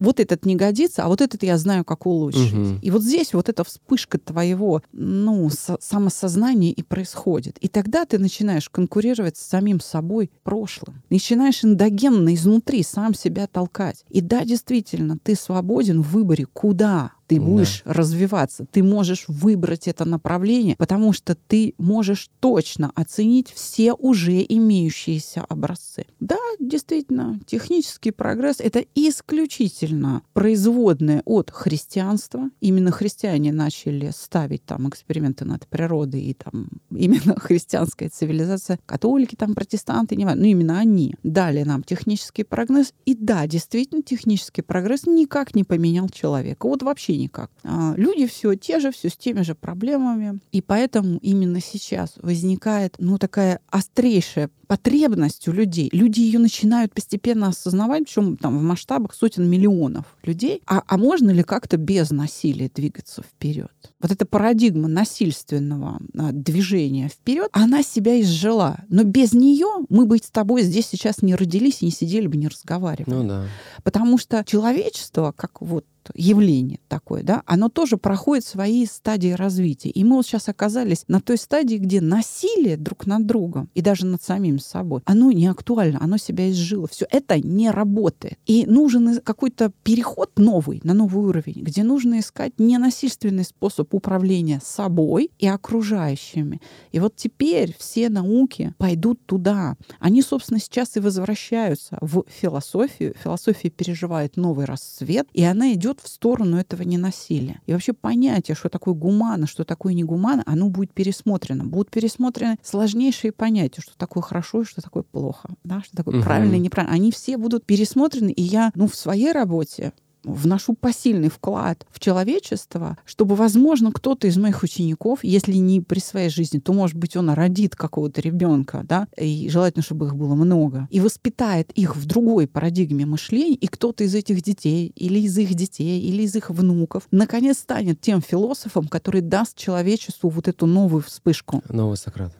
вот 0.00 0.18
этот 0.18 0.44
не 0.46 0.56
годится, 0.56 1.04
а 1.04 1.08
вот 1.08 1.20
этот 1.20 1.42
я 1.42 1.58
знаю, 1.58 1.84
как 1.84 2.06
улучшить. 2.06 2.52
Угу. 2.52 2.78
И 2.82 2.90
вот 2.90 3.02
здесь 3.02 3.34
вот 3.34 3.48
эта 3.48 3.62
вспышка 3.64 4.18
твоего 4.18 4.82
ну, 4.92 5.48
самосознания 5.80 6.72
и 6.72 6.82
происходит. 6.82 7.58
И 7.58 7.68
тогда 7.68 8.06
ты 8.06 8.18
начинаешь 8.18 8.68
конкурировать 8.68 9.36
с 9.36 9.46
самим 9.46 9.80
собой 9.80 10.30
прошлым. 10.42 11.02
Начинаешь 11.10 11.64
эндогенно 11.64 12.34
изнутри 12.34 12.82
сам 12.82 13.14
себя 13.14 13.46
толкать. 13.46 14.04
И 14.08 14.20
да, 14.20 14.44
действительно, 14.44 15.18
ты 15.22 15.36
свободен 15.36 16.02
в 16.02 16.10
выборе, 16.10 16.46
куда 16.46 17.12
ты 17.30 17.40
будешь 17.40 17.82
да. 17.84 17.92
развиваться. 17.92 18.66
Ты 18.72 18.82
можешь 18.82 19.26
выбрать 19.28 19.86
это 19.86 20.04
направление, 20.04 20.74
потому 20.76 21.12
что 21.12 21.36
ты 21.36 21.74
можешь 21.78 22.28
точно 22.40 22.90
оценить 22.96 23.52
все 23.52 23.92
уже 23.92 24.44
имеющиеся 24.48 25.42
образцы. 25.48 26.06
Да, 26.18 26.38
действительно, 26.58 27.38
технический 27.46 28.10
прогресс— 28.10 28.56
это 28.58 28.84
исключительно 28.96 30.22
производное 30.32 31.22
от 31.24 31.52
христианства. 31.52 32.50
Именно 32.60 32.90
христиане 32.90 33.52
начали 33.52 34.10
ставить 34.12 34.64
там 34.64 34.88
эксперименты 34.88 35.44
над 35.44 35.68
природой, 35.68 36.22
и 36.22 36.34
там 36.34 36.66
именно 36.90 37.36
христианская 37.38 38.08
цивилизация, 38.08 38.80
католики, 38.86 39.36
там 39.36 39.54
протестанты, 39.54 40.16
не 40.16 40.24
ну 40.24 40.44
именно 40.44 40.80
они 40.80 41.14
дали 41.22 41.62
нам 41.62 41.84
технический 41.84 42.42
прогресс. 42.42 42.92
И 43.06 43.14
да, 43.14 43.46
действительно, 43.46 44.02
технический 44.02 44.62
прогресс 44.62 45.06
никак 45.06 45.54
не 45.54 45.62
поменял 45.62 46.08
человека. 46.08 46.66
Вот 46.66 46.82
вообще 46.82 47.19
никак. 47.22 47.50
А, 47.64 47.94
люди 47.96 48.26
все 48.26 48.54
те 48.54 48.80
же, 48.80 48.90
все 48.90 49.08
с 49.08 49.16
теми 49.16 49.42
же 49.42 49.54
проблемами. 49.54 50.40
И 50.52 50.60
поэтому 50.60 51.18
именно 51.18 51.60
сейчас 51.60 52.14
возникает 52.16 52.96
ну, 52.98 53.18
такая 53.18 53.60
острейшая 53.68 54.50
потребность 54.70 55.48
у 55.48 55.52
людей. 55.52 55.88
Люди 55.92 56.20
ее 56.20 56.38
начинают 56.38 56.94
постепенно 56.94 57.48
осознавать, 57.48 58.04
причем 58.04 58.36
там 58.36 58.56
в 58.56 58.62
масштабах 58.62 59.14
сотен 59.14 59.50
миллионов 59.50 60.04
людей. 60.22 60.62
А, 60.64 60.84
а 60.86 60.96
можно 60.96 61.30
ли 61.30 61.42
как-то 61.42 61.76
без 61.76 62.10
насилия 62.10 62.70
двигаться 62.72 63.22
вперед? 63.22 63.72
Вот 64.00 64.12
эта 64.12 64.24
парадигма 64.24 64.86
насильственного 64.86 66.00
а, 66.16 66.30
движения 66.30 67.08
вперед, 67.08 67.48
она 67.52 67.82
себя 67.82 68.20
изжила. 68.20 68.78
Но 68.88 69.02
без 69.02 69.32
нее 69.32 69.84
мы 69.88 70.06
бы 70.06 70.18
с 70.18 70.30
тобой 70.30 70.62
здесь 70.62 70.86
сейчас 70.86 71.20
не 71.20 71.34
родились 71.34 71.82
и 71.82 71.86
не 71.86 71.90
сидели 71.90 72.28
бы, 72.28 72.36
не 72.36 72.46
разговаривали. 72.46 73.12
Ну 73.12 73.26
да. 73.26 73.46
Потому 73.82 74.18
что 74.18 74.44
человечество, 74.44 75.34
как 75.36 75.60
вот 75.62 75.84
явление 76.14 76.80
такое, 76.88 77.22
да, 77.22 77.42
оно 77.46 77.68
тоже 77.68 77.96
проходит 77.96 78.44
свои 78.44 78.86
стадии 78.86 79.32
развития. 79.32 79.90
И 79.90 80.04
мы 80.04 80.16
вот 80.16 80.26
сейчас 80.26 80.48
оказались 80.48 81.04
на 81.08 81.20
той 81.20 81.38
стадии, 81.38 81.76
где 81.76 82.00
насилие 82.00 82.76
друг 82.76 83.06
над 83.06 83.26
другом 83.26 83.68
и 83.74 83.82
даже 83.82 84.06
над 84.06 84.22
самим 84.22 84.58
собой, 84.58 85.02
оно 85.04 85.32
не 85.32 85.46
актуально, 85.46 85.98
оно 86.02 86.16
себя 86.16 86.50
изжило. 86.50 86.88
Все 86.88 87.06
это 87.10 87.38
не 87.38 87.70
работает. 87.70 88.38
И 88.46 88.66
нужен 88.66 89.20
какой-то 89.20 89.72
переход 89.82 90.38
новый, 90.38 90.80
на 90.84 90.94
новый 90.94 91.24
уровень, 91.24 91.62
где 91.62 91.82
нужно 91.82 92.20
искать 92.20 92.52
ненасильственный 92.58 93.44
способ 93.44 93.92
управления 93.94 94.60
собой 94.64 95.30
и 95.38 95.46
окружающими. 95.46 96.60
И 96.92 97.00
вот 97.00 97.16
теперь 97.16 97.74
все 97.78 98.08
науки 98.08 98.74
пойдут 98.78 99.24
туда. 99.26 99.76
Они, 99.98 100.22
собственно, 100.22 100.60
сейчас 100.60 100.96
и 100.96 101.00
возвращаются 101.00 101.98
в 102.00 102.24
философию. 102.28 103.14
Философия 103.22 103.70
переживает 103.70 104.36
новый 104.36 104.66
расцвет, 104.66 105.28
и 105.32 105.42
она 105.42 105.72
идет 105.72 105.89
в 105.98 106.06
сторону 106.06 106.56
этого 106.56 106.82
ненасилия. 106.82 107.60
И 107.66 107.72
вообще 107.72 107.92
понятие, 107.92 108.54
что 108.54 108.68
такое 108.68 108.94
гуманно, 108.94 109.48
что 109.48 109.64
такое 109.64 109.94
негуманно, 109.94 110.44
оно 110.46 110.68
будет 110.68 110.92
пересмотрено. 110.92 111.64
Будут 111.64 111.90
пересмотрены 111.90 112.58
сложнейшие 112.62 113.32
понятия, 113.32 113.82
что 113.82 113.96
такое 113.96 114.22
хорошо 114.22 114.62
и 114.62 114.64
что 114.64 114.80
такое 114.80 115.02
плохо, 115.02 115.48
да, 115.64 115.82
что 115.82 115.96
такое 115.96 116.18
угу. 116.18 116.24
правильно 116.24 116.54
и 116.54 116.60
неправильно. 116.60 116.94
Они 116.94 117.10
все 117.10 117.36
будут 117.36 117.66
пересмотрены, 117.66 118.30
и 118.30 118.42
я, 118.42 118.70
ну, 118.76 118.86
в 118.86 118.94
своей 118.94 119.32
работе 119.32 119.92
вношу 120.24 120.74
посильный 120.74 121.28
вклад 121.28 121.86
в 121.90 122.00
человечество, 122.00 122.98
чтобы, 123.04 123.34
возможно, 123.34 123.92
кто-то 123.92 124.26
из 124.26 124.36
моих 124.36 124.62
учеников, 124.62 125.20
если 125.22 125.54
не 125.54 125.80
при 125.80 125.98
своей 125.98 126.28
жизни, 126.28 126.58
то, 126.58 126.72
может 126.72 126.96
быть, 126.96 127.16
он 127.16 127.30
родит 127.30 127.76
какого-то 127.76 128.20
ребенка, 128.20 128.84
да, 128.84 129.08
и 129.16 129.48
желательно, 129.48 129.82
чтобы 129.82 130.06
их 130.06 130.16
было 130.16 130.34
много, 130.34 130.88
и 130.90 131.00
воспитает 131.00 131.70
их 131.72 131.96
в 131.96 132.06
другой 132.06 132.46
парадигме 132.46 133.06
мышления, 133.06 133.54
и 133.54 133.66
кто-то 133.66 134.04
из 134.04 134.14
этих 134.14 134.42
детей, 134.42 134.92
или 134.96 135.20
из 135.20 135.36
их 135.38 135.54
детей, 135.54 136.00
или 136.00 136.22
из 136.22 136.34
их 136.34 136.50
внуков, 136.50 137.04
наконец 137.10 137.58
станет 137.58 138.00
тем 138.00 138.20
философом, 138.20 138.88
который 138.88 139.20
даст 139.20 139.56
человечеству 139.56 140.28
вот 140.30 140.48
эту 140.48 140.66
новую 140.66 141.02
вспышку. 141.02 141.62
Новый 141.68 141.96
Сократ. 141.96 142.39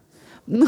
Ну, 0.53 0.67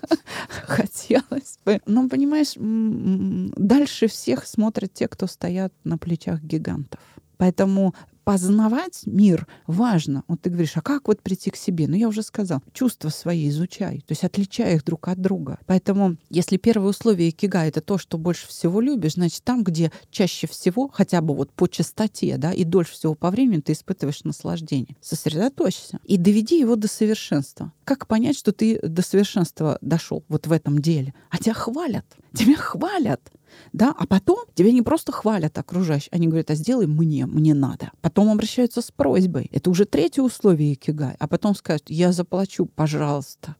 хотелось 0.66 1.58
бы. 1.64 1.80
Но, 1.86 2.08
понимаешь, 2.10 2.52
дальше 2.56 4.06
всех 4.06 4.46
смотрят 4.46 4.92
те, 4.92 5.08
кто 5.08 5.26
стоят 5.26 5.72
на 5.82 5.96
плечах 5.96 6.42
гигантов. 6.42 7.00
Поэтому 7.38 7.94
познавать 8.24 9.02
мир 9.06 9.46
важно. 9.66 10.24
Вот 10.28 10.40
ты 10.40 10.50
говоришь, 10.50 10.76
а 10.76 10.80
как 10.80 11.08
вот 11.08 11.20
прийти 11.20 11.50
к 11.50 11.56
себе? 11.56 11.86
Ну, 11.86 11.94
я 11.94 12.08
уже 12.08 12.22
сказал, 12.22 12.62
чувства 12.72 13.10
свои 13.10 13.48
изучай, 13.48 13.98
то 13.98 14.12
есть 14.12 14.24
отличай 14.24 14.74
их 14.74 14.84
друг 14.84 15.08
от 15.08 15.20
друга. 15.20 15.58
Поэтому, 15.66 16.16
если 16.30 16.56
первое 16.56 16.88
условие 16.88 17.30
кига— 17.30 17.64
это 17.66 17.80
то, 17.80 17.98
что 17.98 18.18
больше 18.18 18.48
всего 18.48 18.80
любишь, 18.80 19.14
значит, 19.14 19.44
там, 19.44 19.62
где 19.62 19.92
чаще 20.10 20.46
всего, 20.46 20.90
хотя 20.92 21.20
бы 21.20 21.34
вот 21.34 21.52
по 21.52 21.68
частоте, 21.68 22.36
да, 22.38 22.52
и 22.52 22.64
дольше 22.64 22.92
всего 22.92 23.14
по 23.14 23.30
времени 23.30 23.60
ты 23.60 23.72
испытываешь 23.72 24.24
наслаждение, 24.24 24.96
сосредоточься 25.00 26.00
и 26.04 26.16
доведи 26.16 26.58
его 26.58 26.76
до 26.76 26.88
совершенства. 26.88 27.72
Как 27.84 28.06
понять, 28.06 28.36
что 28.36 28.52
ты 28.52 28.78
до 28.82 29.02
совершенства 29.02 29.78
дошел 29.80 30.24
вот 30.28 30.46
в 30.46 30.52
этом 30.52 30.78
деле? 30.78 31.14
А 31.30 31.38
тебя 31.38 31.54
хвалят. 31.54 32.06
Тебя 32.32 32.56
хвалят. 32.56 33.30
Да, 33.72 33.94
а 33.96 34.06
потом 34.06 34.44
тебя 34.54 34.72
не 34.72 34.82
просто 34.82 35.12
хвалят 35.12 35.56
окружающие, 35.58 36.08
они 36.10 36.26
говорят, 36.26 36.50
а 36.50 36.54
сделай 36.54 36.86
мне, 36.86 37.26
мне 37.26 37.54
надо. 37.54 37.92
Потом 38.00 38.30
обращаются 38.30 38.82
с 38.82 38.90
просьбой. 38.90 39.48
Это 39.52 39.70
уже 39.70 39.84
третье 39.84 40.22
условие 40.22 40.74
икигай. 40.74 41.14
А 41.18 41.28
потом 41.28 41.54
скажут, 41.54 41.88
я 41.88 42.12
заплачу, 42.12 42.66
пожалуйста. 42.66 43.56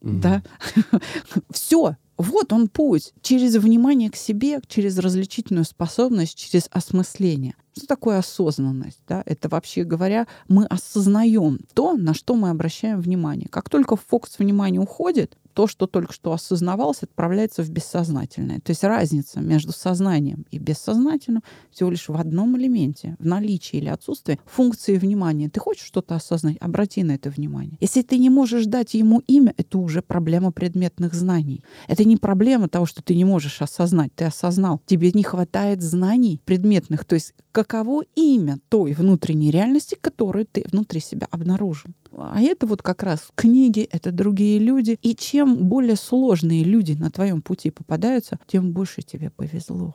Mm-hmm. 0.00 0.20
Да? 0.20 0.42
Все, 1.50 1.96
вот 2.18 2.52
он 2.52 2.68
путь. 2.68 3.14
Через 3.22 3.54
внимание 3.54 4.10
к 4.10 4.16
себе, 4.16 4.60
через 4.66 4.98
различительную 4.98 5.64
способность, 5.64 6.36
через 6.36 6.68
осмысление. 6.70 7.54
Что 7.76 7.86
такое 7.86 8.18
осознанность? 8.18 9.00
Да? 9.06 9.22
Это 9.24 9.48
вообще 9.48 9.84
говоря, 9.84 10.26
мы 10.48 10.66
осознаем 10.66 11.60
то, 11.74 11.96
на 11.96 12.14
что 12.14 12.34
мы 12.34 12.50
обращаем 12.50 13.00
внимание. 13.00 13.48
Как 13.48 13.70
только 13.70 13.96
фокус 13.96 14.38
внимания 14.38 14.80
уходит, 14.80 15.36
то, 15.58 15.66
что 15.66 15.88
только 15.88 16.12
что 16.12 16.32
осознавалось, 16.32 17.02
отправляется 17.02 17.64
в 17.64 17.68
бессознательное. 17.68 18.60
То 18.60 18.70
есть 18.70 18.84
разница 18.84 19.40
между 19.40 19.72
сознанием 19.72 20.46
и 20.52 20.58
бессознательным 20.60 21.42
всего 21.72 21.90
лишь 21.90 22.08
в 22.08 22.14
одном 22.14 22.56
элементе, 22.56 23.16
в 23.18 23.26
наличии 23.26 23.78
или 23.78 23.88
отсутствии 23.88 24.38
функции 24.46 24.96
внимания. 24.98 25.50
Ты 25.50 25.58
хочешь 25.58 25.84
что-то 25.84 26.14
осознать, 26.14 26.58
обрати 26.60 27.02
на 27.02 27.16
это 27.16 27.28
внимание. 27.28 27.76
Если 27.80 28.02
ты 28.02 28.18
не 28.18 28.30
можешь 28.30 28.66
дать 28.66 28.94
ему 28.94 29.20
имя, 29.26 29.52
это 29.56 29.78
уже 29.78 30.00
проблема 30.00 30.52
предметных 30.52 31.12
знаний. 31.12 31.64
Это 31.88 32.04
не 32.04 32.16
проблема 32.16 32.68
того, 32.68 32.86
что 32.86 33.02
ты 33.02 33.16
не 33.16 33.24
можешь 33.24 33.60
осознать. 33.60 34.14
Ты 34.14 34.26
осознал. 34.26 34.80
Тебе 34.86 35.10
не 35.12 35.24
хватает 35.24 35.82
знаний 35.82 36.40
предметных. 36.44 37.04
То 37.04 37.16
есть 37.16 37.34
каково 37.50 38.04
имя 38.14 38.60
той 38.68 38.92
внутренней 38.92 39.50
реальности, 39.50 39.96
которую 40.00 40.46
ты 40.46 40.64
внутри 40.70 41.00
себя 41.00 41.26
обнаружил. 41.32 41.90
А 42.16 42.40
это 42.40 42.66
вот 42.66 42.82
как 42.82 43.02
раз 43.02 43.28
книги, 43.34 43.88
это 43.90 44.12
другие 44.12 44.58
люди. 44.58 44.98
И 45.02 45.14
чем 45.14 45.47
более 45.56 45.96
сложные 45.96 46.64
люди 46.64 46.92
на 46.92 47.10
твоем 47.10 47.42
пути 47.42 47.70
попадаются, 47.70 48.38
тем 48.46 48.72
больше 48.72 49.02
тебе 49.02 49.30
повезло. 49.30 49.94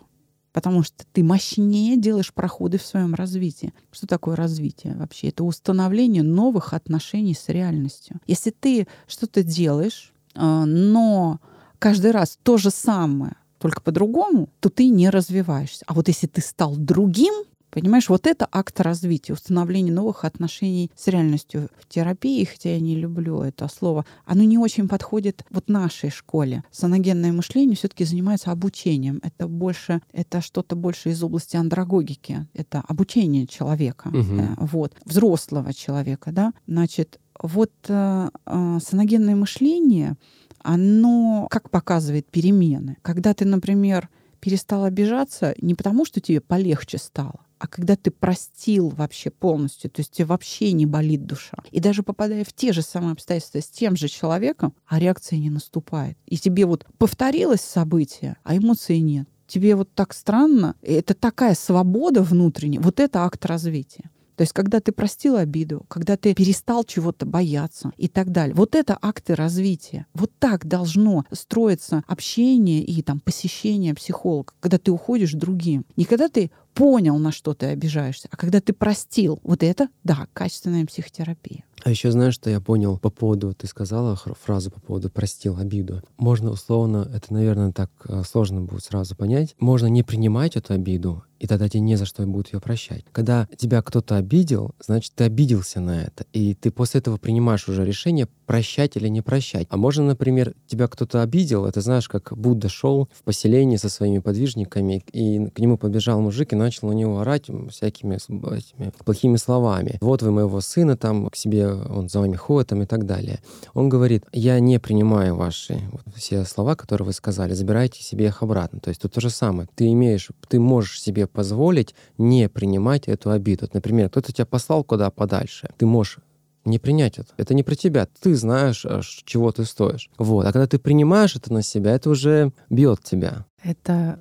Потому 0.52 0.84
что 0.84 1.04
ты 1.12 1.24
мощнее 1.24 1.98
делаешь 1.98 2.32
проходы 2.32 2.78
в 2.78 2.86
своем 2.86 3.16
развитии. 3.16 3.74
Что 3.92 4.06
такое 4.06 4.36
развитие 4.36 4.96
вообще? 4.96 5.30
Это 5.30 5.44
установление 5.44 6.22
новых 6.22 6.74
отношений 6.74 7.34
с 7.34 7.50
реальностью. 7.50 8.20
Если 8.28 8.52
ты 8.52 8.88
что-то 9.08 9.44
делаешь, 9.44 10.14
а, 10.36 10.66
но 10.66 11.40
каждый 11.80 12.12
раз 12.12 12.38
то 12.44 12.58
же 12.58 12.70
самое, 12.70 13.36
только 13.58 13.82
по-другому, 13.82 14.50
то 14.60 14.70
ты 14.70 14.90
не 14.90 15.10
развиваешься. 15.10 15.86
А 15.88 15.94
вот 15.94 16.08
если 16.08 16.28
ты 16.28 16.42
стал 16.42 16.76
другим, 16.76 17.34
Понимаешь, 17.74 18.08
вот 18.08 18.28
это 18.28 18.48
акт 18.52 18.80
развития, 18.82 19.34
установление 19.34 19.94
новых 19.94 20.26
отношений 20.26 20.92
с 20.96 21.08
реальностью. 21.08 21.70
В 21.80 21.88
терапии, 21.88 22.44
хотя 22.44 22.74
я 22.74 22.80
не 22.80 22.96
люблю 22.96 23.42
это 23.42 23.68
слово, 23.68 24.06
оно 24.26 24.44
не 24.44 24.60
очень 24.60 24.88
подходит 24.88 25.44
вот 25.50 25.70
нашей 25.70 26.12
школе. 26.12 26.64
Саногенное 26.72 27.32
мышление 27.32 27.76
все 27.76 27.88
таки 27.88 28.06
занимается 28.06 28.52
обучением. 28.52 29.20
Это 29.24 29.48
больше, 29.48 30.02
это 30.12 30.42
что-то 30.42 30.76
больше 30.76 31.10
из 31.10 31.24
области 31.24 31.56
андрогогики. 31.56 32.48
Это 32.54 32.84
обучение 32.88 33.48
человека, 33.48 34.10
угу. 34.10 34.68
вот, 34.68 34.94
взрослого 35.06 35.74
человека, 35.74 36.32
да. 36.32 36.54
Значит, 36.68 37.20
вот 37.42 37.72
э, 37.88 38.30
э, 38.46 38.78
саногенное 38.86 39.36
мышление, 39.36 40.16
оно 40.60 41.48
как 41.50 41.72
показывает 41.72 42.28
перемены. 42.28 42.98
Когда 43.02 43.34
ты, 43.34 43.46
например, 43.46 44.10
перестал 44.40 44.84
обижаться 44.84 45.56
не 45.60 45.74
потому, 45.74 46.06
что 46.06 46.22
тебе 46.22 46.42
полегче 46.42 46.98
стало, 46.98 47.40
а 47.64 47.68
когда 47.68 47.96
ты 47.96 48.12
простил 48.12 48.90
вообще 48.90 49.30
полностью, 49.30 49.90
то 49.90 50.02
есть 50.02 50.12
тебе 50.12 50.26
вообще 50.26 50.74
не 50.74 50.86
болит 50.86 51.26
душа. 51.26 51.58
И 51.72 51.80
даже 51.80 52.04
попадая 52.04 52.44
в 52.44 52.52
те 52.52 52.74
же 52.74 52.82
самые 52.82 53.14
обстоятельства 53.14 53.62
с 53.62 53.70
тем 53.70 53.96
же 53.96 54.10
человеком, 54.10 54.74
а 54.86 55.00
реакция 55.00 55.40
не 55.40 55.50
наступает. 55.50 56.18
И 56.26 56.38
тебе 56.38 56.66
вот 56.66 56.86
повторилось 56.98 57.62
событие, 57.62 58.36
а 58.44 58.58
эмоций 58.58 59.00
нет. 59.00 59.30
Тебе 59.48 59.78
вот 59.78 59.94
так 59.94 60.14
странно, 60.14 60.76
это 60.82 61.14
такая 61.14 61.56
свобода 61.56 62.22
внутренняя, 62.22 62.82
вот 62.82 63.00
это 63.00 63.24
акт 63.24 63.46
развития. 63.46 64.10
То 64.36 64.42
есть, 64.42 64.54
когда 64.54 64.80
ты 64.80 64.92
простил 64.92 65.38
обиду, 65.38 65.86
когда 65.88 66.18
ты 66.18 66.34
перестал 66.34 66.84
чего-то 66.84 67.26
бояться 67.26 67.92
и 67.98 68.08
так 68.08 68.32
далее. 68.32 68.56
Вот 68.56 68.76
это 68.76 68.98
акты 69.02 69.36
развития. 69.36 70.06
Вот 70.14 70.32
так 70.40 70.68
должно 70.68 71.26
строиться 71.32 72.04
общение 72.08 72.84
и 72.84 73.02
там 73.02 73.20
посещение 73.20 73.94
психолога, 73.94 74.54
когда 74.60 74.78
ты 74.78 74.92
уходишь 74.92 75.34
другим. 75.34 75.86
Не 75.96 76.06
когда 76.06 76.30
ты 76.30 76.52
понял, 76.74 77.18
на 77.18 77.32
что 77.32 77.54
ты 77.54 77.68
обижаешься, 77.68 78.28
а 78.32 78.38
когда 78.38 78.60
ты 78.60 78.74
простил. 78.74 79.40
Вот 79.44 79.64
это, 79.64 79.90
да, 80.04 80.28
качественная 80.34 80.86
психотерапия. 80.86 81.64
А 81.84 81.90
еще 81.90 82.12
знаешь, 82.12 82.34
что 82.34 82.50
я 82.50 82.62
понял 82.62 82.98
по 82.98 83.10
поводу, 83.10 83.54
ты 83.54 83.68
сказала 83.68 84.16
фразу 84.16 84.72
по 84.72 84.80
поводу 84.80 85.10
«простил 85.10 85.58
обиду». 85.58 86.02
Можно 86.18 86.52
условно, 86.52 87.10
это, 87.14 87.34
наверное, 87.34 87.74
так 87.74 87.92
э, 88.08 88.24
сложно 88.24 88.62
будет 88.62 88.86
сразу 88.86 89.16
понять, 89.16 89.56
можно 89.60 89.88
не 89.88 90.02
принимать 90.02 90.56
эту 90.56 90.74
обиду, 90.74 91.24
и 91.44 91.48
тогда 91.48 91.68
тебе 91.68 91.82
не 91.82 91.98
за 91.98 92.06
что 92.06 92.26
будет 92.26 92.54
ее 92.54 92.62
прощать. 92.62 93.04
Когда 93.12 93.50
тебя 93.58 93.82
кто-то 93.82 94.16
обидел, 94.16 94.72
значит, 94.80 95.12
ты 95.14 95.26
обиделся 95.26 95.82
на 95.82 96.04
это, 96.04 96.26
и 96.32 96.54
ты 96.54 96.72
после 96.72 97.00
этого 97.00 97.18
принимаешь 97.18 97.68
уже 97.68 97.86
решение 97.86 98.30
прощать 98.46 98.96
или 98.96 99.10
не 99.10 99.22
прощать. 99.22 99.68
А 99.70 99.76
можно, 99.76 100.06
например, 100.06 100.54
тебя 100.68 100.88
кто-то 100.88 101.22
обидел, 101.22 101.66
это 101.66 101.82
знаешь, 101.82 102.08
как 102.08 102.32
Будда 102.38 102.70
шел 102.70 103.10
в 103.12 103.24
поселение 103.24 103.78
со 103.78 103.90
своими 103.90 104.20
подвижниками, 104.20 105.04
и 105.12 105.50
к 105.50 105.60
нему 105.60 105.78
побежал 105.78 106.22
мужик 106.22 106.54
и 106.54 106.56
начал 106.56 106.88
у 106.88 106.94
него 106.94 107.20
орать 107.20 107.48
всякими 107.70 108.16
этими 108.16 108.94
плохими 109.04 109.36
словами. 109.36 109.98
Вот 110.00 110.22
вы 110.22 110.32
моего 110.32 110.62
сына 110.62 110.96
там 110.96 111.30
к 111.30 111.36
себе 111.36 111.68
он 111.68 112.08
за 112.08 112.20
вами 112.20 112.38
ходит 112.38 112.70
там, 112.70 112.84
и 112.84 112.86
так 112.86 113.06
далее. 113.06 113.40
Он 113.74 113.90
говорит, 113.90 114.24
я 114.32 114.62
не 114.62 114.80
принимаю 114.80 115.36
ваши 115.36 115.82
вот, 115.92 116.04
все 116.16 116.46
слова, 116.46 116.76
которые 116.76 117.08
вы 117.08 117.12
сказали, 117.14 117.54
забирайте 117.54 118.02
себе 118.02 118.28
их 118.28 118.44
обратно. 118.44 118.80
То 118.80 118.90
есть 118.90 119.02
тут 119.02 119.12
то 119.12 119.20
же 119.20 119.30
самое. 119.30 119.68
Ты 119.76 119.92
имеешь, 119.92 120.30
ты 120.48 120.60
можешь 120.60 121.02
себе 121.02 121.28
позволить 121.34 121.96
не 122.18 122.48
принимать 122.48 123.08
эту 123.08 123.32
обиду. 123.32 123.68
Например, 123.74 124.10
кто-то 124.10 124.32
тебя 124.32 124.46
послал 124.46 124.84
куда 124.84 125.10
подальше. 125.10 125.70
Ты 125.78 125.86
можешь 125.86 126.20
не 126.66 126.80
принять 126.80 127.20
это. 127.20 127.30
Это 127.38 127.54
не 127.54 127.64
про 127.64 127.76
тебя. 127.76 128.08
Ты 128.22 128.36
знаешь, 128.36 128.86
а, 128.86 129.02
чего 129.26 129.52
ты 129.52 129.66
стоишь. 129.66 130.10
Вот. 130.18 130.46
А 130.46 130.54
когда 130.54 130.68
ты 130.68 130.80
принимаешь 130.80 131.36
это 131.36 131.52
на 131.52 131.62
себя, 131.62 131.92
это 131.92 132.10
уже 132.10 132.54
бьет 132.70 133.04
тебя. 133.04 133.46
Это 133.62 134.20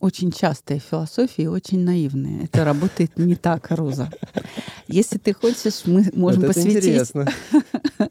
очень 0.00 0.32
частая 0.32 0.78
философия 0.78 1.44
и 1.44 1.46
очень 1.46 1.80
наивная. 1.80 2.44
Это 2.44 2.64
работает 2.64 3.16
не 3.18 3.36
так, 3.36 3.70
Роза. 3.70 4.10
Если 4.88 5.18
ты 5.18 5.32
хочешь, 5.32 5.82
мы 5.84 6.08
можем 6.14 6.42
вот 6.42 6.54
посвятить... 6.54 6.84
интересно. 6.84 7.28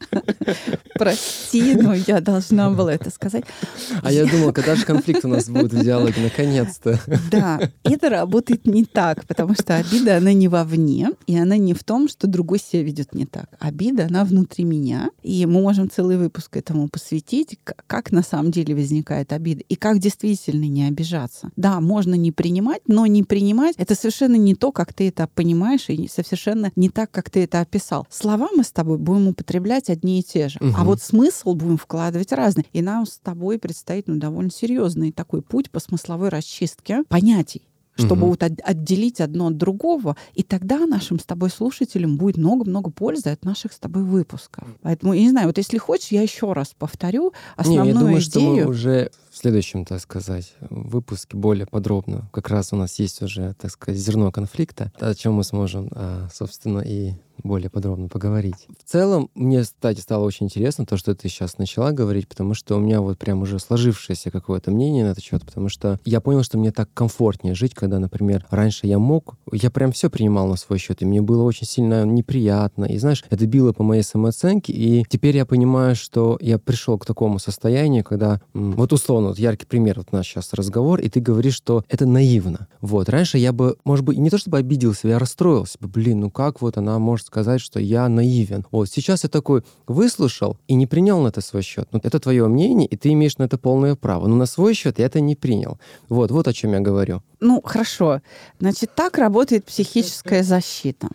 Прости, 0.97 1.75
но 1.75 1.93
я 1.93 2.21
должна 2.21 2.69
была 2.69 2.93
это 2.93 3.09
сказать. 3.09 3.43
А 4.01 4.11
я 4.11 4.25
думала, 4.25 4.51
когда 4.51 4.75
же 4.75 4.85
конфликт 4.85 5.25
у 5.25 5.27
нас 5.27 5.49
будет 5.49 5.73
в 5.73 5.83
диалоге, 5.83 6.21
наконец-то. 6.21 6.99
Да, 7.31 7.59
это 7.83 8.09
работает 8.09 8.65
не 8.65 8.85
так, 8.85 9.25
потому 9.25 9.55
что 9.55 9.75
обида, 9.75 10.17
она 10.17 10.31
не 10.31 10.47
вовне, 10.47 11.09
и 11.27 11.37
она 11.37 11.57
не 11.57 11.73
в 11.73 11.83
том, 11.83 12.07
что 12.07 12.27
другой 12.27 12.59
себя 12.59 12.83
ведет 12.83 13.13
не 13.13 13.25
так. 13.25 13.49
Обида, 13.59 14.05
она 14.05 14.23
внутри 14.23 14.63
меня, 14.63 15.09
и 15.23 15.45
мы 15.45 15.61
можем 15.61 15.89
целый 15.89 16.17
выпуск 16.17 16.55
этому 16.55 16.87
посвятить, 16.87 17.57
как 17.87 18.11
на 18.11 18.21
самом 18.21 18.51
деле 18.51 18.75
возникает 18.75 19.33
обида, 19.33 19.63
и 19.67 19.75
как 19.75 19.99
действительно 19.99 20.65
не 20.65 20.87
обижаться. 20.87 21.51
Да, 21.55 21.81
можно 21.81 22.15
не 22.15 22.31
принимать, 22.31 22.81
но 22.87 23.05
не 23.05 23.23
принимать— 23.23 23.75
это 23.77 23.95
совершенно 23.95 24.35
не 24.35 24.55
то, 24.55 24.71
как 24.71 24.93
ты 24.93 25.07
это 25.07 25.27
понимаешь, 25.33 25.89
и 25.89 26.07
совершенно 26.07 26.64
не 26.75 26.89
так, 26.89 27.11
как 27.11 27.29
ты 27.29 27.43
это 27.43 27.61
описал. 27.61 28.07
Слова 28.09 28.49
мы 28.55 28.63
с 28.63 28.71
тобой 28.71 28.97
будем 28.97 29.29
употреблять 29.29 29.89
одни 29.89 30.19
и 30.19 30.23
те 30.23 30.49
же. 30.49 30.59
Угу. 30.59 30.73
А 30.77 30.83
вот 30.83 31.01
смысл 31.01 31.53
будем 31.53 31.77
вкладывать 31.77 32.31
разный. 32.31 32.67
И 32.73 32.81
нам 32.81 33.05
с 33.05 33.17
тобой 33.17 33.59
предстоит 33.59 34.07
ну, 34.07 34.15
довольно 34.15 34.51
серьезный 34.51 35.11
такой 35.11 35.41
путь 35.41 35.71
по 35.71 35.79
смысловой 35.79 36.29
расчистке 36.29 37.03
понятий 37.09 37.67
чтобы 37.97 38.23
угу. 38.23 38.31
вот 38.31 38.43
отделить 38.43 39.21
одно 39.21 39.47
от 39.47 39.57
другого, 39.57 40.17
и 40.33 40.43
тогда 40.43 40.85
нашим 40.85 41.19
с 41.19 41.23
тобой 41.23 41.49
слушателям 41.49 42.17
будет 42.17 42.37
много-много 42.37 42.91
пользы 42.91 43.29
от 43.29 43.45
наших 43.45 43.71
с 43.73 43.79
тобой 43.79 44.03
выпусков. 44.03 44.67
Поэтому, 44.81 45.13
я 45.13 45.21
не 45.21 45.29
знаю, 45.29 45.47
вот 45.47 45.57
если 45.57 45.77
хочешь, 45.77 46.09
я 46.09 46.21
еще 46.21 46.51
раз 46.53 46.73
повторю 46.77 47.33
основную 47.55 47.85
не, 47.85 47.93
я 47.93 47.99
думаю, 47.99 48.21
идею. 48.21 48.21
Что 48.21 48.39
мы 48.39 48.65
уже 48.65 49.11
в 49.35 49.37
следующем, 49.37 49.83
так 49.83 49.99
сказать, 49.99 50.53
выпуске 50.69 51.35
более 51.35 51.65
подробно. 51.65 52.29
Как 52.31 52.49
раз 52.49 52.71
у 52.71 52.77
нас 52.77 52.97
есть 52.99 53.21
уже, 53.21 53.53
так 53.59 53.69
сказать, 53.69 53.99
зерно 53.99 54.31
конфликта, 54.31 54.93
о 54.97 55.13
чем 55.13 55.33
мы 55.33 55.43
сможем, 55.43 55.89
а, 55.91 56.29
собственно, 56.33 56.79
и 56.79 57.15
более 57.43 57.69
подробно 57.69 58.07
поговорить. 58.07 58.67
В 58.83 58.89
целом, 58.89 59.29
мне, 59.35 59.61
кстати, 59.61 59.99
стало 59.99 60.23
очень 60.23 60.45
интересно 60.45 60.85
то, 60.85 60.97
что 60.97 61.13
ты 61.15 61.27
сейчас 61.27 61.57
начала 61.57 61.91
говорить, 61.91 62.27
потому 62.27 62.53
что 62.53 62.77
у 62.77 62.79
меня 62.79 63.01
вот 63.01 63.17
прям 63.17 63.41
уже 63.41 63.59
сложившееся 63.59 64.31
какое-то 64.31 64.71
мнение 64.71 65.03
на 65.03 65.09
этот 65.09 65.23
счет, 65.23 65.45
потому 65.45 65.69
что 65.69 65.99
я 66.05 66.21
понял, 66.21 66.43
что 66.43 66.57
мне 66.57 66.71
так 66.71 66.89
комфортнее 66.93 67.53
жить, 67.53 67.73
когда, 67.73 67.99
например, 67.99 68.45
раньше 68.49 68.87
я 68.87 68.99
мог, 68.99 69.35
я 69.51 69.69
прям 69.69 69.91
все 69.91 70.09
принимал 70.09 70.47
на 70.47 70.55
свой 70.55 70.79
счет, 70.79 71.01
и 71.01 71.05
мне 71.05 71.21
было 71.21 71.43
очень 71.43 71.67
сильно 71.67 72.05
неприятно, 72.05 72.85
и 72.85 72.97
знаешь, 72.97 73.23
это 73.29 73.45
било 73.45 73.73
по 73.73 73.83
моей 73.83 74.03
самооценке, 74.03 74.73
и 74.73 75.05
теперь 75.07 75.35
я 75.35 75.45
понимаю, 75.45 75.95
что 75.95 76.37
я 76.41 76.57
пришел 76.57 76.97
к 76.97 77.05
такому 77.05 77.39
состоянию, 77.39 78.03
когда, 78.03 78.41
вот 78.53 78.93
условно, 78.93 79.24
условно, 79.25 79.29
вот 79.29 79.39
яркий 79.39 79.65
пример, 79.65 79.97
вот 79.97 80.07
у 80.11 80.15
нас 80.15 80.25
сейчас 80.25 80.53
разговор, 80.53 80.99
и 80.99 81.09
ты 81.09 81.19
говоришь, 81.19 81.55
что 81.55 81.83
это 81.89 82.05
наивно. 82.05 82.67
Вот, 82.81 83.09
раньше 83.09 83.37
я 83.37 83.51
бы, 83.51 83.77
может 83.83 84.05
быть, 84.05 84.17
не 84.17 84.29
то 84.29 84.37
чтобы 84.37 84.57
обиделся, 84.57 85.07
я 85.07 85.19
расстроился 85.19 85.77
бы, 85.79 85.87
блин, 85.87 86.21
ну 86.21 86.31
как 86.31 86.61
вот 86.61 86.77
она 86.77 86.99
может 86.99 87.27
сказать, 87.27 87.61
что 87.61 87.79
я 87.79 88.07
наивен? 88.09 88.65
Вот, 88.71 88.89
сейчас 88.89 89.23
я 89.23 89.29
такой 89.29 89.63
выслушал 89.87 90.57
и 90.67 90.75
не 90.75 90.87
принял 90.87 91.21
на 91.21 91.29
это 91.29 91.41
свой 91.41 91.63
счет. 91.63 91.87
Ну, 91.91 91.99
это 92.03 92.19
твое 92.19 92.47
мнение, 92.47 92.87
и 92.87 92.95
ты 92.95 93.09
имеешь 93.09 93.37
на 93.37 93.43
это 93.43 93.57
полное 93.57 93.95
право. 93.95 94.27
Но 94.27 94.35
на 94.35 94.45
свой 94.45 94.73
счет 94.73 94.99
я 94.99 95.05
это 95.05 95.19
не 95.19 95.35
принял. 95.35 95.79
Вот, 96.09 96.31
вот 96.31 96.47
о 96.47 96.53
чем 96.53 96.73
я 96.73 96.79
говорю. 96.79 97.21
Ну, 97.39 97.61
хорошо. 97.63 98.21
Значит, 98.59 98.91
так 98.95 99.17
работает 99.17 99.65
психическая 99.65 100.43
защита. 100.43 101.09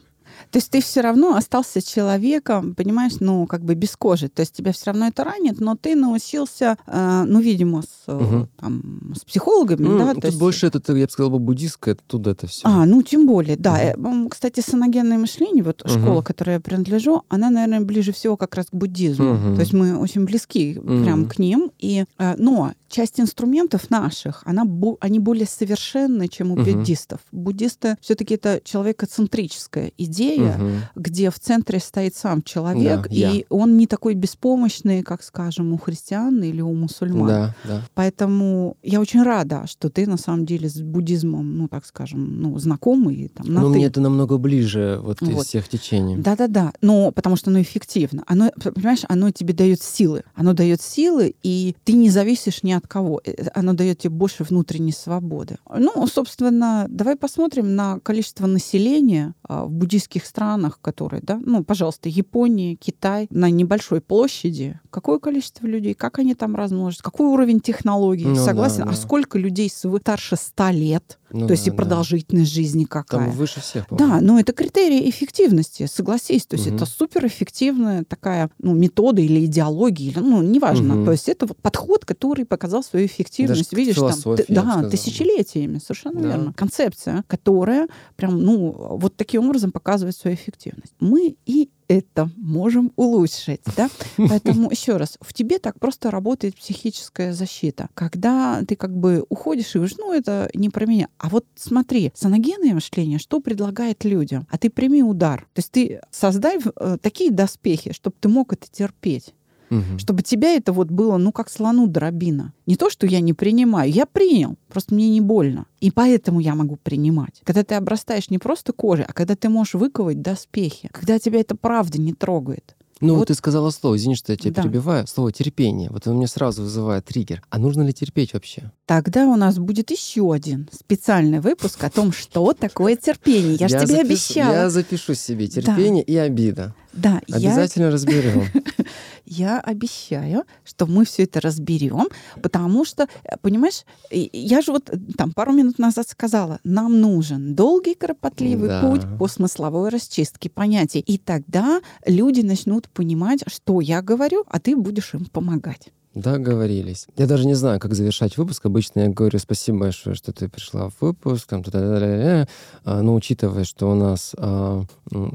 То 0.51 0.59
есть 0.59 0.71
ты 0.71 0.81
все 0.81 1.01
равно 1.01 1.37
остался 1.37 1.81
человеком, 1.81 2.75
понимаешь, 2.75 3.15
ну, 3.21 3.47
как 3.47 3.63
бы 3.63 3.75
без 3.75 3.97
кожи. 3.97 4.29
То 4.29 4.41
есть 4.41 4.55
тебя 4.55 4.73
все 4.73 4.87
равно 4.87 5.07
это 5.07 5.25
ранит, 5.25 5.61
но 5.61 5.77
ты 5.77 5.95
научился, 5.95 6.77
э, 6.87 7.25
ну, 7.27 7.41
видимо, 7.41 7.83
с, 7.83 8.13
угу. 8.13 8.49
там, 8.59 9.15
с 9.17 9.25
психологами, 9.25 9.87
mm, 9.87 9.99
да. 9.99 10.15
Тут 10.15 10.25
есть... 10.25 10.39
больше 10.39 10.67
это, 10.67 10.81
я 10.93 11.07
бы 11.07 11.13
сказала, 11.13 11.39
буддийское, 11.39 11.95
оттуда 11.95 12.31
это 12.31 12.47
все. 12.47 12.63
А, 12.65 12.85
ну, 12.85 13.03
тем 13.03 13.27
более, 13.27 13.57
да. 13.57 13.95
Угу. 13.97 14.31
Кстати, 14.31 14.61
саногенное 14.61 15.19
мышление, 15.19 15.63
вот 15.63 15.83
угу. 15.83 15.91
школа, 15.91 16.23
которой 16.23 16.55
я 16.55 16.61
принадлежу, 16.61 17.23
она, 17.29 17.51
наверное, 17.51 17.81
ближе 17.81 18.13
всего 18.13 18.37
как 18.37 18.55
раз 18.57 18.67
к 18.67 18.75
буддизму. 18.75 19.35
Угу. 19.35 19.55
То 19.55 19.61
есть 19.61 19.73
мы 19.73 19.97
очень 19.97 20.25
близки 20.25 20.79
угу. 20.79 21.05
прям 21.05 21.29
к 21.29 21.39
ним. 21.39 21.71
И, 21.79 22.05
э, 22.19 22.35
но 22.37 22.73
часть 22.91 23.21
инструментов 23.21 23.89
наших, 23.89 24.43
она, 24.45 24.65
они 25.01 25.19
более 25.21 25.47
совершенны, 25.47 26.29
чем 26.29 26.51
у 26.51 26.55
угу. 26.55 26.65
буддистов. 26.65 27.21
Буддисты 27.33 27.97
все-таки 28.01 28.35
это 28.35 28.61
человекоцентрическая 28.63 29.93
идея, 29.97 30.57
угу. 30.57 30.71
где 30.97 31.31
в 31.31 31.39
центре 31.39 31.79
стоит 31.79 32.15
сам 32.15 32.43
человек, 32.43 33.03
да, 33.03 33.09
и 33.09 33.19
я. 33.19 33.45
он 33.49 33.77
не 33.77 33.87
такой 33.87 34.15
беспомощный, 34.15 35.03
как, 35.03 35.23
скажем, 35.23 35.73
у 35.73 35.79
христиан 35.79 36.43
или 36.43 36.61
у 36.61 36.75
мусульман. 36.75 37.29
Да, 37.29 37.55
да. 37.65 37.83
Поэтому 37.95 38.77
я 38.83 39.01
очень 39.01 39.23
рада, 39.23 39.67
что 39.67 39.89
ты 39.89 40.07
на 40.07 40.17
самом 40.17 40.45
деле 40.45 40.69
с 40.69 40.81
буддизмом, 40.81 41.57
ну 41.57 41.69
так 41.69 41.87
скажем, 41.87 42.41
ну 42.41 42.59
знакомый. 42.59 43.29
Там, 43.29 43.47
на 43.47 43.61
ну, 43.61 43.69
ты. 43.71 43.77
мне 43.77 43.87
это 43.87 44.01
намного 44.01 44.37
ближе 44.37 44.99
вот, 45.01 45.21
вот. 45.21 45.31
из 45.31 45.47
всех 45.47 45.69
течений. 45.69 46.17
Да-да-да. 46.17 46.73
Но 46.83 47.13
потому 47.13 47.37
что 47.37 47.51
оно 47.51 47.63
эффективно. 47.63 48.25
Оно, 48.27 48.51
понимаешь, 48.63 49.03
оно 49.09 49.31
тебе 49.31 49.55
дает 49.55 49.81
силы. 49.81 50.25
Оно 50.35 50.53
дает 50.53 50.83
силы, 50.83 51.35
и 51.43 51.77
ты 51.85 51.93
не 51.93 52.11
зависишь 52.11 52.63
ни 52.63 52.73
от 52.73 52.80
кого. 52.87 53.21
Э, 53.25 53.49
оно 53.55 53.73
дает 53.73 53.99
тебе 53.99 54.11
больше 54.11 54.45
внутренней 54.45 54.93
свободы. 54.93 55.59
Ну, 55.75 56.07
собственно, 56.07 56.87
давай 56.89 57.17
посмотрим 57.17 57.75
на 57.75 58.01
количество 58.01 58.47
населения 58.47 59.35
а, 59.43 59.65
в 59.65 59.71
буддийских 59.71 60.25
странах, 60.25 60.79
которые, 60.81 61.23
да, 61.23 61.41
ну, 61.45 61.65
пожалуйста, 61.65 62.09
Япония, 62.09 62.77
Китай, 62.77 63.27
на 63.31 63.51
небольшой 63.51 64.01
площади. 64.01 64.81
Какое 64.91 65.19
количество 65.19 65.67
людей, 65.67 65.95
как 65.95 66.19
они 66.19 66.35
там 66.35 66.57
размножатся, 66.57 67.03
какой 67.03 67.27
уровень 67.27 67.61
технологий, 67.61 68.27
ну, 68.27 68.37
согласен? 68.37 68.81
Да, 68.81 68.85
да. 68.87 68.91
А 68.93 68.95
сколько 68.95 69.39
людей 69.39 69.71
старше 69.71 70.37
100 70.37 70.71
лет? 70.71 71.19
Ну, 71.33 71.47
то 71.47 71.53
есть 71.53 71.67
да, 71.67 71.73
и 71.73 71.77
продолжительность 71.77 72.55
да. 72.55 72.55
жизни 72.55 72.85
какая. 72.85 73.27
Там 73.27 73.31
выше 73.31 73.61
всех, 73.61 73.87
Да, 73.91 74.21
но 74.21 74.39
это 74.39 74.53
критерии 74.53 75.09
эффективности, 75.09 75.87
согласись. 75.87 76.47
То 76.47 76.57
есть 76.57 76.67
угу. 76.67 76.77
это 76.77 76.87
суперэффективная 76.87 78.05
такая 78.05 78.51
ну, 78.59 78.75
метода 78.75 79.21
или 79.21 79.45
идеология, 79.45 80.11
или, 80.11 80.19
ну, 80.19 80.43
неважно. 80.43 80.97
Угу. 80.97 81.05
То 81.05 81.13
есть 81.13 81.29
это 81.29 81.47
вот 81.47 81.57
подход, 81.59 82.05
который 82.05 82.45
показал 82.45 82.83
свою 82.83 83.07
эффективность. 83.07 83.71
Даже 83.71 83.81
Видишь, 83.81 83.97
там, 83.97 84.37
да, 84.49 84.89
тысячелетиями, 84.89 85.79
совершенно 85.79 86.21
да. 86.21 86.29
верно. 86.29 86.53
Концепция, 86.53 87.25
которая 87.27 87.89
прям, 88.17 88.39
ну, 88.43 88.75
вот 88.99 89.17
таким 89.17 89.47
образом 89.47 89.73
показывает 89.73 90.17
свою 90.17 90.37
эффективность. 90.37 90.95
Мы 91.01 91.37
и 91.47 91.71
это 91.91 92.31
можем 92.37 92.93
улучшить. 92.95 93.63
Да? 93.77 93.91
Поэтому 94.17 94.71
еще 94.71 94.97
раз, 94.97 95.19
в 95.21 95.35
тебе 95.35 95.59
так 95.59 95.81
просто 95.81 96.13
работает 96.13 96.57
психическая 96.57 97.33
защита. 97.33 97.89
Когда 97.95 98.63
ты 98.67 98.77
как 98.77 98.97
бы 98.97 99.25
уходишь 99.29 99.75
и 99.75 99.79
говоришь, 99.79 99.97
ну 99.99 100.13
это 100.13 100.49
не 100.55 100.71
про 100.71 100.87
меня. 100.87 101.09
А 101.19 101.29
вот 101.29 101.47
смотри, 101.57 102.13
саногенное 102.15 102.75
мышление 102.75 103.19
что 103.19 103.41
предлагает 103.41 104.05
людям? 104.05 104.47
А 104.51 104.57
ты 104.57 104.71
прими 104.71 105.03
удар. 105.03 105.49
То 105.53 105.59
есть 105.59 105.73
ты 105.73 106.01
создай 106.13 106.59
э, 106.59 106.97
такие 107.03 107.33
доспехи, 107.33 107.93
чтобы 107.93 108.15
ты 108.21 108.29
мог 108.29 108.53
это 108.53 108.71
терпеть. 108.71 109.35
Угу. 109.71 109.99
Чтобы 109.99 110.23
тебя 110.23 110.55
это 110.57 110.73
вот 110.73 110.91
было, 110.91 111.17
ну, 111.17 111.33
как 111.33 111.49
слону 111.49 111.87
дробина. 111.87 112.53
Не 112.67 112.77
то, 112.77 112.91
что 112.91 113.07
я 113.07 113.21
не 113.21 113.33
принимаю, 113.33 113.91
я 113.91 114.07
принял, 114.07 114.57
просто 114.69 114.95
мне 114.95 115.09
не 115.11 115.21
больно. 115.21 115.67
И 115.81 115.91
поэтому 115.91 116.41
я 116.41 116.55
могу 116.55 116.77
принимать. 116.77 117.41
Когда 117.45 117.63
ты 117.63 117.75
обрастаешь 117.77 118.31
не 118.31 118.39
просто 118.39 118.73
кожей, 118.73 119.05
а 119.05 119.13
когда 119.13 119.37
ты 119.37 119.49
можешь 119.49 119.75
выковать 119.75 120.21
доспехи, 120.23 120.89
когда 120.93 121.19
тебя 121.19 121.41
это 121.41 121.55
правда 121.55 122.01
не 122.01 122.13
трогает. 122.13 122.77
Ну, 123.01 123.15
вот 123.15 123.29
ты 123.29 123.35
сказала 123.35 123.71
слово, 123.71 123.97
извини, 123.97 124.15
что 124.15 124.33
я 124.33 124.37
тебя 124.37 124.53
да. 124.53 124.63
перебиваю, 124.63 125.07
слово 125.07 125.33
терпение. 125.33 125.89
Вот 125.91 126.07
оно 126.07 126.17
мне 126.17 126.27
сразу 126.27 126.63
вызывает 126.63 127.07
триггер. 127.07 127.43
А 127.49 127.59
нужно 127.59 127.83
ли 127.83 127.95
терпеть 127.95 128.35
вообще? 128.35 128.73
Тогда 128.85 129.27
у 129.27 129.37
нас 129.37 129.59
будет 129.59 129.91
еще 129.91 130.31
один 130.33 130.69
специальный 130.71 131.41
выпуск 131.41 131.83
о 131.83 131.89
том, 131.89 132.13
что 132.13 132.53
такое 132.53 132.97
терпение. 132.97 133.55
Я, 133.55 133.69
я 133.69 133.69
же 133.69 133.87
тебе 133.87 134.03
запишу, 134.03 134.07
обещала. 134.07 134.53
Я 134.53 134.71
запишу 134.71 135.15
себе 135.15 135.47
терпение 135.47 136.05
да. 136.07 136.13
и 136.13 136.17
обида. 136.17 136.75
Да, 136.93 137.23
обязательно 137.31 137.85
я... 137.85 137.91
разберем. 137.91 138.45
Я 139.33 139.61
обещаю, 139.61 140.43
что 140.65 140.87
мы 140.87 141.05
все 141.05 141.23
это 141.23 141.41
разберем, 141.41 142.09
потому 142.43 142.85
что, 142.85 143.05
э, 143.23 143.37
понимаешь, 143.41 143.85
я 144.11 144.61
же 144.61 144.73
вот 144.73 144.91
э, 144.91 144.99
там 145.17 145.31
пару 145.33 145.53
минут 145.53 145.79
назад 145.79 146.09
сказала, 146.09 146.59
нам 146.65 147.01
нужен 147.01 147.55
долгий, 147.55 147.95
кропотливый 147.95 148.69
да. 148.69 148.81
путь 148.81 149.03
по 149.21 149.29
смысловой 149.29 149.91
расчистке 149.91 150.51
понятий, 150.51 150.99
и 150.99 151.17
тогда 151.17 151.81
люди 152.05 152.41
начнут 152.41 152.89
понимать, 152.89 153.45
что 153.47 153.81
я 153.81 154.03
говорю, 154.03 154.45
а 154.49 154.59
ты 154.59 154.75
будешь 154.75 155.15
им 155.15 155.27
помогать. 155.27 155.93
Договорились. 156.15 157.07
Я 157.17 157.27
даже 157.27 157.47
не 157.47 157.55
знаю, 157.55 157.79
как 157.79 157.95
завершать 157.95 158.37
выпуск. 158.37 158.67
Обычно 158.67 159.01
я 159.01 159.09
говорю 159.09 159.39
спасибо 159.39 159.79
большое, 159.79 160.17
что 160.17 160.33
ты 160.33 160.49
пришла 160.49 160.89
в 160.89 160.95
выпуск. 161.01 161.47
Там, 161.47 161.63
а, 161.73 162.47
но 162.85 163.15
учитывая, 163.15 163.63
что 163.63 163.89
у 163.91 163.95
нас, 163.95 164.33
а, 164.37 164.83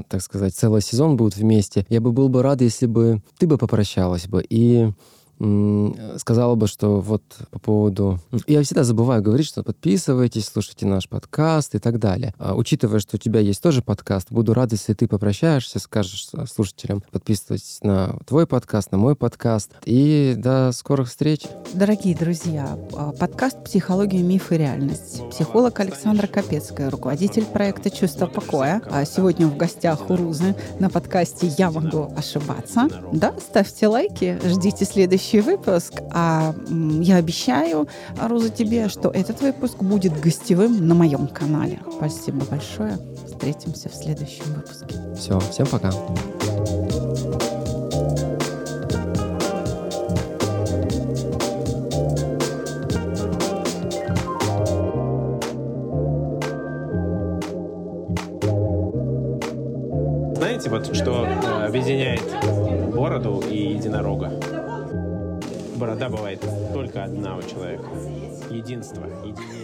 так 0.10 0.22
сказать, 0.22 0.54
целый 0.54 0.82
сезон 0.82 1.16
будет 1.16 1.38
вместе, 1.38 1.86
я 1.88 2.02
бы 2.02 2.12
был 2.12 2.28
бы 2.28 2.42
рад, 2.42 2.62
если 2.62 2.88
бы 2.88 3.22
ты 3.38 3.48
бы 3.48 3.58
попрощалась 3.58 4.28
бы. 4.28 4.46
И 4.50 4.90
сказала 5.38 6.56
бы, 6.56 6.68
что 6.68 7.02
вот 7.02 7.24
по 7.52 7.60
поводу... 7.60 8.20
Я 8.48 8.64
всегда 8.64 8.84
забываю 8.84 9.22
говорить, 9.22 9.48
что 9.48 9.64
подписывайтесь, 9.64 10.46
слушайте 10.46 10.86
наш 10.86 11.10
подкаст 11.10 11.76
и 11.76 11.80
так 11.80 12.00
далее. 12.00 12.34
А, 12.38 12.56
учитывая, 12.56 13.00
что 13.00 13.18
у 13.18 13.20
тебя 13.20 13.42
есть 13.42 13.62
тоже 13.62 13.82
подкаст, 13.82 14.28
буду 14.32 14.54
рад, 14.54 14.72
если 14.72 14.94
ты 14.94 15.08
попрощаешься, 15.08 15.80
скажешь 15.80 16.30
слушателям, 16.50 17.04
подписывайтесь 17.12 17.80
на 17.82 18.18
твой 18.26 18.48
подкаст, 18.48 18.92
на 18.92 18.98
мой 18.98 19.16
подкаст. 19.16 19.72
И 19.84 20.36
до 20.38 20.72
скорых 20.72 21.10
встреч. 21.10 21.42
Дорогие 21.74 22.16
друзья, 22.16 22.78
а, 22.94 23.12
подкаст 23.12 23.64
«Психология, 23.66 24.24
миф 24.24 24.52
и 24.52 24.58
реальность». 24.58 25.22
Психолог 25.32 25.80
Александра 25.80 26.28
Капецкая, 26.28 26.90
руководитель 26.90 27.46
проекта 27.46 27.90
«Чувство 27.90 28.28
покоя». 28.28 28.82
А 28.90 29.04
сегодня 29.06 29.48
в 29.48 29.58
гостях 29.58 30.10
у 30.10 30.16
Рузы 30.16 30.56
на 30.80 30.90
подкасте 30.90 31.48
«Я 31.58 31.72
могу 31.72 32.14
ошибаться». 32.16 32.88
Да, 33.12 33.36
ставьте 33.40 33.88
лайки, 33.88 34.40
ждите 34.46 34.86
следующий 34.86 35.25
следующий 35.26 35.42
выпуск. 35.42 35.94
А 36.12 36.54
я 37.02 37.18
обещаю, 37.18 37.88
Роза, 38.22 38.50
тебе, 38.50 38.90
что 38.90 39.10
этот 39.10 39.42
выпуск 39.42 39.78
будет 39.82 40.20
гостевым 40.20 40.88
на 40.88 40.96
моем 40.96 41.28
канале. 41.28 41.80
Спасибо 41.98 42.46
большое. 42.46 42.98
Встретимся 43.26 43.90
в 43.90 43.96
следующем 43.96 44.46
выпуске. 44.56 44.96
Все, 45.18 45.40
всем 45.40 45.66
пока. 45.68 45.92
Знаете, 60.36 60.70
вот 60.70 60.96
что 60.96 61.26
э, 61.26 61.66
объединяет 61.66 62.24
бороду 62.94 63.44
и 63.50 63.74
единорога? 63.74 64.32
Борода 65.76 66.10
бывает 66.10 66.42
только 66.74 67.04
одна 67.04 67.38
у 67.38 67.42
человека. 67.42 67.90
Единство, 68.50 69.06
единение. 69.26 69.55